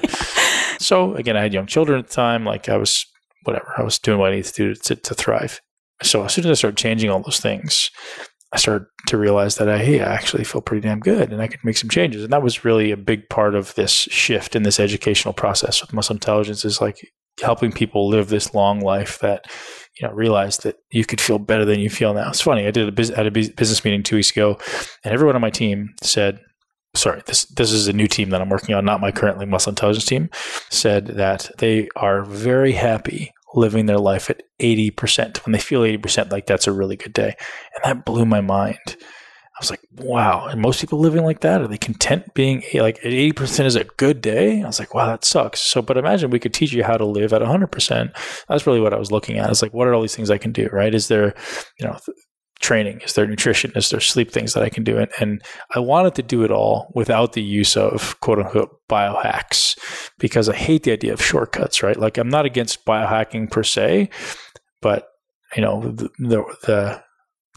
so 0.80 1.14
again, 1.16 1.36
I 1.36 1.42
had 1.42 1.54
young 1.54 1.66
children 1.68 2.00
at 2.00 2.08
the 2.08 2.14
time. 2.14 2.46
Like 2.46 2.70
I 2.70 2.78
was, 2.78 3.06
whatever, 3.44 3.74
I 3.78 3.84
was 3.84 4.00
doing 4.00 4.20
what 4.20 4.32
I 4.32 4.36
needed 4.36 4.54
to 4.54 4.74
do 4.74 4.76
to, 4.76 4.96
to 4.96 5.14
thrive. 5.14 5.60
So 6.04 6.24
as 6.24 6.34
soon 6.34 6.46
as 6.46 6.52
I 6.52 6.54
started 6.54 6.78
changing 6.78 7.10
all 7.10 7.22
those 7.22 7.40
things, 7.40 7.90
I 8.54 8.58
started 8.58 8.88
to 9.08 9.18
realize 9.18 9.58
that 9.58 9.68
I, 9.68 9.80
hey, 9.80 10.00
I 10.00 10.14
actually 10.14 10.46
feel 10.46 10.62
pretty 10.62 10.88
damn 10.88 11.00
good 11.00 11.34
and 11.34 11.42
I 11.42 11.48
could 11.48 11.64
make 11.64 11.78
some 11.78 11.90
changes. 11.90 12.24
And 12.24 12.32
that 12.32 12.44
was 12.44 12.64
really 12.64 12.92
a 12.92 12.98
big 12.98 13.28
part 13.30 13.56
of 13.56 13.76
this 13.76 13.92
shift 13.92 14.56
in 14.56 14.64
this 14.64 14.80
educational 14.80 15.34
process 15.34 15.82
with 15.82 15.94
muscle 15.94 16.16
intelligence 16.16 16.64
is 16.64 16.80
like 16.80 17.12
helping 17.42 17.72
people 17.72 18.08
live 18.08 18.30
this 18.30 18.54
long 18.54 18.80
life 18.80 19.20
that, 19.20 19.46
you 20.00 20.08
know, 20.08 20.14
realize 20.14 20.60
that 20.60 20.78
you 20.92 21.04
could 21.04 21.20
feel 21.20 21.40
better 21.40 21.66
than 21.66 21.80
you 21.80 21.90
feel 21.90 22.14
now. 22.14 22.30
It's 22.30 22.42
funny. 22.42 22.66
I 22.66 22.72
did 22.72 22.88
a 22.88 22.92
bus- 22.92 23.12
at 23.12 23.28
a 23.28 23.32
business 23.32 23.84
meeting 23.84 24.02
two 24.02 24.16
weeks 24.16 24.32
ago 24.32 24.58
and 25.04 25.14
everyone 25.14 25.36
on 25.36 25.42
my 25.42 25.50
team 25.50 25.94
said, 26.02 26.40
sorry, 26.96 27.22
this 27.26 27.46
this 27.46 27.74
is 27.74 27.88
a 27.90 27.94
new 27.94 28.08
team 28.08 28.30
that 28.30 28.42
I'm 28.42 28.50
working 28.50 28.76
on, 28.76 28.86
not 28.86 29.02
my 29.02 29.12
currently 29.12 29.46
muscle 29.46 29.72
intelligence 29.72 30.06
team, 30.06 30.30
said 30.70 31.08
that 31.08 31.52
they 31.58 31.90
are 31.98 32.24
very 32.24 32.72
happy 32.72 33.34
living 33.54 33.86
their 33.86 34.00
life 34.00 34.30
at 34.30 34.44
80%. 34.60 35.46
When 35.46 35.54
they 35.54 35.60
feel 35.60 35.82
80%, 35.82 36.32
like 36.32 36.46
that's 36.46 36.68
a 36.68 36.72
really 36.72 36.96
good 36.96 37.14
day. 37.14 37.36
And 37.76 37.84
that 37.84 38.06
blew 38.06 38.26
my 38.26 38.42
mind. 38.42 38.98
I 39.58 39.60
was 39.60 39.72
like, 39.72 39.82
wow. 39.96 40.46
And 40.46 40.62
most 40.62 40.80
people 40.80 41.00
living 41.00 41.24
like 41.24 41.40
that, 41.40 41.62
are 41.62 41.68
they 41.68 41.80
content 41.80 42.32
being 42.36 42.62
like 42.76 43.02
80% 43.02 43.66
is 43.66 43.76
a 43.76 43.86
good 43.86 44.22
day? 44.22 44.62
I 44.62 44.68
was 44.68 44.78
like, 44.78 44.94
wow, 44.94 45.08
that 45.08 45.26
sucks. 45.26 45.62
So, 45.62 45.82
but 45.82 45.98
imagine 45.98 46.30
we 46.30 46.40
could 46.40 46.54
teach 46.54 46.74
you 46.74 46.84
how 46.84 46.96
to 46.96 47.06
live 47.06 47.34
at 47.34 47.42
100%. 47.42 48.46
That's 48.48 48.68
really 48.68 48.82
what 48.82 48.94
I 48.94 49.00
was 49.00 49.12
looking 49.12 49.40
at. 49.40 49.50
It's 49.50 49.64
like, 49.64 49.74
what 49.74 49.88
are 49.88 49.96
all 49.96 50.02
these 50.02 50.16
things 50.16 50.30
I 50.30 50.38
can 50.38 50.52
do, 50.52 50.70
right? 50.72 50.94
Is 50.94 51.08
there, 51.08 51.34
you 51.80 51.88
know, 51.88 51.98
training? 52.60 53.02
Is 53.02 53.14
there 53.14 53.28
nutrition? 53.28 53.72
Is 53.76 53.90
there 53.90 54.00
sleep 54.00 54.32
things 54.32 54.54
that 54.54 54.64
I 54.64 54.70
can 54.70 54.84
do? 54.84 54.98
And, 54.98 55.10
and 55.20 55.42
I 55.76 55.80
wanted 55.80 56.16
to 56.16 56.24
do 56.24 56.44
it 56.44 56.52
all 56.52 56.92
without 56.96 57.34
the 57.34 57.42
use 57.42 57.78
of 57.78 58.20
quote 58.22 58.40
unquote 58.40 58.82
biohacks 58.90 59.78
because 60.20 60.50
I 60.50 60.56
hate 60.56 60.84
the 60.84 60.92
idea 60.92 61.14
of 61.14 61.22
shortcuts, 61.22 61.84
right? 61.84 61.98
Like 61.98 62.18
I'm 62.18 62.30
not 62.30 62.46
against 62.46 62.86
biohacking 62.86 63.52
per 63.52 63.64
se, 63.64 64.10
but 64.82 65.08
you 65.56 65.62
know, 65.62 65.92
the, 65.92 66.10
the, 66.20 66.44
the 66.64 67.04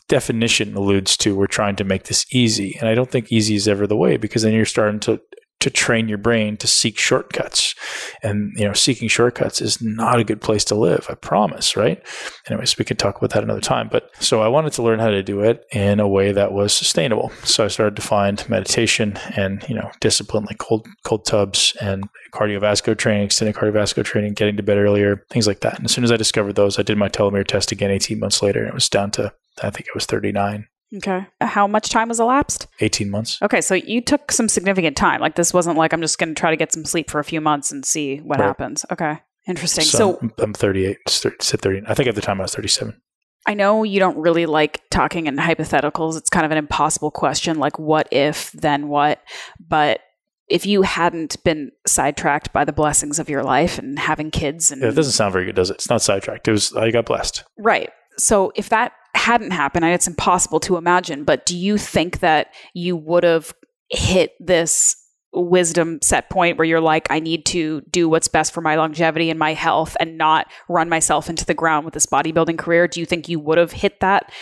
definition 0.09 0.77
alludes 0.77 1.17
to 1.19 1.37
we're 1.37 1.47
trying 1.47 1.77
to 1.77 1.85
make 1.85 2.05
this 2.05 2.27
easy. 2.35 2.77
And 2.81 2.89
I 2.89 2.95
don't 2.95 3.11
think 3.11 3.33
easy 3.33 3.55
is 3.55 3.69
ever 3.69 3.87
the 3.87 3.97
way 3.97 4.17
because 4.17 4.43
then 4.43 4.53
you're 4.53 4.65
starting 4.65 5.01
to 5.01 5.21
to 5.61 5.71
train 5.71 6.09
your 6.09 6.19
brain 6.19 6.57
to 6.57 6.67
seek 6.67 6.99
shortcuts. 6.99 7.75
And, 8.23 8.53
you 8.57 8.65
know, 8.65 8.73
seeking 8.73 9.09
shortcuts 9.09 9.61
is 9.61 9.81
not 9.81 10.19
a 10.19 10.25
good 10.25 10.41
place 10.41 10.65
to 10.67 10.75
live, 10.75 11.07
I 11.09 11.15
promise, 11.15 11.77
right? 11.77 12.03
Anyways, 12.49 12.79
we 12.79 12.85
could 12.85 12.99
talk 12.99 13.19
about 13.19 13.31
that 13.31 13.45
another 13.45 13.61
time. 13.61 13.89
But 13.91 14.11
so 14.23 14.41
I 14.41 14.49
wanted 14.49 14.73
to 14.75 14.83
learn 14.83 14.99
how 14.99 15.11
to 15.11 15.23
do 15.23 15.41
it 15.41 15.65
in 15.73 16.01
a 16.01 16.09
way 16.09 16.33
that 16.33 16.53
was 16.53 16.73
sustainable. 16.73 17.31
So 17.45 17.65
I 17.65 17.69
started 17.69 17.97
to 17.97 18.03
find 18.03 18.47
meditation 18.49 19.19
and, 19.37 19.65
you 19.69 19.75
know, 19.75 19.91
discipline 20.01 20.45
like 20.45 20.59
cold, 20.59 20.87
cold 21.05 21.27
tubs 21.27 21.77
and 21.81 22.05
cardiovascular 22.33 22.97
training, 22.97 23.25
extended 23.25 23.55
cardiovascular 23.55 24.05
training, 24.05 24.35
getting 24.35 24.57
to 24.57 24.63
bed 24.63 24.79
earlier, 24.79 25.25
things 25.31 25.47
like 25.47 25.61
that. 25.61 25.77
And 25.77 25.85
as 25.85 25.93
soon 25.93 26.05
as 26.05 26.13
I 26.13 26.17
discovered 26.17 26.55
those, 26.57 26.79
I 26.79 26.83
did 26.83 26.97
my 26.97 27.09
telomere 27.09 27.47
test 27.47 27.71
again 27.71 27.91
18 27.91 28.19
months 28.19 28.43
later 28.43 28.61
and 28.61 28.69
it 28.69 28.75
was 28.75 28.89
down 28.89 29.11
to, 29.13 29.33
I 29.63 29.71
think 29.71 29.87
it 29.87 29.95
was 29.95 30.07
39. 30.07 30.67
Okay. 30.97 31.27
How 31.41 31.67
much 31.67 31.89
time 31.91 32.09
has 32.09 32.19
elapsed? 32.21 32.67
18 32.81 33.11
months. 33.11 33.39
Okay, 33.43 33.61
so 33.61 33.75
you 33.75 34.01
took 34.01 34.33
some 34.33 34.49
significant 34.49 34.97
time. 34.97 35.21
Like 35.21 35.37
this 35.37 35.55
wasn't 35.55 35.77
like 35.79 35.93
I'm 35.93 36.01
just 36.01 36.19
going 36.19 36.35
to 36.35 36.39
try 36.39 36.51
to 36.51 36.57
get 36.57 36.73
some 36.73 36.85
sleep 36.85 37.11
for 37.11 37.21
a 37.21 37.25
few 37.25 37.41
months 37.41 37.71
and 37.71 37.85
see 37.85 38.19
what 38.19 38.41
Right. 38.41 38.47
happens. 38.47 38.85
Okay. 38.91 39.19
Interesting. 39.47 39.85
So, 39.85 39.99
So, 39.99 40.13
I'm- 40.21 40.33
I'm 40.39 40.53
38, 40.53 40.99
said 41.09 41.61
30. 41.63 41.83
I 41.87 41.95
think 41.95 42.09
at 42.09 42.15
the 42.15 42.21
time 42.21 42.41
I 42.41 42.45
was 42.45 42.55
37. 42.55 43.01
I 43.47 43.55
know 43.55 43.85
you 43.85 43.99
don't 44.01 44.19
really 44.19 44.45
like 44.47 44.83
talking 44.91 45.27
in 45.27 45.37
hypotheticals. 45.37 46.17
It's 46.19 46.29
kind 46.29 46.45
of 46.45 46.53
an 46.53 46.59
impossible 46.59 47.11
question 47.11 47.59
like 47.59 47.79
what 47.79 48.07
if, 48.11 48.53
then 48.53 48.89
what? 48.89 49.21
But 49.59 50.01
if 50.49 50.67
you 50.67 50.83
hadn't 50.83 51.43
been 51.45 51.71
sidetracked 51.87 52.53
by 52.53 52.65
the 52.65 52.73
blessings 52.73 53.19
of 53.19 53.31
your 53.31 53.43
life 53.45 53.79
and 53.79 53.99
having 53.99 54.31
kids 54.31 54.71
and 54.71 54.83
Yeah, 54.83 54.89
it 54.89 54.95
doesn't 54.95 55.13
sound 55.13 55.33
very 55.33 55.47
good, 55.47 55.55
does 55.55 55.71
it? 55.71 55.75
It's 55.77 55.89
not 55.89 56.03
sidetracked. 56.03 56.49
It 56.49 56.53
was, 56.53 56.75
I 56.75 56.91
got 56.91 57.07
blessed. 57.07 57.45
Right. 57.57 57.91
So 58.19 58.53
if 58.57 58.69
that 58.69 58.93
hadn't 59.21 59.53
happened, 59.53 59.85
and 59.85 59.95
it's 59.95 60.07
impossible 60.07 60.61
to 60.61 60.77
imagine, 60.77 61.25
but 61.25 61.47
do 61.47 61.57
you 61.57 61.79
think 61.79 62.21
that 62.21 62.49
you 62.75 62.97
would 62.97 63.23
have 63.25 63.55
hit 63.91 64.33
this 64.41 64.97
wisdom 65.33 66.01
set 66.03 66.29
point 66.29 66.59
where 66.59 66.65
you're 66.65 66.81
like, 66.81 67.07
I 67.11 67.21
need 67.21 67.47
to 67.47 67.83
do 67.91 68.09
what's 68.09 68.29
best 68.29 68.53
for 68.53 68.61
my 68.61 68.75
longevity 68.77 69.31
and 69.31 69.39
my 69.39 69.53
health 69.53 69.97
and 70.01 70.19
not 70.19 70.51
run 70.69 70.89
myself 70.89 71.31
into 71.31 71.45
the 71.45 71.55
ground 71.55 71.85
with 71.85 71.95
this 71.95 72.07
bodybuilding 72.07 72.59
career? 72.59 72.89
Do 72.89 72.99
you 72.99 73.07
think 73.07 73.29
you 73.29 73.39
would 73.39 73.59
have 73.59 73.73
hit 73.73 74.01
that 74.01 74.33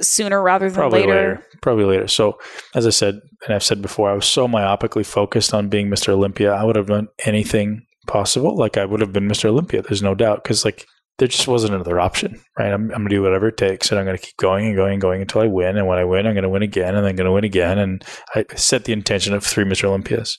sooner 0.00 0.40
rather 0.40 0.68
than 0.68 0.76
Probably 0.76 1.00
later? 1.00 1.12
later. 1.12 1.46
Probably 1.62 1.84
later. 1.84 2.06
So, 2.06 2.38
as 2.74 2.86
I 2.86 2.90
said, 2.90 3.18
and 3.44 3.54
I've 3.54 3.64
said 3.64 3.82
before, 3.82 4.10
I 4.10 4.14
was 4.14 4.26
so 4.26 4.46
myopically 4.46 5.04
focused 5.04 5.52
on 5.52 5.68
being 5.68 5.88
Mr. 5.88 6.10
Olympia. 6.10 6.52
I 6.52 6.62
would 6.62 6.76
have 6.76 6.86
done 6.86 7.08
anything 7.24 7.84
possible. 8.06 8.56
Like 8.56 8.76
I 8.76 8.84
would 8.84 9.00
have 9.00 9.12
been 9.12 9.28
Mr. 9.28 9.46
Olympia. 9.46 9.82
There's 9.82 10.02
no 10.02 10.14
doubt. 10.14 10.44
Because 10.44 10.64
like 10.64 10.86
there 11.18 11.28
just 11.28 11.48
wasn't 11.48 11.74
another 11.74 11.98
option, 11.98 12.40
right? 12.58 12.72
I'm, 12.72 12.90
I'm 12.90 12.98
going 12.98 13.08
to 13.08 13.14
do 13.16 13.22
whatever 13.22 13.48
it 13.48 13.56
takes, 13.56 13.90
and 13.90 13.98
I'm 13.98 14.04
going 14.04 14.18
to 14.18 14.22
keep 14.22 14.36
going 14.36 14.66
and 14.66 14.76
going 14.76 14.94
and 14.94 15.02
going 15.02 15.22
until 15.22 15.40
I 15.40 15.46
win. 15.46 15.78
And 15.78 15.86
when 15.86 15.98
I 15.98 16.04
win, 16.04 16.26
I'm 16.26 16.34
going 16.34 16.42
to 16.42 16.48
win 16.50 16.62
again, 16.62 16.94
and 16.94 17.06
I'm 17.06 17.16
going 17.16 17.26
to 17.26 17.32
win 17.32 17.44
again. 17.44 17.78
And 17.78 18.04
I 18.34 18.44
set 18.54 18.84
the 18.84 18.92
intention 18.92 19.32
of 19.32 19.44
three 19.44 19.64
Mr. 19.64 19.84
Olympias. 19.84 20.36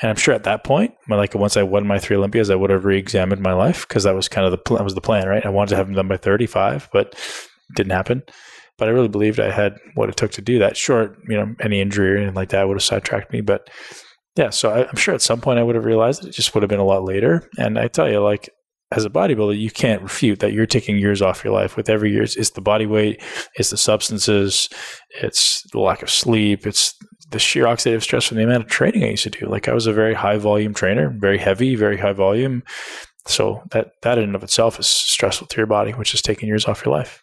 And 0.00 0.10
I'm 0.10 0.16
sure 0.16 0.34
at 0.34 0.44
that 0.44 0.64
point, 0.64 0.94
when, 1.06 1.18
like 1.18 1.34
once 1.34 1.56
I 1.56 1.62
won 1.62 1.86
my 1.86 1.98
three 1.98 2.16
Olympias, 2.16 2.50
I 2.50 2.56
would 2.56 2.70
have 2.70 2.84
re-examined 2.84 3.42
my 3.42 3.52
life 3.52 3.86
because 3.86 4.04
that 4.04 4.14
was 4.14 4.28
kind 4.28 4.46
of 4.46 4.52
the 4.52 4.74
that 4.74 4.84
was 4.84 4.94
the 4.94 5.00
plan, 5.00 5.28
right? 5.28 5.44
I 5.44 5.50
wanted 5.50 5.70
to 5.70 5.76
have 5.76 5.86
them 5.86 5.96
done 5.96 6.08
by 6.08 6.16
35, 6.16 6.88
but 6.92 7.14
didn't 7.74 7.92
happen. 7.92 8.22
But 8.76 8.88
I 8.88 8.92
really 8.92 9.08
believed 9.08 9.40
I 9.40 9.50
had 9.50 9.76
what 9.94 10.08
it 10.08 10.16
took 10.16 10.30
to 10.32 10.42
do 10.42 10.60
that. 10.60 10.76
Short, 10.76 11.18
you 11.28 11.36
know, 11.36 11.54
any 11.60 11.80
injury 11.80 12.12
or 12.12 12.16
anything 12.16 12.34
like 12.34 12.50
that 12.50 12.68
would 12.68 12.76
have 12.76 12.82
sidetracked 12.82 13.32
me. 13.32 13.40
But 13.40 13.70
yeah, 14.36 14.50
so 14.50 14.70
I, 14.70 14.88
I'm 14.88 14.96
sure 14.96 15.14
at 15.14 15.22
some 15.22 15.40
point 15.40 15.58
I 15.58 15.64
would 15.64 15.74
have 15.74 15.84
realized 15.84 16.24
it. 16.24 16.28
It 16.28 16.34
just 16.34 16.54
would 16.54 16.62
have 16.62 16.70
been 16.70 16.78
a 16.78 16.84
lot 16.84 17.02
later. 17.02 17.48
And 17.58 17.76
I 17.76 17.88
tell 17.88 18.08
you, 18.08 18.20
like 18.20 18.50
as 18.98 19.04
a 19.04 19.10
bodybuilder, 19.10 19.58
you 19.58 19.70
can't 19.70 20.02
refute 20.02 20.40
that 20.40 20.52
you're 20.52 20.66
taking 20.66 20.98
years 20.98 21.22
off 21.22 21.44
your 21.44 21.52
life 21.52 21.76
with 21.76 21.88
every 21.88 22.12
year. 22.12 22.24
It's, 22.24 22.50
the 22.50 22.60
body 22.60 22.84
weight, 22.84 23.22
it's 23.54 23.70
the 23.70 23.76
substances, 23.76 24.68
it's 25.22 25.62
the 25.72 25.78
lack 25.78 26.02
of 26.02 26.10
sleep, 26.10 26.66
it's 26.66 26.94
the 27.30 27.38
sheer 27.38 27.64
oxidative 27.64 28.02
stress 28.02 28.24
from 28.24 28.38
the 28.38 28.44
amount 28.44 28.64
of 28.64 28.70
training 28.70 29.04
I 29.04 29.10
used 29.10 29.24
to 29.24 29.30
do. 29.30 29.46
Like 29.46 29.68
I 29.68 29.72
was 29.72 29.86
a 29.86 29.92
very 29.92 30.14
high 30.14 30.36
volume 30.36 30.74
trainer, 30.74 31.14
very 31.16 31.38
heavy, 31.38 31.76
very 31.76 31.96
high 31.96 32.12
volume. 32.12 32.62
So 33.26 33.62
that 33.70 33.92
that 34.02 34.18
in 34.18 34.24
and 34.24 34.34
of 34.34 34.42
itself 34.42 34.80
is 34.80 34.88
stressful 34.88 35.46
to 35.48 35.56
your 35.58 35.66
body, 35.66 35.92
which 35.92 36.14
is 36.14 36.22
taking 36.22 36.48
years 36.48 36.66
off 36.66 36.84
your 36.84 36.94
life. 36.94 37.22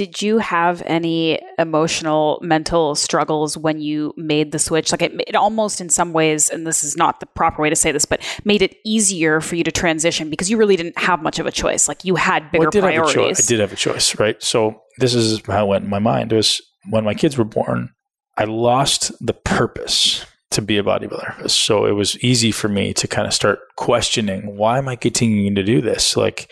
Did 0.00 0.22
you 0.22 0.38
have 0.38 0.82
any 0.86 1.38
emotional, 1.58 2.38
mental 2.40 2.94
struggles 2.94 3.58
when 3.58 3.82
you 3.82 4.14
made 4.16 4.50
the 4.50 4.58
switch? 4.58 4.92
Like 4.92 5.02
it, 5.02 5.12
it 5.26 5.36
almost, 5.36 5.78
in 5.78 5.90
some 5.90 6.14
ways, 6.14 6.48
and 6.48 6.66
this 6.66 6.82
is 6.82 6.96
not 6.96 7.20
the 7.20 7.26
proper 7.26 7.60
way 7.60 7.68
to 7.68 7.76
say 7.76 7.92
this, 7.92 8.06
but 8.06 8.22
made 8.42 8.62
it 8.62 8.76
easier 8.82 9.42
for 9.42 9.56
you 9.56 9.64
to 9.64 9.70
transition 9.70 10.30
because 10.30 10.48
you 10.48 10.56
really 10.56 10.74
didn't 10.74 10.98
have 10.98 11.22
much 11.22 11.38
of 11.38 11.44
a 11.44 11.50
choice. 11.50 11.86
Like 11.86 12.02
you 12.02 12.14
had 12.16 12.50
bigger 12.50 12.60
Well, 12.60 12.68
I 12.68 12.70
did 12.70 12.82
priorities. 12.82 13.14
Have 13.14 13.24
a 13.24 13.28
choice. 13.28 13.46
I 13.46 13.48
did 13.50 13.60
have 13.60 13.72
a 13.74 13.76
choice, 13.76 14.18
right? 14.18 14.42
So 14.42 14.80
this 14.96 15.14
is 15.14 15.42
how 15.46 15.66
it 15.66 15.68
went 15.68 15.84
in 15.84 15.90
my 15.90 15.98
mind. 15.98 16.32
It 16.32 16.36
was 16.36 16.62
when 16.88 17.04
my 17.04 17.12
kids 17.12 17.36
were 17.36 17.44
born, 17.44 17.90
I 18.38 18.44
lost 18.44 19.12
the 19.20 19.34
purpose 19.34 20.24
to 20.52 20.62
be 20.62 20.78
a 20.78 20.82
bodybuilder. 20.82 21.50
So 21.50 21.84
it 21.84 21.92
was 21.92 22.18
easy 22.24 22.52
for 22.52 22.68
me 22.68 22.94
to 22.94 23.06
kind 23.06 23.28
of 23.28 23.34
start 23.34 23.58
questioning 23.76 24.56
why 24.56 24.78
am 24.78 24.88
I 24.88 24.96
continuing 24.96 25.56
to 25.56 25.62
do 25.62 25.82
this? 25.82 26.16
Like 26.16 26.50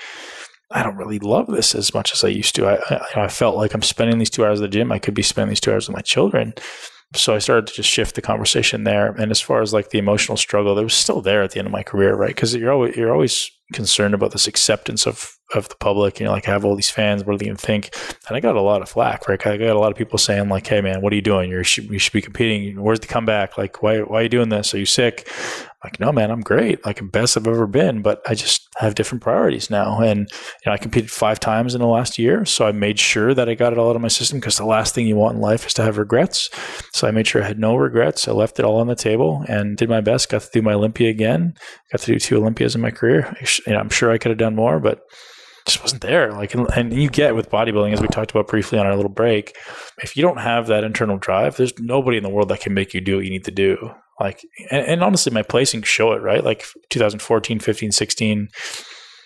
I 0.71 0.83
don't 0.83 0.97
really 0.97 1.19
love 1.19 1.47
this 1.47 1.75
as 1.75 1.95
much 1.95 2.13
as 2.13 2.23
I 2.23 2.29
used 2.29 2.55
to. 2.57 2.67
I, 2.67 2.79
I, 2.91 3.25
I 3.25 3.29
felt 3.29 3.57
like 3.57 3.73
I'm 3.75 3.83
spending 3.83 4.19
these 4.19 4.31
two 4.31 4.45
hours 4.45 4.61
at 4.61 4.63
the 4.63 4.69
gym. 4.69 4.93
I 4.93 4.99
could 4.99 5.15
be 5.15 5.23
spending 5.23 5.49
these 5.49 5.61
two 5.61 5.73
hours 5.73 5.89
with 5.89 5.97
my 5.97 6.03
children. 6.03 6.53
So 7.15 7.35
I 7.35 7.39
started 7.39 7.67
to 7.69 7.75
just 7.75 7.89
shift 7.89 8.15
the 8.15 8.23
conversation 8.23 8.85
there. 8.85 9.13
And 9.13 9.31
as 9.31 9.41
far 9.41 9.63
as 9.63 9.73
like 9.73 9.91
the 9.91 9.99
emotional 9.99 10.37
struggle, 10.37 10.75
that 10.75 10.83
was 10.83 10.93
still 10.93 11.23
there 11.23 11.43
at 11.43 11.53
the 11.53 11.59
end 11.59 11.67
of 11.67 11.73
my 11.73 11.83
career, 11.83 12.15
right? 12.15 12.35
Because 12.35 12.55
you're 12.55 12.73
always 12.73 12.97
you're 12.97 13.13
always 13.13 13.51
concerned 13.73 14.13
about 14.13 14.33
this 14.33 14.47
acceptance 14.47 15.07
of 15.07 15.38
of 15.55 15.69
the 15.69 15.77
public. 15.77 16.21
You 16.21 16.27
know, 16.27 16.33
like 16.33 16.49
I 16.49 16.53
have 16.53 16.65
all 16.65 16.77
these 16.77 16.91
fans. 16.91 17.25
What 17.25 17.33
do 17.33 17.39
they 17.39 17.47
even 17.47 17.57
think? 17.57 17.95
And 18.29 18.37
I 18.37 18.41
got 18.41 18.57
a 18.57 18.61
lot 18.61 18.83
of 18.83 18.89
flack, 18.89 19.29
right? 19.29 19.47
I 19.47 19.57
got 19.57 19.77
a 19.77 19.79
lot 19.79 19.91
of 19.91 19.99
people 19.99 20.19
saying 20.19 20.49
like, 20.49 20.67
"Hey, 20.67 20.81
man, 20.81 21.01
what 21.01 21.13
are 21.13 21.17
you 21.17 21.23
doing? 21.23 21.51
You're, 21.51 21.61
you 21.61 21.99
should 21.99 22.13
be 22.13 22.23
competing. 22.23 22.83
Where's 22.83 23.01
the 23.01 23.07
comeback? 23.07 23.57
Like, 23.59 23.83
why 23.83 24.01
why 24.01 24.21
are 24.21 24.23
you 24.25 24.29
doing 24.29 24.49
this? 24.49 24.75
Are 24.75 24.79
you 24.79 24.87
sick?" 24.87 25.29
I'm 25.81 25.91
like, 25.91 26.01
no, 26.01 26.11
man, 26.11 26.33
I'm 26.33 26.41
great. 26.41 26.85
Like, 26.85 27.01
best 27.13 27.37
I've 27.37 27.47
ever 27.47 27.69
been. 27.69 28.03
But 28.03 28.21
I 28.29 28.35
just 28.35 28.67
have 28.79 28.97
different 28.97 29.23
priorities 29.23 29.71
now. 29.71 30.01
And 30.01 30.21
you 30.21 30.27
know, 30.67 30.73
I 30.73 30.77
competed 30.77 31.09
five 31.09 31.39
times 31.39 31.73
in 31.73 31.81
the 31.81 31.87
last 31.87 32.19
year, 32.19 32.45
so 32.45 32.67
I 32.67 32.73
made 32.73 32.99
sure 32.99 33.33
that 33.33 33.49
I 33.49 33.55
got 33.55 33.73
it 33.73 33.79
all 33.79 33.91
out 33.91 33.97
of 33.97 34.03
my 34.03 34.09
system 34.09 34.41
because 34.41 34.57
the 34.57 34.67
last 34.67 34.93
thing 34.93 35.07
you 35.07 35.15
want 35.15 35.37
in 35.37 35.41
life 35.41 35.67
is 35.69 35.75
to 35.75 35.85
have 35.85 35.97
regrets. 35.97 36.51
So 36.93 37.07
I 37.07 37.13
made 37.13 37.29
sure 37.29 37.45
I 37.45 37.47
had 37.47 37.61
no 37.61 37.77
regrets. 37.77 38.27
I 38.27 38.33
left 38.33 38.59
it 38.59 38.65
all 38.65 38.81
on 38.81 38.89
the 38.89 38.97
table 38.97 39.45
and 39.47 39.77
did 39.77 39.89
my 39.89 40.01
best. 40.01 40.29
Got 40.29 40.43
to 40.43 40.51
do 40.53 40.63
my 40.63 40.73
Olympia 40.73 41.11
again. 41.11 41.55
Got 41.93 42.01
to 42.01 42.13
do 42.13 42.19
two 42.19 42.39
Olympias 42.39 42.75
in 42.75 42.81
my 42.81 42.91
career. 42.91 43.37
You 43.65 43.73
know, 43.73 43.79
I'm 43.79 43.91
sure 43.91 44.11
I 44.11 44.19
could 44.19 44.31
have 44.31 44.39
done 44.39 44.57
more, 44.57 44.81
but 44.81 45.03
just 45.69 45.83
wasn't 45.83 46.03
there. 46.03 46.33
Like, 46.33 46.55
and 46.55 46.93
you 46.93 47.09
get 47.09 47.35
with 47.35 47.51
bodybuilding, 47.51 47.93
as 47.93 48.01
we 48.01 48.09
talked 48.09 48.31
about 48.31 48.49
briefly 48.49 48.79
on 48.79 48.87
our 48.87 48.97
little 48.97 49.11
break, 49.11 49.57
if 50.03 50.17
you 50.17 50.23
don't 50.23 50.39
have 50.39 50.67
that 50.67 50.85
internal 50.85 51.19
drive, 51.19 51.57
there's 51.57 51.79
nobody 51.79 52.17
in 52.17 52.23
the 52.23 52.31
world 52.31 52.49
that 52.49 52.61
can 52.61 52.75
make 52.75 52.95
you 52.95 53.01
do 53.01 53.17
what 53.17 53.25
you 53.25 53.31
need 53.31 53.45
to 53.45 53.51
do. 53.51 53.91
Like, 54.19 54.45
and, 54.71 54.85
and 54.87 55.05
honestly, 55.05 55.33
my 55.33 55.43
placings 55.43 55.85
show 55.85 56.13
it, 56.13 56.23
right? 56.23 56.43
Like 56.43 56.65
2014, 56.91 57.61
15, 57.61 57.93
16, 57.93 58.49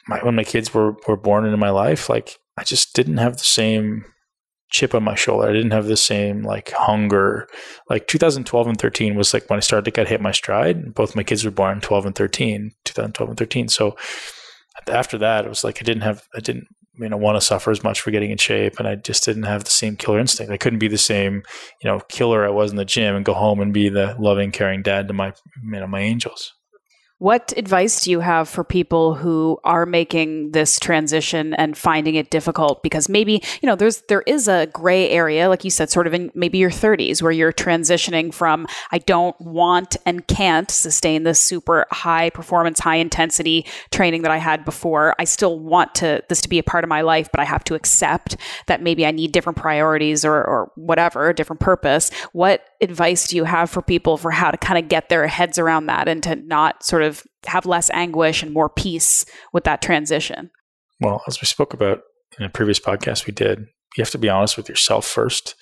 my, 0.08 0.18
when 0.18 0.34
my 0.34 0.44
kids 0.44 0.74
were, 0.74 0.96
were 1.06 1.16
born 1.16 1.44
into 1.44 1.56
my 1.56 1.70
life, 1.70 2.08
like 2.08 2.38
I 2.58 2.64
just 2.64 2.94
didn't 2.94 3.18
have 3.18 3.38
the 3.38 3.44
same 3.44 4.04
chip 4.72 4.94
on 4.94 5.04
my 5.04 5.14
shoulder. 5.14 5.48
I 5.48 5.52
didn't 5.52 5.70
have 5.72 5.86
the 5.86 5.96
same 5.96 6.42
like 6.42 6.72
hunger. 6.72 7.46
Like 7.88 8.08
2012 8.08 8.66
and 8.66 8.78
13 8.78 9.14
was 9.14 9.32
like 9.32 9.48
when 9.48 9.58
I 9.58 9.60
started 9.60 9.84
to 9.84 9.90
get 9.90 10.08
hit 10.08 10.20
my 10.20 10.32
stride. 10.32 10.94
Both 10.94 11.14
my 11.14 11.22
kids 11.22 11.44
were 11.44 11.50
born 11.50 11.80
12 11.80 12.06
and 12.06 12.14
13, 12.14 12.72
2012 12.84 13.30
and 13.30 13.38
13. 13.38 13.68
So 13.68 13.96
after 14.88 15.18
that, 15.18 15.44
it 15.44 15.48
was 15.48 15.64
like 15.64 15.78
I 15.80 15.84
didn't 15.84 16.02
have, 16.02 16.26
I 16.34 16.40
didn't, 16.40 16.68
you 16.98 17.08
know, 17.08 17.16
want 17.16 17.36
to 17.36 17.40
suffer 17.40 17.70
as 17.70 17.82
much 17.82 18.00
for 18.00 18.10
getting 18.10 18.30
in 18.30 18.38
shape, 18.38 18.78
and 18.78 18.86
I 18.86 18.96
just 18.96 19.24
didn't 19.24 19.44
have 19.44 19.64
the 19.64 19.70
same 19.70 19.96
killer 19.96 20.18
instinct. 20.18 20.52
I 20.52 20.56
couldn't 20.56 20.78
be 20.78 20.88
the 20.88 20.98
same, 20.98 21.42
you 21.82 21.90
know, 21.90 22.00
killer 22.08 22.44
I 22.46 22.50
was 22.50 22.70
in 22.70 22.76
the 22.76 22.84
gym 22.84 23.16
and 23.16 23.24
go 23.24 23.34
home 23.34 23.60
and 23.60 23.72
be 23.72 23.88
the 23.88 24.14
loving, 24.18 24.50
caring 24.50 24.82
dad 24.82 25.08
to 25.08 25.14
my, 25.14 25.32
you 25.64 25.80
know, 25.80 25.86
my 25.86 26.00
angels. 26.00 26.54
What 27.22 27.52
advice 27.56 28.00
do 28.00 28.10
you 28.10 28.18
have 28.18 28.48
for 28.48 28.64
people 28.64 29.14
who 29.14 29.60
are 29.62 29.86
making 29.86 30.50
this 30.50 30.80
transition 30.80 31.54
and 31.54 31.78
finding 31.78 32.16
it 32.16 32.30
difficult? 32.30 32.82
Because 32.82 33.08
maybe, 33.08 33.40
you 33.60 33.68
know, 33.68 33.76
there's 33.76 34.02
there 34.08 34.22
is 34.22 34.48
a 34.48 34.66
gray 34.72 35.08
area, 35.08 35.48
like 35.48 35.62
you 35.62 35.70
said, 35.70 35.88
sort 35.88 36.08
of 36.08 36.14
in 36.14 36.32
maybe 36.34 36.58
your 36.58 36.68
30s, 36.68 37.22
where 37.22 37.30
you're 37.30 37.52
transitioning 37.52 38.34
from 38.34 38.66
I 38.90 38.98
don't 38.98 39.40
want 39.40 39.96
and 40.04 40.26
can't 40.26 40.68
sustain 40.68 41.22
this 41.22 41.38
super 41.38 41.86
high 41.92 42.30
performance, 42.30 42.80
high 42.80 42.96
intensity 42.96 43.66
training 43.92 44.22
that 44.22 44.32
I 44.32 44.38
had 44.38 44.64
before. 44.64 45.14
I 45.20 45.22
still 45.22 45.60
want 45.60 45.94
to 45.96 46.24
this 46.28 46.40
to 46.40 46.48
be 46.48 46.58
a 46.58 46.64
part 46.64 46.82
of 46.82 46.88
my 46.88 47.02
life, 47.02 47.28
but 47.30 47.38
I 47.38 47.44
have 47.44 47.62
to 47.64 47.76
accept 47.76 48.36
that 48.66 48.82
maybe 48.82 49.06
I 49.06 49.12
need 49.12 49.30
different 49.30 49.58
priorities 49.58 50.24
or 50.24 50.42
or 50.44 50.72
whatever, 50.74 51.28
a 51.28 51.34
different 51.36 51.60
purpose. 51.60 52.10
What 52.32 52.66
advice 52.80 53.28
do 53.28 53.36
you 53.36 53.44
have 53.44 53.70
for 53.70 53.80
people 53.80 54.16
for 54.16 54.32
how 54.32 54.50
to 54.50 54.58
kind 54.58 54.82
of 54.82 54.88
get 54.88 55.08
their 55.08 55.28
heads 55.28 55.56
around 55.56 55.86
that 55.86 56.08
and 56.08 56.20
to 56.24 56.34
not 56.34 56.82
sort 56.82 57.02
of 57.02 57.11
have 57.46 57.66
less 57.66 57.90
anguish 57.90 58.42
and 58.42 58.52
more 58.52 58.68
peace 58.68 59.24
with 59.52 59.64
that 59.64 59.82
transition? 59.82 60.50
Well, 61.00 61.22
as 61.26 61.40
we 61.40 61.46
spoke 61.46 61.74
about 61.74 62.00
in 62.38 62.44
a 62.44 62.50
previous 62.50 62.78
podcast 62.78 63.26
we 63.26 63.32
did, 63.32 63.60
you 63.96 64.02
have 64.02 64.10
to 64.10 64.18
be 64.18 64.28
honest 64.28 64.56
with 64.56 64.68
yourself 64.68 65.06
first 65.06 65.54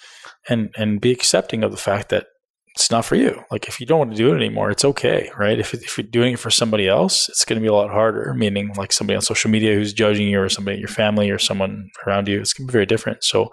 and 0.49 0.73
and 0.77 1.01
be 1.01 1.11
accepting 1.11 1.65
of 1.65 1.71
the 1.71 1.77
fact 1.77 2.11
that 2.11 2.27
it's 2.75 2.91
not 2.91 3.05
for 3.05 3.17
you. 3.17 3.43
Like 3.51 3.67
if 3.67 3.81
you 3.81 3.87
don't 3.87 3.99
want 3.99 4.11
to 4.13 4.17
do 4.17 4.33
it 4.33 4.37
anymore, 4.37 4.71
it's 4.71 4.85
okay, 4.85 5.31
right? 5.37 5.59
If 5.59 5.75
if 5.75 5.99
you're 5.99 6.07
doing 6.07 6.35
it 6.35 6.39
for 6.39 6.51
somebody 6.51 6.89
else, 6.89 7.29
it's 7.29 7.45
going 7.45 7.59
to 7.59 7.63
be 7.63 7.69
a 7.69 7.75
lot 7.75 7.91
harder. 7.91 8.33
Meaning, 8.35 8.73
like 8.77 8.93
somebody 8.93 9.17
on 9.17 9.23
social 9.23 9.51
media 9.51 9.75
who's 9.75 9.93
judging 9.93 10.29
you, 10.29 10.41
or 10.41 10.49
somebody 10.49 10.77
in 10.77 10.81
your 10.81 10.89
family, 10.89 11.31
or 11.31 11.39
someone 11.39 11.91
around 12.07 12.29
you, 12.29 12.41
it's 12.41 12.53
going 12.53 12.67
to 12.67 12.71
be 12.71 12.73
very 12.73 12.87
different. 12.87 13.25
So, 13.25 13.51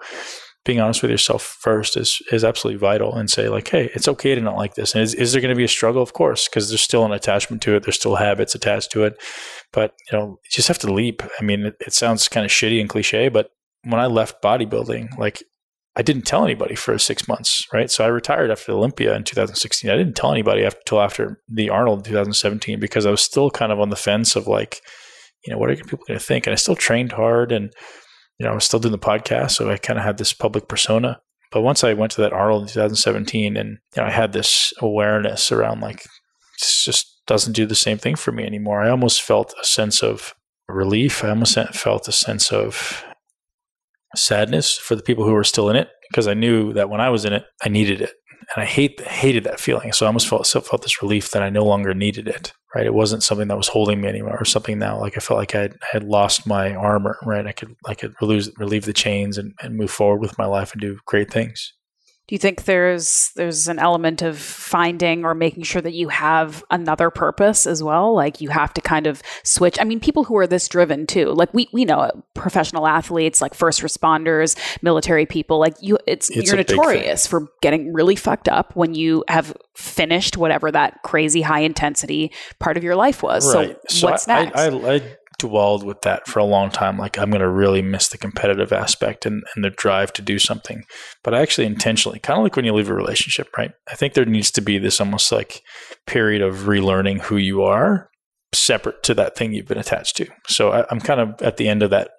being 0.64 0.80
honest 0.80 1.02
with 1.02 1.10
yourself 1.10 1.42
first 1.42 1.96
is 1.96 2.20
is 2.30 2.44
absolutely 2.44 2.78
vital 2.78 3.14
and 3.14 3.30
say 3.30 3.48
like 3.48 3.68
hey 3.68 3.90
it's 3.94 4.08
okay 4.08 4.34
to 4.34 4.40
not 4.40 4.56
like 4.56 4.74
this 4.74 4.94
and 4.94 5.02
is, 5.02 5.14
is 5.14 5.32
there 5.32 5.40
going 5.40 5.54
to 5.54 5.56
be 5.56 5.64
a 5.64 5.68
struggle 5.68 6.02
of 6.02 6.12
course 6.12 6.48
because 6.48 6.68
there's 6.68 6.82
still 6.82 7.04
an 7.04 7.12
attachment 7.12 7.62
to 7.62 7.74
it 7.74 7.82
there's 7.82 7.96
still 7.96 8.16
habits 8.16 8.54
attached 8.54 8.90
to 8.90 9.04
it 9.04 9.20
but 9.72 9.94
you 10.10 10.18
know 10.18 10.38
you 10.44 10.50
just 10.50 10.68
have 10.68 10.78
to 10.78 10.92
leap 10.92 11.22
i 11.40 11.42
mean 11.42 11.66
it, 11.66 11.76
it 11.80 11.92
sounds 11.92 12.28
kind 12.28 12.44
of 12.44 12.52
shitty 12.52 12.80
and 12.80 12.90
cliche 12.90 13.28
but 13.28 13.50
when 13.84 14.00
i 14.00 14.06
left 14.06 14.42
bodybuilding 14.42 15.16
like 15.18 15.42
I 15.96 16.02
didn't 16.02 16.26
tell 16.26 16.44
anybody 16.44 16.76
for 16.76 16.96
six 16.96 17.26
months, 17.26 17.66
right? 17.72 17.90
So 17.90 18.04
I 18.04 18.06
retired 18.06 18.52
after 18.52 18.70
Olympia 18.70 19.16
in 19.16 19.24
2016. 19.24 19.90
I 19.90 19.96
didn't 19.96 20.14
tell 20.14 20.30
anybody 20.30 20.62
until 20.62 21.00
after 21.00 21.40
the 21.48 21.70
Arnold 21.70 21.98
in 22.00 22.04
2017 22.04 22.78
because 22.78 23.04
I 23.04 23.10
was 23.10 23.20
still 23.20 23.50
kind 23.50 23.72
of 23.72 23.80
on 23.80 23.90
the 23.90 23.96
fence 23.96 24.36
of 24.36 24.46
like, 24.46 24.80
you 25.44 25.52
know, 25.52 25.58
what 25.58 25.70
are 25.70 25.74
people 25.74 25.98
going 26.06 26.16
to 26.16 26.24
think? 26.24 26.46
And 26.46 26.52
I 26.52 26.56
still 26.56 26.76
trained 26.76 27.10
hard 27.10 27.50
and, 27.50 27.72
you 28.38 28.46
know, 28.46 28.52
I 28.52 28.54
was 28.54 28.64
still 28.64 28.80
doing 28.80 28.92
the 28.92 28.98
podcast. 28.98 29.52
So 29.52 29.70
I 29.70 29.76
kind 29.76 29.98
of 29.98 30.04
had 30.04 30.18
this 30.18 30.32
public 30.32 30.68
persona. 30.68 31.20
But 31.50 31.62
once 31.62 31.82
I 31.82 31.94
went 31.94 32.12
to 32.12 32.20
that 32.20 32.32
Arnold 32.32 32.62
in 32.62 32.68
2017 32.68 33.56
and, 33.56 33.78
you 33.96 34.02
know, 34.02 34.04
I 34.04 34.10
had 34.10 34.32
this 34.32 34.72
awareness 34.80 35.50
around 35.50 35.80
like, 35.80 36.04
this 36.60 36.84
just 36.84 37.22
doesn't 37.26 37.54
do 37.54 37.66
the 37.66 37.74
same 37.74 37.98
thing 37.98 38.16
for 38.16 38.32
me 38.32 38.44
anymore. 38.44 38.82
I 38.82 38.90
almost 38.90 39.22
felt 39.22 39.54
a 39.60 39.64
sense 39.64 40.02
of 40.02 40.34
relief. 40.68 41.24
I 41.24 41.30
almost 41.30 41.58
felt 41.72 42.06
a 42.08 42.12
sense 42.12 42.52
of 42.52 43.04
sadness 44.14 44.76
for 44.76 44.94
the 44.94 45.02
people 45.02 45.24
who 45.24 45.32
were 45.32 45.44
still 45.44 45.70
in 45.70 45.76
it 45.76 45.88
because 46.10 46.26
I 46.26 46.34
knew 46.34 46.72
that 46.74 46.90
when 46.90 47.00
I 47.00 47.10
was 47.10 47.24
in 47.24 47.32
it, 47.32 47.44
I 47.62 47.68
needed 47.68 48.00
it, 48.00 48.12
and 48.54 48.62
I 48.62 48.64
hate 48.64 49.00
hated 49.00 49.44
that 49.44 49.60
feeling. 49.60 49.92
So 49.92 50.06
I 50.06 50.08
almost 50.08 50.28
felt 50.28 50.46
felt 50.46 50.82
this 50.82 51.02
relief 51.02 51.30
that 51.32 51.42
I 51.42 51.50
no 51.50 51.64
longer 51.64 51.94
needed 51.94 52.28
it. 52.28 52.52
Right, 52.74 52.84
it 52.84 52.94
wasn't 52.94 53.22
something 53.22 53.48
that 53.48 53.56
was 53.56 53.68
holding 53.68 54.00
me 54.00 54.08
anymore, 54.08 54.36
or 54.38 54.44
something 54.44 54.78
now 54.78 55.00
like 55.00 55.16
I 55.16 55.20
felt 55.20 55.38
like 55.38 55.54
I 55.54 55.62
had, 55.62 55.72
I 55.82 55.86
had 55.92 56.04
lost 56.04 56.46
my 56.46 56.74
armor. 56.74 57.18
Right, 57.24 57.46
I 57.46 57.52
could 57.52 57.74
I 57.86 57.94
could 57.94 58.14
relieve, 58.20 58.48
relieve 58.58 58.84
the 58.84 58.92
chains 58.92 59.38
and, 59.38 59.54
and 59.62 59.76
move 59.76 59.90
forward 59.90 60.20
with 60.20 60.38
my 60.38 60.46
life 60.46 60.72
and 60.72 60.80
do 60.80 60.98
great 61.06 61.30
things 61.30 61.72
do 62.28 62.34
you 62.34 62.38
think 62.38 62.64
there's 62.64 63.32
there's 63.36 63.68
an 63.68 63.78
element 63.78 64.20
of 64.20 64.38
finding 64.38 65.24
or 65.24 65.34
making 65.34 65.62
sure 65.62 65.80
that 65.80 65.94
you 65.94 66.08
have 66.08 66.62
another 66.70 67.08
purpose 67.10 67.66
as 67.66 67.82
well? 67.82 68.14
Like 68.14 68.42
you 68.42 68.50
have 68.50 68.74
to 68.74 68.82
kind 68.82 69.06
of 69.06 69.22
switch. 69.44 69.78
I 69.80 69.84
mean 69.84 69.98
people 69.98 70.24
who 70.24 70.36
are 70.36 70.46
this 70.46 70.68
driven 70.68 71.06
too 71.06 71.32
like 71.32 71.52
we 71.54 71.68
we 71.72 71.86
know 71.86 72.10
professional 72.34 72.86
athletes 72.86 73.40
like 73.40 73.54
first 73.54 73.80
responders 73.80 74.56
military 74.82 75.24
people 75.24 75.58
like 75.58 75.74
you 75.80 75.98
it's, 76.06 76.28
it's 76.28 76.48
you're 76.48 76.56
notorious 76.58 77.26
for 77.26 77.48
getting 77.62 77.92
really 77.94 78.14
fucked 78.14 78.48
up 78.48 78.76
when 78.76 78.94
you 78.94 79.24
have 79.28 79.56
finished 79.74 80.36
whatever 80.36 80.70
that 80.70 81.02
crazy 81.04 81.40
high 81.40 81.60
intensity 81.60 82.32
part 82.58 82.76
of 82.76 82.84
your 82.84 82.96
life 82.96 83.22
was. 83.22 83.54
Right. 83.54 83.76
so, 83.88 84.00
so 84.00 84.10
what's 84.10 84.28
I, 84.28 84.44
next? 84.44 84.58
I, 84.58 84.66
I, 84.66 84.94
I 84.96 85.16
dwelled 85.38 85.84
with 85.84 86.00
that 86.02 86.26
for 86.26 86.40
a 86.40 86.44
long 86.44 86.70
time. 86.70 86.98
Like 86.98 87.18
I'm 87.18 87.30
going 87.30 87.40
to 87.40 87.48
really 87.48 87.82
miss 87.82 88.08
the 88.08 88.18
competitive 88.18 88.72
aspect 88.72 89.24
and, 89.24 89.42
and 89.54 89.64
the 89.64 89.70
drive 89.70 90.12
to 90.14 90.22
do 90.22 90.38
something. 90.38 90.82
But 91.22 91.34
I 91.34 91.40
actually 91.40 91.66
intentionally, 91.66 92.18
kind 92.18 92.38
of 92.38 92.42
like 92.42 92.56
when 92.56 92.64
you 92.64 92.74
leave 92.74 92.90
a 92.90 92.94
relationship, 92.94 93.48
right? 93.56 93.72
I 93.90 93.94
think 93.94 94.14
there 94.14 94.24
needs 94.24 94.50
to 94.52 94.60
be 94.60 94.78
this 94.78 95.00
almost 95.00 95.30
like 95.30 95.62
period 96.06 96.42
of 96.42 96.62
relearning 96.62 97.20
who 97.20 97.36
you 97.36 97.62
are 97.62 98.10
separate 98.52 99.02
to 99.04 99.14
that 99.14 99.36
thing 99.36 99.52
you've 99.52 99.68
been 99.68 99.78
attached 99.78 100.16
to. 100.16 100.26
So 100.48 100.72
I, 100.72 100.84
I'm 100.90 101.00
kind 101.00 101.20
of 101.20 101.40
at 101.42 101.56
the 101.56 101.68
end 101.68 101.82
of 101.82 101.90
that 101.90 102.10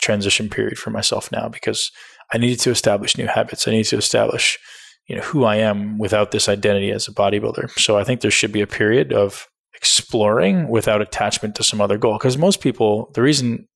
transition 0.00 0.48
period 0.48 0.78
for 0.78 0.90
myself 0.90 1.30
now 1.30 1.48
because 1.48 1.90
I 2.32 2.38
needed 2.38 2.60
to 2.60 2.70
establish 2.70 3.16
new 3.16 3.26
habits. 3.26 3.68
I 3.68 3.72
need 3.72 3.84
to 3.84 3.96
establish, 3.96 4.58
you 5.06 5.16
know, 5.16 5.22
who 5.22 5.44
I 5.44 5.56
am 5.56 5.98
without 5.98 6.30
this 6.30 6.48
identity 6.48 6.90
as 6.90 7.08
a 7.08 7.12
bodybuilder. 7.12 7.70
So 7.72 7.98
I 7.98 8.04
think 8.04 8.20
there 8.20 8.30
should 8.30 8.52
be 8.52 8.62
a 8.62 8.66
period 8.66 9.12
of 9.12 9.46
exploring 9.82 10.68
without 10.68 11.02
attachment 11.02 11.56
to 11.56 11.64
some 11.64 11.80
other 11.80 11.98
goal. 11.98 12.14
Because 12.14 12.38
most 12.38 12.60
people, 12.60 13.10
the 13.14 13.22
reason 13.22 13.66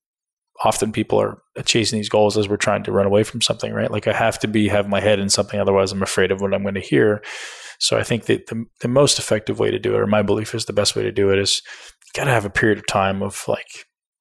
often 0.62 0.92
people 0.92 1.20
are 1.20 1.42
chasing 1.64 1.98
these 1.98 2.08
goals 2.08 2.36
is 2.36 2.48
we're 2.48 2.56
trying 2.56 2.84
to 2.84 2.92
run 2.92 3.06
away 3.06 3.24
from 3.24 3.42
something, 3.42 3.72
right? 3.72 3.90
Like 3.90 4.06
I 4.06 4.12
have 4.12 4.38
to 4.38 4.48
be 4.48 4.68
have 4.68 4.88
my 4.88 5.00
head 5.00 5.18
in 5.18 5.28
something, 5.28 5.58
otherwise 5.58 5.90
I'm 5.90 6.04
afraid 6.04 6.30
of 6.30 6.40
what 6.40 6.54
I'm 6.54 6.62
going 6.62 6.74
to 6.74 6.80
hear. 6.80 7.22
So 7.80 7.98
I 7.98 8.04
think 8.04 8.26
that 8.26 8.46
the, 8.46 8.64
the 8.80 8.88
most 8.88 9.18
effective 9.18 9.58
way 9.58 9.72
to 9.72 9.80
do 9.80 9.94
it, 9.94 10.00
or 10.00 10.06
my 10.06 10.22
belief 10.22 10.54
is 10.54 10.64
the 10.64 10.72
best 10.72 10.94
way 10.94 11.02
to 11.02 11.12
do 11.12 11.30
it, 11.30 11.38
is 11.40 11.60
got 12.14 12.24
to 12.24 12.30
have 12.30 12.44
a 12.44 12.50
period 12.50 12.78
of 12.78 12.86
time 12.86 13.20
of 13.20 13.44
like 13.48 13.66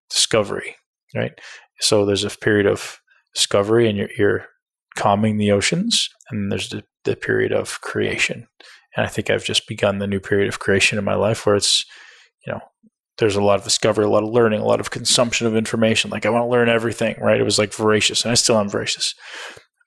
discovery, 0.10 0.76
right? 1.16 1.40
So 1.80 2.04
there's 2.04 2.24
a 2.24 2.30
period 2.30 2.66
of 2.66 3.00
discovery, 3.36 3.88
and 3.88 3.98
you're, 3.98 4.10
you're 4.18 4.46
calming 4.96 5.38
the 5.38 5.52
oceans, 5.52 6.10
and 6.32 6.52
there's 6.52 6.70
the, 6.70 6.84
the 7.04 7.16
period 7.16 7.54
of 7.54 7.80
creation. 7.82 8.48
And 8.96 9.06
I 9.06 9.10
think 9.10 9.30
I've 9.30 9.44
just 9.44 9.68
begun 9.68 10.00
the 10.00 10.08
new 10.08 10.20
period 10.20 10.48
of 10.48 10.60
creation 10.60 10.98
in 10.98 11.06
my 11.06 11.16
life 11.16 11.46
where 11.46 11.56
it's, 11.56 11.86
you 12.46 12.54
know, 12.54 12.62
there's 13.18 13.36
a 13.36 13.44
lot 13.44 13.60
of 13.60 13.64
discovery, 13.64 14.06
a 14.06 14.10
lot 14.10 14.24
of 14.24 14.30
learning, 14.30 14.60
a 14.60 14.66
lot 14.66 14.80
of 14.80 14.92
consumption 14.92 15.48
of 15.48 15.56
information. 15.56 16.12
Like 16.12 16.26
I 16.26 16.30
want 16.30 16.44
to 16.44 16.50
learn 16.50 16.70
everything, 16.70 17.16
right? 17.20 17.40
It 17.40 17.46
was 17.46 17.60
like 17.60 17.74
voracious, 17.74 18.24
and 18.24 18.32
I 18.32 18.36
still 18.36 18.58
am 18.58 18.70
voracious. 18.70 19.14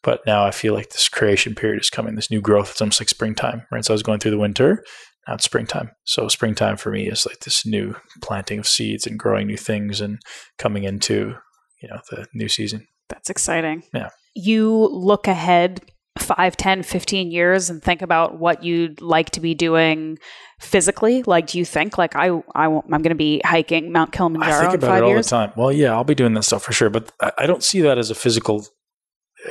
But 0.03 0.21
now 0.27 0.45
I 0.45 0.51
feel 0.51 0.75
like 0.75 0.91
this 0.91 1.09
creation 1.09 1.55
period 1.55 1.81
is 1.81 1.91
coming, 1.91 2.15
this 2.15 2.31
new 2.31 2.41
growth. 2.41 2.71
It's 2.71 2.81
almost 2.81 3.01
like 3.01 3.09
springtime, 3.09 3.63
right? 3.71 3.85
So 3.85 3.93
I 3.93 3.97
was 3.97 4.03
going 4.03 4.21
through 4.21 4.31
the 4.31 4.39
winter, 4.39 4.85
now 5.29 5.35
it's 5.35 5.45
springtime. 5.45 5.91
So 6.05 6.27
springtime 6.29 6.79
for 6.79 6.91
me 6.91 7.07
is 7.07 7.27
like 7.27 7.41
this 7.41 7.67
new 7.67 7.95
planting 8.23 8.59
of 8.59 8.67
seeds 8.67 9.07
and 9.07 9.19
growing 9.19 9.47
new 9.47 9.59
things 9.59 10.01
and 10.01 10.19
coming 10.59 10.85
into, 10.85 11.35
you 11.83 11.89
know, 11.89 12.01
the 12.11 12.27
new 12.33 12.49
season. 12.49 12.87
That's 13.11 13.29
exciting. 13.29 13.83
Yeah. 13.93 14.09
You 14.35 14.89
look 14.91 15.29
ahead 15.29 15.83
5 16.21 16.57
10 16.57 16.83
15 16.83 17.31
years 17.31 17.71
and 17.71 17.83
think 17.83 18.03
about 18.03 18.39
what 18.39 18.63
you'd 18.63 19.01
like 19.01 19.31
to 19.31 19.41
be 19.41 19.55
doing 19.55 20.19
physically? 20.61 21.23
Like 21.23 21.49
do 21.49 21.59
you 21.59 21.65
think 21.65 21.99
like 21.99 22.15
i, 22.15 22.29
I 22.55 22.67
i'm 22.67 22.83
going 22.89 23.05
to 23.05 23.15
be 23.15 23.41
hiking 23.45 23.93
mount 23.93 24.13
kilimanjaro 24.13 24.67
i 24.67 24.71
think 24.71 24.83
about 24.83 24.99
it 24.99 25.03
all 25.03 25.11
years? 25.11 25.27
the 25.27 25.31
time. 25.31 25.53
Well 25.57 25.73
yeah 25.73 25.93
i'll 25.93 26.05
be 26.05 26.15
doing 26.15 26.35
that 26.35 26.45
stuff 26.45 26.63
for 26.63 26.73
sure 26.73 26.91
but 26.91 27.11
I, 27.21 27.33
I 27.39 27.47
don't 27.47 27.63
see 27.63 27.81
that 27.81 27.99
as 27.99 28.11
a 28.11 28.15
physical 28.15 28.67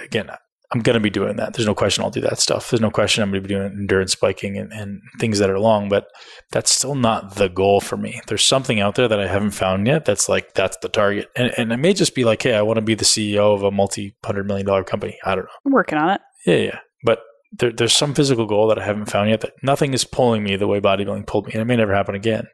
again 0.03 0.30
i'm 0.73 0.82
going 0.82 0.95
to 0.95 0.99
be 0.99 1.10
doing 1.10 1.38
that. 1.38 1.53
There's 1.53 1.65
no 1.65 1.73
question 1.73 2.03
i'll 2.03 2.10
do 2.10 2.21
that 2.21 2.39
stuff. 2.39 2.69
There's 2.69 2.82
no 2.82 2.91
question 2.91 3.23
i'm 3.23 3.32
going 3.32 3.43
to 3.43 3.47
be 3.47 3.53
doing 3.53 3.71
endurance 3.71 4.15
biking 4.15 4.58
and, 4.58 4.71
and 4.71 5.01
things 5.19 5.39
that 5.39 5.49
are 5.49 5.60
long 5.60 5.89
but 5.89 6.08
that's 6.51 6.71
still 6.71 6.95
not 6.95 7.36
the 7.36 7.49
goal 7.49 7.82
for 7.82 7.97
me. 7.97 8.21
There's 8.27 8.45
something 8.45 8.80
out 8.80 8.95
there 8.95 9.08
that 9.08 9.19
i 9.19 9.27
haven't 9.27 9.51
found 9.51 9.88
yet 9.88 10.06
that's 10.06 10.30
like 10.30 10.53
that's 10.53 10.77
the 10.77 10.89
target. 10.89 11.30
And, 11.36 11.53
and 11.58 11.71
it 11.71 11.77
may 11.77 11.93
just 11.93 12.15
be 12.15 12.25
like 12.25 12.41
hey 12.41 12.53
i 12.53 12.62
want 12.62 12.77
to 12.77 12.82
be 12.82 12.95
the 12.95 13.06
ceo 13.06 13.53
of 13.53 13.63
a 13.63 13.71
multi-hundred 13.71 14.45
million 14.45 14.65
dollar 14.65 14.84
company. 14.84 15.17
I 15.25 15.36
don't 15.36 15.45
know. 15.45 15.51
I'm 15.65 15.71
working 15.71 15.97
on 15.97 16.10
it 16.10 16.21
yeah, 16.45 16.56
yeah. 16.56 16.80
But 17.04 17.19
there, 17.52 17.71
there's 17.71 17.93
some 17.93 18.13
physical 18.13 18.45
goal 18.45 18.67
that 18.67 18.80
I 18.80 18.86
haven't 18.86 19.10
found 19.10 19.30
yet 19.30 19.41
that 19.41 19.54
nothing 19.63 19.93
is 19.93 20.04
pulling 20.04 20.43
me 20.43 20.56
the 20.56 20.67
way 20.67 20.80
bodybuilding 20.80 21.28
pulled 21.28 21.47
me. 21.47 21.54
And 21.54 21.62
it 21.62 21.65
may 21.65 21.76
never 21.76 21.93
happen 21.93 22.15
again. 22.15 22.47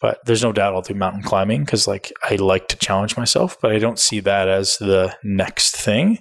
But 0.00 0.18
there's 0.26 0.42
no 0.42 0.52
doubt 0.52 0.74
I'll 0.74 0.82
do 0.82 0.94
mountain 0.94 1.22
climbing 1.22 1.64
because 1.64 1.86
like 1.86 2.12
I 2.28 2.34
like 2.36 2.68
to 2.68 2.76
challenge 2.76 3.16
myself, 3.16 3.56
but 3.60 3.70
I 3.70 3.78
don't 3.78 3.98
see 3.98 4.20
that 4.20 4.48
as 4.48 4.76
the 4.78 5.16
next 5.22 5.76
thing. 5.76 6.18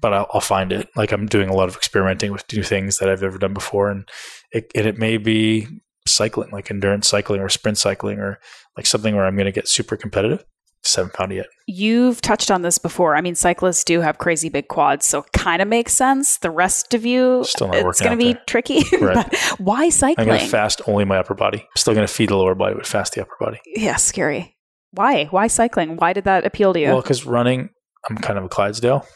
But 0.00 0.12
I'll, 0.12 0.26
I'll 0.34 0.40
find 0.40 0.72
it. 0.72 0.88
Like 0.94 1.12
I'm 1.12 1.26
doing 1.26 1.48
a 1.48 1.54
lot 1.54 1.68
of 1.68 1.76
experimenting 1.76 2.32
with 2.32 2.52
new 2.52 2.62
things 2.62 2.98
that 2.98 3.08
I've 3.08 3.22
never 3.22 3.38
done 3.38 3.54
before, 3.54 3.90
and 3.90 4.08
it, 4.52 4.70
and 4.74 4.86
it 4.86 4.98
may 4.98 5.16
be 5.16 5.66
cycling, 6.06 6.50
like 6.50 6.70
endurance 6.70 7.08
cycling 7.08 7.40
or 7.40 7.48
sprint 7.48 7.78
cycling, 7.78 8.18
or 8.18 8.38
like 8.76 8.86
something 8.86 9.16
where 9.16 9.26
I'm 9.26 9.34
going 9.34 9.46
to 9.46 9.52
get 9.52 9.68
super 9.68 9.96
competitive 9.96 10.44
seven 10.88 11.10
pound 11.10 11.32
yet. 11.32 11.46
You've 11.66 12.20
touched 12.20 12.50
on 12.50 12.62
this 12.62 12.78
before. 12.78 13.14
I 13.16 13.20
mean, 13.20 13.34
cyclists 13.34 13.84
do 13.84 14.00
have 14.00 14.18
crazy 14.18 14.48
big 14.48 14.68
quads, 14.68 15.06
so 15.06 15.20
it 15.20 15.32
kind 15.32 15.60
of 15.62 15.68
makes 15.68 15.92
sense. 15.94 16.38
The 16.38 16.50
rest 16.50 16.94
of 16.94 17.04
you, 17.04 17.44
Still 17.44 17.68
not 17.68 17.76
it's 17.76 18.00
going 18.00 18.18
to 18.18 18.24
be 18.24 18.32
there. 18.34 18.42
tricky. 18.46 18.82
Right. 19.00 19.34
why 19.58 19.88
cycling? 19.90 20.28
I'm 20.28 20.34
going 20.34 20.40
to 20.44 20.50
fast 20.50 20.80
only 20.86 21.04
my 21.04 21.18
upper 21.18 21.34
body. 21.34 21.58
I'm 21.58 21.66
still 21.76 21.94
going 21.94 22.06
to 22.06 22.12
feed 22.12 22.30
the 22.30 22.36
lower 22.36 22.54
body, 22.54 22.74
but 22.74 22.86
fast 22.86 23.14
the 23.14 23.22
upper 23.22 23.36
body. 23.40 23.60
Yeah, 23.66 23.96
scary. 23.96 24.56
Why? 24.92 25.24
Why 25.26 25.46
cycling? 25.48 25.96
Why 25.96 26.12
did 26.12 26.24
that 26.24 26.46
appeal 26.46 26.72
to 26.72 26.80
you? 26.80 26.88
Well, 26.88 27.02
because 27.02 27.26
running, 27.26 27.68
I'm 28.08 28.16
kind 28.16 28.38
of 28.38 28.44
a 28.44 28.48
Clydesdale. 28.48 29.06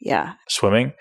Yeah. 0.00 0.34
Swimming, 0.48 0.92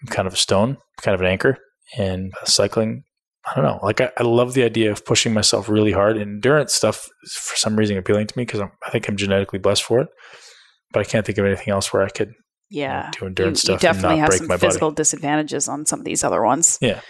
I'm 0.00 0.08
kind 0.08 0.28
of 0.28 0.34
a 0.34 0.36
stone, 0.36 0.76
kind 1.02 1.14
of 1.14 1.20
an 1.20 1.26
anchor. 1.26 1.58
And 1.98 2.32
cycling, 2.44 3.04
I 3.46 3.54
don't 3.54 3.64
know. 3.64 3.78
Like 3.82 4.00
I, 4.00 4.10
I, 4.18 4.22
love 4.22 4.54
the 4.54 4.62
idea 4.62 4.90
of 4.90 5.04
pushing 5.04 5.34
myself 5.34 5.68
really 5.68 5.92
hard. 5.92 6.16
Endurance 6.16 6.72
stuff 6.72 7.08
is 7.22 7.34
for 7.34 7.56
some 7.56 7.76
reason 7.76 7.98
appealing 7.98 8.26
to 8.26 8.38
me 8.38 8.44
because 8.44 8.60
I 8.60 8.90
think 8.90 9.08
I'm 9.08 9.16
genetically 9.16 9.58
blessed 9.58 9.82
for 9.82 10.00
it. 10.00 10.08
But 10.92 11.00
I 11.00 11.04
can't 11.04 11.26
think 11.26 11.38
of 11.38 11.44
anything 11.44 11.70
else 11.70 11.92
where 11.92 12.02
I 12.02 12.08
could 12.08 12.32
yeah 12.70 13.10
do 13.12 13.26
endurance 13.26 13.62
you, 13.62 13.76
stuff. 13.76 13.82
You 13.82 13.88
definitely 13.88 14.18
have 14.18 14.32
some 14.32 14.48
physical 14.58 14.90
body. 14.90 14.96
disadvantages 14.96 15.68
on 15.68 15.84
some 15.84 15.98
of 15.98 16.04
these 16.04 16.24
other 16.24 16.42
ones. 16.42 16.78
Yeah. 16.80 17.00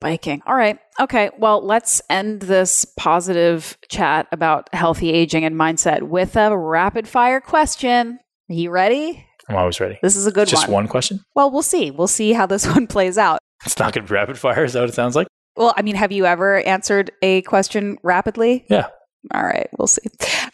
Biking. 0.00 0.40
All 0.46 0.54
right. 0.54 0.78
Okay. 0.98 1.30
Well, 1.38 1.64
let's 1.64 2.00
end 2.08 2.40
this 2.40 2.86
positive 2.96 3.76
chat 3.90 4.26
about 4.32 4.72
healthy 4.72 5.12
aging 5.12 5.44
and 5.44 5.54
mindset 5.54 6.02
with 6.02 6.36
a 6.36 6.56
rapid 6.56 7.06
fire 7.06 7.40
question. 7.40 8.18
Are 8.48 8.54
you 8.54 8.70
ready? 8.70 9.26
I'm 9.50 9.56
always 9.56 9.78
ready. 9.80 9.98
This 10.02 10.16
is 10.16 10.26
a 10.26 10.32
good 10.32 10.48
Just 10.48 10.62
one. 10.62 10.66
Just 10.66 10.72
one 10.72 10.88
question? 10.88 11.20
Well, 11.34 11.50
we'll 11.50 11.62
see. 11.62 11.90
We'll 11.90 12.06
see 12.06 12.32
how 12.32 12.46
this 12.46 12.66
one 12.74 12.86
plays 12.86 13.18
out. 13.18 13.40
It's 13.64 13.78
not 13.78 13.92
going 13.92 14.06
to 14.06 14.10
be 14.10 14.14
rapid 14.14 14.38
fire. 14.38 14.64
Is 14.64 14.72
that 14.72 14.80
what 14.80 14.88
it 14.88 14.94
sounds 14.94 15.16
like? 15.16 15.26
Well, 15.56 15.74
I 15.76 15.82
mean, 15.82 15.96
have 15.96 16.12
you 16.12 16.26
ever 16.26 16.60
answered 16.60 17.10
a 17.22 17.42
question 17.42 17.98
rapidly? 18.02 18.64
Yeah. 18.70 18.88
All 19.34 19.42
right, 19.42 19.68
we'll 19.78 19.86
see. 19.86 20.00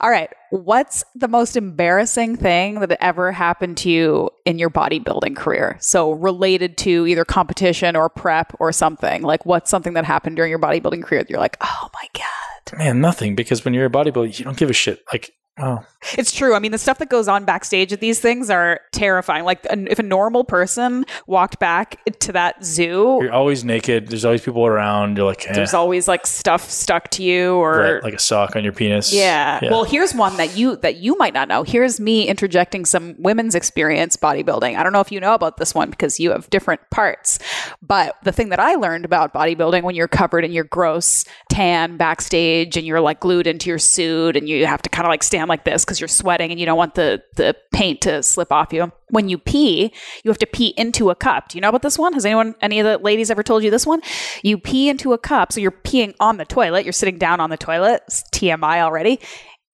All 0.01 0.11
right, 0.11 0.29
what's 0.51 1.05
the 1.15 1.29
most 1.29 1.57
embarrassing 1.57 2.37
thing 2.37 2.81
that 2.81 2.99
ever 3.01 3.31
happened 3.31 3.77
to 3.79 3.91
you 3.91 4.31
in 4.45 4.59
your 4.59 4.71
bodybuilding 4.71 5.37
career? 5.37 5.77
So, 5.81 6.11
related 6.11 6.77
to 6.79 7.07
either 7.07 7.25
competition 7.25 7.95
or 7.95 8.09
prep 8.09 8.57
or 8.59 8.73
something. 8.73 9.23
Like, 9.23 9.47
what's 9.47 9.71
something 9.71 9.95
that 9.95 10.05
happened 10.05 10.35
during 10.35 10.51
your 10.51 10.59
bodybuilding 10.59 11.05
career 11.05 11.23
that 11.23 11.31
you're 11.31 11.39
like, 11.39 11.57
oh 11.61 11.89
my 11.95 12.09
God? 12.13 12.79
Man, 12.79 13.01
nothing. 13.01 13.37
Because 13.37 13.65
when 13.65 13.73
you're 13.73 13.87
a 13.87 13.91
bodybuilder, 13.91 14.37
you 14.37 14.45
don't 14.45 14.57
give 14.57 14.71
a 14.71 14.73
shit. 14.73 15.01
Like, 15.13 15.31
well, 15.59 15.87
It's 16.17 16.33
true. 16.33 16.55
I 16.55 16.59
mean, 16.59 16.73
the 16.73 16.79
stuff 16.79 16.99
that 16.99 17.09
goes 17.09 17.29
on 17.29 17.45
backstage 17.45 17.93
at 17.93 18.01
these 18.01 18.21
things 18.21 18.51
are 18.51 18.81
terrifying. 18.93 19.45
Like, 19.45 19.67
if 19.71 19.99
a 19.99 20.03
normal 20.03 20.45
person 20.45 21.05
walked 21.27 21.59
back 21.59 21.99
to 22.21 22.33
that 22.33 22.65
zoo, 22.65 23.19
You're 23.23 23.33
always 23.33 23.65
naked. 23.65 24.09
There's 24.09 24.25
always 24.25 24.43
people 24.43 24.67
around. 24.67 25.17
You're 25.17 25.27
like, 25.27 25.49
eh, 25.49 25.53
there's 25.55 25.75
always 25.75 26.07
like 26.09 26.27
stuff 26.27 26.69
stuck 26.71 27.11
to 27.13 27.23
you, 27.23 27.55
or 27.55 27.79
right, 27.79 28.03
like 28.03 28.15
a 28.15 28.19
sock 28.19 28.55
on 28.57 28.65
your 28.65 28.73
penis. 28.73 29.13
yeah. 29.13 29.61
Well, 29.63 29.85
here's 29.85 30.15
one 30.15 30.37
that 30.37 30.57
you 30.57 30.77
that 30.77 30.97
you 30.97 31.17
might 31.17 31.35
not 31.35 31.49
know. 31.49 31.63
Here's 31.63 31.99
me 31.99 32.27
interjecting 32.29 32.85
some 32.85 33.15
women's 33.19 33.55
experience 33.55 34.17
bodybuilding. 34.17 34.77
I 34.77 34.83
don't 34.83 34.93
know 34.93 35.01
if 35.01 35.11
you 35.11 35.21
know 35.21 35.35
about 35.35 35.57
this 35.57 35.75
one 35.75 35.91
because 35.91 36.21
you 36.21 36.31
have 36.33 36.49
different 36.51 36.81
parts. 36.91 37.39
But 37.83 38.17
the 38.23 38.33
thing 38.33 38.51
that 38.51 38.61
I 38.61 38.75
learned 38.75 39.05
about 39.05 39.33
bodybuilding 39.33 39.83
when 39.83 39.95
you're 39.95 40.09
covered 40.09 40.45
in 40.45 40.53
your 40.53 40.65
gross 40.65 41.25
tan 41.51 41.97
backstage 41.97 42.77
and 42.77 42.87
you're 42.87 43.01
like 43.01 43.21
glued 43.21 43.47
into 43.47 43.69
your 43.69 43.79
suit 43.79 44.37
and 44.37 44.49
you 44.49 44.67
have 44.67 44.83
to 44.83 44.91
kind 44.91 45.07
of 45.07 45.11
like 45.11 45.23
stand 45.23 45.46
like 45.49 45.65
this 45.65 45.85
because 45.85 46.01
you're 46.01 46.09
sweating 46.09 46.51
and 46.51 46.59
you 46.59 46.67
don't 46.67 46.79
want 46.79 46.95
the 46.95 47.23
the 47.37 47.57
paint 47.73 48.01
to 48.03 48.23
slip 48.23 48.53
off 48.53 48.73
you. 48.73 48.93
When 49.11 49.29
you 49.29 49.39
pee, 49.39 49.93
you 50.25 50.31
have 50.31 50.39
to 50.39 50.47
pee 50.47 50.75
into 50.77 51.11
a 51.11 51.15
cup. 51.15 51.49
Do 51.49 51.59
you 51.59 51.63
know 51.63 51.69
about 51.69 51.83
this 51.83 51.99
one? 51.99 52.13
Has 52.13 52.25
anyone 52.25 52.55
any 52.61 52.81
of 52.81 52.87
the 52.87 52.99
ladies 52.99 53.31
ever 53.31 53.43
told 53.43 53.63
you 53.63 53.71
this 53.71 53.87
one? 53.87 54.01
You 54.43 54.59
pee 54.59 54.89
into 54.89 55.13
a 55.13 55.19
cup, 55.19 55.53
so 55.53 55.61
you're 55.61 55.71
peeing 55.71 56.15
on 56.21 56.37
the 56.37 56.45
toilet. 56.45 56.85
You're 56.85 56.93
sitting 56.93 57.19
down 57.19 57.41
on 57.41 57.51
the 57.51 57.57
toilet. 57.57 58.03
It's 58.07 58.23
TMI 58.35 58.81
already 58.81 59.21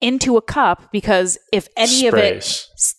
into 0.01 0.37
a 0.37 0.43
cup 0.43 0.91
because 0.91 1.39
if 1.53 1.69
any 1.77 2.09
of 2.09 2.15
it 2.15 2.59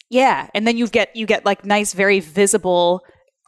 yeah 0.10 0.50
and 0.54 0.66
then 0.66 0.78
you 0.78 0.88
get 0.88 1.14
you 1.14 1.26
get 1.26 1.46
like 1.46 1.66
nice 1.66 1.92
very 1.92 2.22
visible 2.22 3.04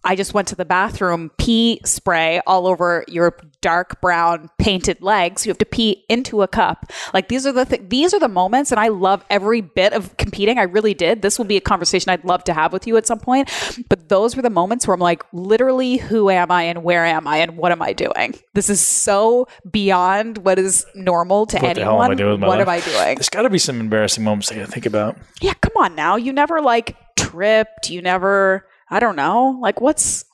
i 0.06 0.16
just 0.16 0.34
went 0.34 0.48
to 0.48 0.56
the 0.56 0.64
bathroom 0.66 1.30
pee 1.38 1.82
spray 1.84 2.42
all 2.48 2.68
over 2.68 3.04
your 3.08 3.36
dark 3.62 4.00
brown 4.00 4.50
painted 4.60 5.02
legs 5.02 5.46
you 5.46 5.50
have 5.50 5.58
to 5.58 5.66
pee 5.66 6.06
into 6.08 6.42
a 6.44 6.48
cup 6.48 6.92
like 7.14 7.28
these 7.28 7.46
are 7.46 7.52
the 7.52 7.66
th- 7.66 7.82
these 7.90 8.14
are 8.14 8.20
the 8.20 8.28
moments 8.28 8.72
and 8.72 8.80
i 8.80 8.88
love 8.88 9.26
every 9.30 9.60
bit 9.62 9.92
of 9.94 10.16
competing 10.18 10.58
i 10.60 10.64
really 10.64 10.94
did 10.94 11.22
this 11.22 11.38
will 11.38 11.46
be 11.46 11.58
a 11.58 11.62
conversation 11.62 12.10
i'd 12.12 12.24
love 12.24 12.44
to 12.44 12.54
have 12.54 12.72
with 12.72 12.86
you 12.88 12.96
at 12.96 13.06
some 13.08 13.20
point 13.20 13.50
but 13.90 14.08
those 14.10 14.36
were 14.36 14.42
the 14.42 14.50
moments 14.50 14.88
where 14.88 14.94
i'm 14.94 15.00
like 15.00 15.24
literally 15.34 15.98
who 15.98 16.30
am 16.30 16.52
i 16.52 16.62
and 16.64 16.84
where 16.84 17.04
am 17.06 17.28
i 17.28 17.38
and 17.38 17.58
what 17.58 17.72
am 17.72 17.82
i 17.82 17.92
doing 17.92 18.36
this 18.54 18.70
is 18.70 18.80
so 18.80 19.48
beyond 19.72 20.38
what 20.40 20.60
is 20.60 20.86
normal 20.96 21.46
to 21.48 21.58
What 21.58 21.76
the 21.76 21.84
hell 21.84 21.96
am 21.96 22.02
I 22.02 22.06
anyone 22.14 22.18
doing 22.18 22.32
with 22.34 22.40
my 22.42 22.48
what 22.48 22.60
life? 22.60 22.68
am 22.68 22.70
i 22.70 22.80
doing 23.06 23.16
There's 23.16 23.30
got 23.30 23.42
to 23.42 23.50
be 23.50 23.58
some 23.58 23.80
embarrassing 23.80 24.24
moments 24.24 24.52
I 24.52 24.56
got 24.56 24.66
to 24.68 24.72
think 24.72 24.86
about. 24.86 25.18
yeah, 25.42 25.54
come 25.56 25.74
on 25.78 25.96
now. 25.96 26.16
You 26.16 26.32
never 26.32 26.62
like 26.62 26.96
tripped. 27.18 27.90
You 27.90 28.02
never, 28.02 28.68
I 28.90 29.00
don't 29.00 29.16
know, 29.16 29.58
like 29.62 29.82
what's 29.82 30.26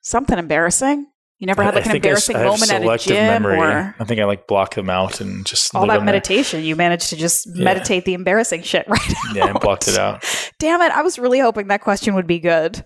something 0.00 0.38
embarrassing? 0.38 1.06
You 1.38 1.46
never 1.46 1.62
had 1.62 1.74
like 1.74 1.84
I 1.84 1.90
an 1.90 1.92
I 1.92 1.96
embarrassing 1.96 2.36
I 2.36 2.44
moment 2.44 2.72
at 2.72 2.82
a 2.82 2.98
gym 2.98 3.14
memory. 3.16 3.58
or 3.58 3.94
I 3.98 4.04
think 4.04 4.20
I 4.20 4.24
like 4.24 4.46
block 4.46 4.74
them 4.74 4.88
out 4.88 5.20
and 5.20 5.44
just 5.44 5.74
all 5.74 5.82
that 5.86 5.90
on 5.90 5.96
there. 5.98 6.14
meditation. 6.14 6.64
You 6.64 6.76
managed 6.76 7.10
to 7.10 7.16
just 7.16 7.46
meditate 7.48 8.06
the 8.06 8.14
embarrassing 8.14 8.62
shit 8.62 8.86
right 8.88 9.14
Yeah, 9.34 9.44
I 9.46 9.50
out. 9.50 9.60
blocked 9.60 9.86
it 9.86 9.98
out. 9.98 10.24
Damn 10.58 10.80
it. 10.80 10.92
I 10.92 11.02
was 11.02 11.18
really 11.18 11.38
hoping 11.40 11.66
that 11.68 11.82
question 11.82 12.14
would 12.14 12.26
be 12.26 12.38
good. 12.38 12.82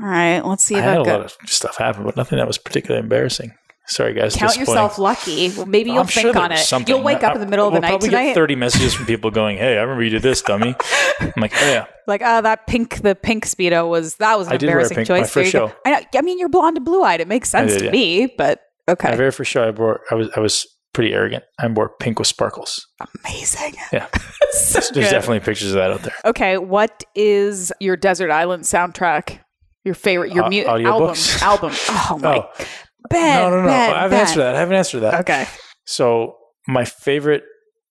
All 0.00 0.06
right, 0.06 0.40
let's 0.40 0.64
see 0.64 0.76
I 0.76 0.78
if 0.78 0.84
had 0.84 0.94
I've 0.96 1.00
a 1.02 1.04
got. 1.04 1.20
lot 1.20 1.24
of 1.26 1.36
stuff 1.50 1.76
happen, 1.76 2.04
but 2.04 2.16
nothing 2.16 2.38
that 2.38 2.46
was 2.46 2.56
particularly 2.56 3.02
embarrassing. 3.02 3.52
Sorry, 3.90 4.14
guys. 4.14 4.36
Count 4.36 4.56
yourself 4.56 4.98
lucky. 4.98 5.50
Well, 5.50 5.66
maybe 5.66 5.90
you'll 5.90 6.02
I'm 6.02 6.06
think 6.06 6.32
sure 6.32 6.38
on 6.38 6.52
it. 6.52 6.58
something. 6.58 6.94
You'll 6.94 7.02
wake 7.02 7.24
up 7.24 7.34
in 7.34 7.40
the 7.40 7.46
middle 7.46 7.66
of 7.66 7.72
we'll 7.72 7.80
the 7.80 7.86
night 7.86 7.88
I 7.88 7.90
probably 7.90 8.08
tonight. 8.10 8.24
Get 8.26 8.34
Thirty 8.36 8.54
messages 8.54 8.94
from 8.94 9.06
people 9.06 9.32
going, 9.32 9.58
"Hey, 9.58 9.76
I 9.78 9.80
remember 9.82 10.04
you 10.04 10.10
did 10.10 10.22
this, 10.22 10.40
dummy." 10.42 10.76
I'm 11.20 11.32
like, 11.36 11.52
"Oh 11.56 11.66
yeah, 11.66 11.86
like, 12.06 12.22
ah, 12.22 12.40
that 12.40 12.68
pink, 12.68 13.02
the 13.02 13.16
pink 13.16 13.46
speedo 13.46 13.88
was 13.88 14.14
that 14.16 14.38
was 14.38 14.46
an 14.46 14.52
I 14.52 14.56
embarrassing 14.56 14.94
pink- 14.94 15.08
choice. 15.08 15.22
my 15.22 15.26
first 15.26 15.46
you 15.52 15.58
show. 15.58 15.72
I, 15.84 15.90
know, 15.90 16.00
I 16.14 16.22
mean, 16.22 16.38
you're 16.38 16.48
blonde 16.48 16.76
and 16.76 16.86
blue 16.86 17.02
eyed. 17.02 17.20
It 17.20 17.26
makes 17.26 17.50
sense 17.50 17.72
did, 17.72 17.78
to 17.80 17.84
yeah. 17.86 17.90
me, 17.90 18.26
but 18.38 18.60
okay, 18.88 19.10
my 19.10 19.16
very 19.16 19.32
first 19.32 19.50
show, 19.50 19.64
I 19.64 19.70
wore. 19.70 20.02
I 20.08 20.14
was 20.14 20.28
I 20.36 20.40
was 20.40 20.68
pretty 20.92 21.12
arrogant. 21.12 21.42
I 21.58 21.66
wore 21.66 21.88
pink 21.98 22.20
with 22.20 22.28
sparkles. 22.28 22.86
amazing. 23.24 23.74
Yeah, 23.92 24.06
so 24.52 24.78
there's 24.78 24.90
good. 24.92 25.00
definitely 25.02 25.40
pictures 25.40 25.70
of 25.70 25.74
that 25.74 25.90
out 25.90 26.02
there. 26.02 26.14
Okay, 26.26 26.58
what 26.58 27.02
is 27.16 27.72
your 27.80 27.96
Desert 27.96 28.30
Island 28.30 28.62
soundtrack? 28.62 29.40
Your 29.82 29.94
favorite, 29.94 30.32
your 30.32 30.48
mu- 30.48 30.62
album, 30.62 31.16
album. 31.40 31.72
Oh 31.88 32.18
my, 32.22 32.36
Oh 32.36 32.64
Ben, 33.08 33.42
no, 33.42 33.50
no, 33.50 33.62
no! 33.62 33.66
Ben, 33.68 33.94
I 33.96 34.02
haven't 34.02 34.18
answered 34.18 34.40
that. 34.40 34.54
I 34.56 34.58
haven't 34.58 34.76
answered 34.76 35.00
that. 35.00 35.20
Okay, 35.20 35.46
So 35.86 36.36
my 36.68 36.84
favorite. 36.84 37.44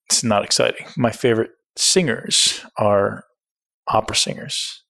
It's 0.07 0.23
not 0.23 0.43
exciting. 0.43 0.87
My 0.97 1.11
favorite 1.11 1.51
singers 1.77 2.65
are 2.77 3.23
opera 3.87 4.15
singers. 4.15 4.83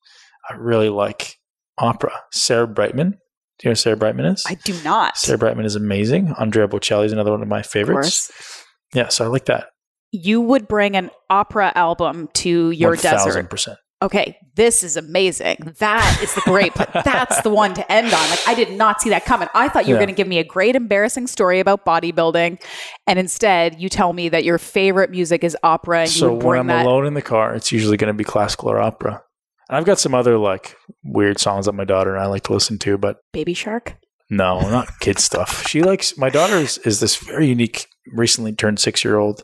I 0.49 0.53
really 0.55 0.89
like 0.89 1.35
opera. 1.77 2.13
Sarah 2.31 2.67
Brightman. 2.67 3.11
Do 3.11 3.17
you 3.63 3.69
know 3.69 3.71
who 3.71 3.75
Sarah 3.75 3.97
Brightman 3.97 4.25
is? 4.25 4.43
I 4.47 4.55
do 4.55 4.73
not. 4.83 5.17
Sarah 5.17 5.37
Brightman 5.37 5.65
is 5.65 5.75
amazing. 5.75 6.33
Andrea 6.39 6.67
Bocelli 6.69 7.05
is 7.05 7.11
another 7.11 7.31
one 7.31 7.41
of 7.41 7.47
my 7.49 7.59
of 7.59 7.65
favorites. 7.65 8.27
course, 8.27 8.63
Yeah, 8.93 9.09
so 9.09 9.25
I 9.25 9.27
like 9.27 9.45
that. 9.45 9.67
you 10.11 10.39
would 10.39 10.67
bring 10.69 10.95
an 10.95 11.11
opera 11.29 11.73
album 11.75 12.29
to 12.35 12.71
your 12.71 12.95
desert. 12.95 13.49
1000%. 13.49 13.75
Okay, 14.01 14.37
this 14.55 14.81
is 14.81 14.95
amazing. 14.95 15.57
That 15.79 16.19
is 16.23 16.33
the 16.33 16.41
great. 16.45 16.73
But 16.73 16.89
that's 17.05 17.41
the 17.41 17.49
one 17.49 17.73
to 17.73 17.91
end 17.91 18.07
on. 18.07 18.29
Like 18.29 18.47
I 18.47 18.53
did 18.53 18.71
not 18.77 19.01
see 19.01 19.09
that 19.09 19.25
coming. 19.25 19.49
I 19.53 19.67
thought 19.67 19.87
you 19.87 19.93
were 19.93 19.99
Yeah. 19.99 20.05
going 20.05 20.15
to 20.15 20.17
give 20.17 20.27
me 20.27 20.39
a 20.39 20.43
great 20.45 20.75
embarrassing 20.77 21.27
story 21.27 21.59
about 21.59 21.85
bodybuilding, 21.85 22.61
and 23.07 23.19
instead 23.19 23.81
you 23.81 23.89
tell 23.89 24.13
me 24.13 24.29
that 24.29 24.45
your 24.45 24.57
favorite 24.57 25.11
music 25.11 25.43
is 25.43 25.57
opera, 25.63 26.01
and 26.01 26.09
So 26.09 26.33
when 26.33 26.57
I'm 26.59 26.67
that. 26.67 26.85
alone 26.85 27.05
in 27.07 27.13
the 27.13 27.21
car, 27.21 27.53
it's 27.55 27.71
usually 27.73 27.97
going 27.97 28.07
to 28.07 28.13
be 28.17 28.23
classical 28.23 28.69
or 28.71 28.79
opera. 28.79 29.21
And 29.67 29.77
I've 29.77 29.85
got 29.85 29.99
some 29.99 30.15
other 30.15 30.37
like 30.37 30.75
weird 31.03 31.37
songs 31.39 31.65
that 31.65 31.73
my 31.73 31.83
daughter 31.85 32.15
and 32.15 32.23
I 32.23 32.27
like 32.27 32.43
to 32.43 32.53
listen 32.53 32.79
to, 32.79 32.97
but 32.97 33.17
Baby 33.33 33.53
Shark. 33.53 33.97
no, 34.29 34.61
not 34.61 34.87
kid 35.01 35.19
stuff. 35.29 35.67
She 35.67 35.83
likes 35.83 36.17
my 36.17 36.29
daughter 36.29 36.55
is, 36.55 36.77
is 36.79 37.01
this 37.01 37.17
very 37.17 37.47
unique, 37.47 37.85
recently 38.13 38.53
turned 38.53 38.79
six 38.79 39.03
year 39.03 39.17
old 39.17 39.41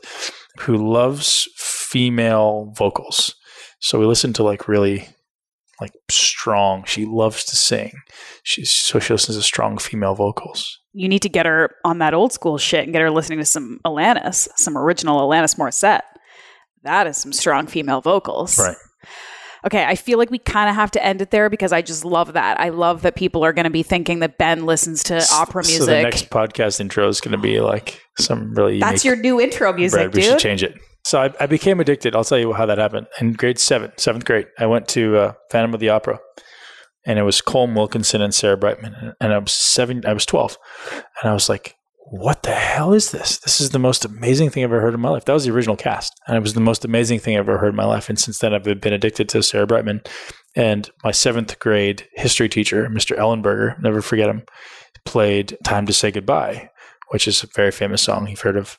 who 0.60 0.76
loves 0.78 1.46
female 1.58 2.72
vocals. 2.76 3.34
So 3.78 3.98
we 3.98 4.06
listen 4.06 4.32
to 4.34 4.42
like 4.42 4.68
really 4.68 5.08
like 5.80 5.92
strong. 6.10 6.84
She 6.84 7.04
loves 7.04 7.44
to 7.44 7.56
sing. 7.56 7.92
She's 8.42 8.72
so 8.72 8.98
she 8.98 9.12
listens 9.12 9.36
to 9.36 9.42
strong 9.42 9.78
female 9.78 10.14
vocals. 10.14 10.78
you 10.92 11.08
need 11.08 11.22
to 11.22 11.28
get 11.28 11.46
her 11.46 11.74
on 11.84 11.98
that 11.98 12.14
old 12.14 12.32
school 12.32 12.56
shit 12.58 12.84
and 12.84 12.92
get 12.92 13.02
her 13.02 13.10
listening 13.10 13.38
to 13.38 13.44
some 13.44 13.80
Alanis, 13.84 14.48
some 14.56 14.76
original 14.78 15.20
Alanis 15.20 15.56
Morissette. 15.56 16.02
That 16.82 17.06
is 17.06 17.16
some 17.16 17.32
strong 17.32 17.66
female 17.66 18.00
vocals. 18.00 18.58
Right. 18.58 18.76
Okay, 19.66 19.84
I 19.84 19.96
feel 19.96 20.16
like 20.16 20.30
we 20.30 20.38
kind 20.38 20.70
of 20.70 20.76
have 20.76 20.92
to 20.92 21.04
end 21.04 21.20
it 21.20 21.32
there 21.32 21.50
because 21.50 21.72
I 21.72 21.82
just 21.82 22.04
love 22.04 22.34
that. 22.34 22.60
I 22.60 22.68
love 22.68 23.02
that 23.02 23.16
people 23.16 23.44
are 23.44 23.52
going 23.52 23.64
to 23.64 23.70
be 23.70 23.82
thinking 23.82 24.20
that 24.20 24.38
Ben 24.38 24.64
listens 24.64 25.02
to 25.04 25.26
opera 25.32 25.64
music. 25.64 25.80
So 25.80 25.86
the 25.86 26.02
next 26.02 26.30
podcast 26.30 26.78
intro 26.78 27.08
is 27.08 27.20
going 27.20 27.32
to 27.32 27.38
be 27.38 27.60
like 27.60 28.00
some 28.18 28.54
really 28.54 28.78
That's 28.78 29.04
your 29.04 29.16
new 29.16 29.40
intro 29.40 29.72
music, 29.72 30.12
Brad, 30.12 30.14
we 30.14 30.22
should 30.22 30.38
change 30.38 30.62
it. 30.62 30.78
So 31.06 31.22
I, 31.22 31.32
I 31.38 31.46
became 31.46 31.78
addicted. 31.78 32.16
I'll 32.16 32.24
tell 32.24 32.36
you 32.36 32.52
how 32.52 32.66
that 32.66 32.78
happened. 32.78 33.06
In 33.20 33.34
grade 33.34 33.60
seven, 33.60 33.92
seventh 33.96 34.24
grade, 34.24 34.48
I 34.58 34.66
went 34.66 34.88
to 34.88 35.16
uh, 35.16 35.32
Phantom 35.52 35.72
of 35.72 35.78
the 35.78 35.88
Opera, 35.88 36.18
and 37.06 37.16
it 37.16 37.22
was 37.22 37.40
Colm 37.40 37.76
Wilkinson 37.76 38.20
and 38.20 38.34
Sarah 38.34 38.56
Brightman, 38.56 39.14
and 39.20 39.32
I 39.32 39.38
was 39.38 39.52
seven. 39.52 40.04
I 40.04 40.12
was 40.12 40.26
twelve, 40.26 40.58
and 40.92 41.30
I 41.30 41.32
was 41.32 41.48
like, 41.48 41.76
"What 42.10 42.42
the 42.42 42.54
hell 42.54 42.92
is 42.92 43.12
this? 43.12 43.38
This 43.38 43.60
is 43.60 43.70
the 43.70 43.78
most 43.78 44.04
amazing 44.04 44.50
thing 44.50 44.64
I've 44.64 44.72
ever 44.72 44.80
heard 44.80 44.94
in 44.94 45.00
my 45.00 45.10
life." 45.10 45.26
That 45.26 45.32
was 45.32 45.44
the 45.44 45.52
original 45.52 45.76
cast, 45.76 46.12
and 46.26 46.36
it 46.36 46.42
was 46.42 46.54
the 46.54 46.60
most 46.60 46.84
amazing 46.84 47.20
thing 47.20 47.36
I've 47.36 47.48
ever 47.48 47.58
heard 47.58 47.68
in 47.74 47.76
my 47.76 47.84
life. 47.84 48.08
And 48.08 48.18
since 48.18 48.40
then, 48.40 48.52
I've 48.52 48.64
been 48.64 48.92
addicted 48.92 49.28
to 49.28 49.44
Sarah 49.44 49.68
Brightman. 49.68 50.02
And 50.56 50.90
my 51.04 51.12
seventh 51.12 51.60
grade 51.60 52.08
history 52.14 52.48
teacher, 52.48 52.88
Mr. 52.88 53.16
Ellenberger, 53.16 53.80
never 53.80 54.02
forget 54.02 54.28
him, 54.28 54.42
played 55.04 55.56
"Time 55.62 55.86
to 55.86 55.92
Say 55.92 56.10
Goodbye," 56.10 56.70
which 57.10 57.28
is 57.28 57.44
a 57.44 57.48
very 57.54 57.70
famous 57.70 58.02
song 58.02 58.26
you've 58.26 58.40
heard 58.40 58.56
of 58.56 58.76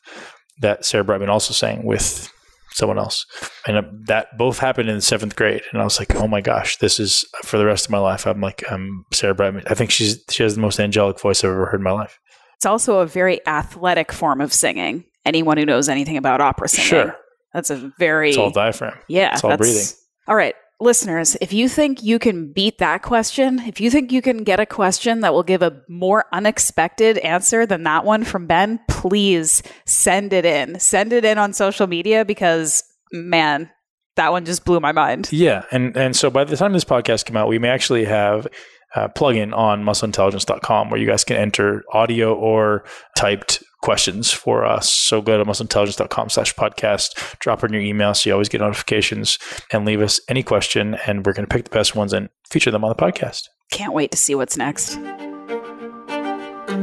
that 0.62 0.86
Sarah 0.86 1.04
Brightman 1.04 1.30
also 1.30 1.54
sang 1.54 1.86
with 1.86 2.32
someone 2.72 2.98
else. 3.00 3.26
And 3.66 3.78
uh, 3.78 3.84
that 4.06 4.38
both 4.38 4.60
happened 4.60 4.90
in 4.90 4.96
the 4.96 5.02
seventh 5.02 5.36
grade. 5.36 5.64
And 5.72 5.82
I 5.82 5.84
was 5.84 6.00
like, 6.00 6.16
oh 6.16 6.28
my 6.28 6.42
gosh, 6.42 6.78
this 6.78 7.00
is 7.00 7.26
for 7.44 7.58
the 7.58 7.66
rest 7.66 7.86
of 7.86 7.92
my 7.92 7.98
life. 7.98 8.26
I'm 8.26 8.42
like, 8.42 8.64
I'm 8.72 9.06
Sarah 9.12 9.36
Brightman. 9.36 9.64
I 9.68 9.74
think 9.74 9.92
she's 9.92 10.24
she 10.30 10.44
has 10.44 10.56
the 10.56 10.62
most 10.62 10.80
angelic 10.80 11.20
voice 11.20 11.44
I've 11.44 11.52
ever 11.52 11.66
heard 11.66 11.80
in 11.80 11.84
my 11.84 11.92
life. 11.92 12.20
It's 12.56 12.66
also 12.66 13.00
a 13.00 13.06
very 13.06 13.46
athletic 13.48 14.12
form 14.12 14.42
of 14.42 14.54
singing. 14.54 15.06
Anyone 15.26 15.58
who 15.58 15.66
knows 15.66 15.90
anything 15.90 16.18
about 16.18 16.42
opera 16.42 16.68
singing. 16.68 16.88
Sure. 16.88 17.16
That's 17.54 17.70
a 17.70 17.92
very 18.00 18.30
It's 18.30 18.38
all 18.38 18.52
diaphragm. 18.52 18.98
Yeah, 19.08 19.34
It's 19.34 19.44
all 19.44 19.58
breathing. 19.58 19.86
All 20.28 20.36
right, 20.36 20.56
listeners, 20.80 21.36
if 21.42 21.54
you 21.54 21.70
think 21.70 22.04
you 22.04 22.20
can 22.20 22.52
beat 22.52 22.78
that 22.78 23.02
question, 23.02 23.60
if 23.60 23.80
you 23.80 23.90
think 23.90 24.12
you 24.12 24.22
can 24.22 24.44
get 24.44 24.60
a 24.60 24.66
question 24.66 25.22
that 25.22 25.34
will 25.34 25.44
give 25.44 25.62
a 25.62 25.82
more 25.90 26.26
unexpected 26.32 27.18
answer 27.20 27.66
than 27.66 27.84
that 27.84 28.06
one 28.06 28.24
from 28.24 28.48
Ben, 28.48 28.80
please 28.88 29.64
send 29.86 30.34
it 30.34 30.46
in. 30.46 30.80
Send 30.80 31.14
it 31.14 31.26
in 31.26 31.38
on 31.38 31.54
social 31.54 31.88
media 31.88 32.26
because 32.26 32.84
man, 33.12 33.70
that 34.16 34.32
one 34.32 34.46
just 34.46 34.66
blew 34.66 34.80
my 34.80 34.92
mind. 34.92 35.30
Yeah, 35.32 35.64
and 35.72 35.96
and 35.96 36.16
so 36.16 36.30
by 36.30 36.44
the 36.44 36.58
time 36.58 36.74
this 36.74 36.84
podcast 36.84 37.26
came 37.26 37.38
out, 37.38 37.48
we 37.48 37.60
may 37.60 37.70
actually 37.70 38.06
have 38.06 38.48
a 38.96 39.10
plugin 39.10 39.56
on 39.56 39.84
muscleintelligence.com 39.84 40.90
where 40.90 41.00
you 41.00 41.08
guys 41.08 41.24
can 41.24 41.38
enter 41.38 41.84
audio 41.94 42.34
or 42.34 42.84
typed 43.16 43.64
questions 43.82 44.32
for 44.32 44.66
us. 44.66 44.92
So 44.92 45.22
go 45.22 45.38
to 45.38 45.46
muscleintelligence.com 45.46 46.30
slash 46.30 46.56
podcast, 46.56 47.40
drop 47.40 47.64
in 47.64 47.74
your 47.74 47.82
email 47.82 48.14
so 48.14 48.30
you 48.30 48.34
always 48.34 48.50
get 48.50 48.62
notifications 48.62 49.40
and 49.72 49.86
leave 49.86 50.02
us 50.02 50.20
any 50.28 50.44
question 50.44 50.96
and 51.06 51.26
we're 51.26 51.34
going 51.34 51.48
to 51.48 51.54
pick 51.54 51.66
the 51.66 51.72
best 51.72 51.96
ones 51.96 52.14
and 52.14 52.30
feature 52.50 52.72
them 52.72 52.84
on 52.84 52.90
the 52.90 52.96
podcast. 52.96 53.44
Can't 53.72 53.94
wait 53.94 54.12
to 54.12 54.18
see 54.18 54.36
what's 54.36 54.58
next. 54.58 54.98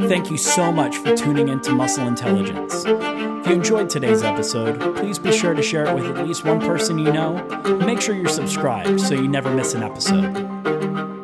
Thank 0.08 0.30
you 0.30 0.36
so 0.36 0.72
much 0.72 0.96
for 0.96 1.16
tuning 1.16 1.48
into 1.48 1.72
Muscle 1.72 2.06
Intelligence. 2.06 2.84
If 2.86 3.46
you 3.46 3.54
enjoyed 3.54 3.90
today's 3.90 4.22
episode, 4.22 4.96
please 4.96 5.18
be 5.18 5.32
sure 5.32 5.54
to 5.54 5.62
share 5.62 5.86
it 5.86 5.94
with 5.94 6.16
at 6.16 6.26
least 6.26 6.44
one 6.44 6.60
person 6.60 6.98
you 6.98 7.12
know. 7.12 7.34
Make 7.84 8.00
sure 8.00 8.14
you're 8.14 8.28
subscribed 8.28 9.00
so 9.00 9.14
you 9.14 9.28
never 9.28 9.50
miss 9.50 9.74
an 9.74 9.82
episode. 9.82 10.73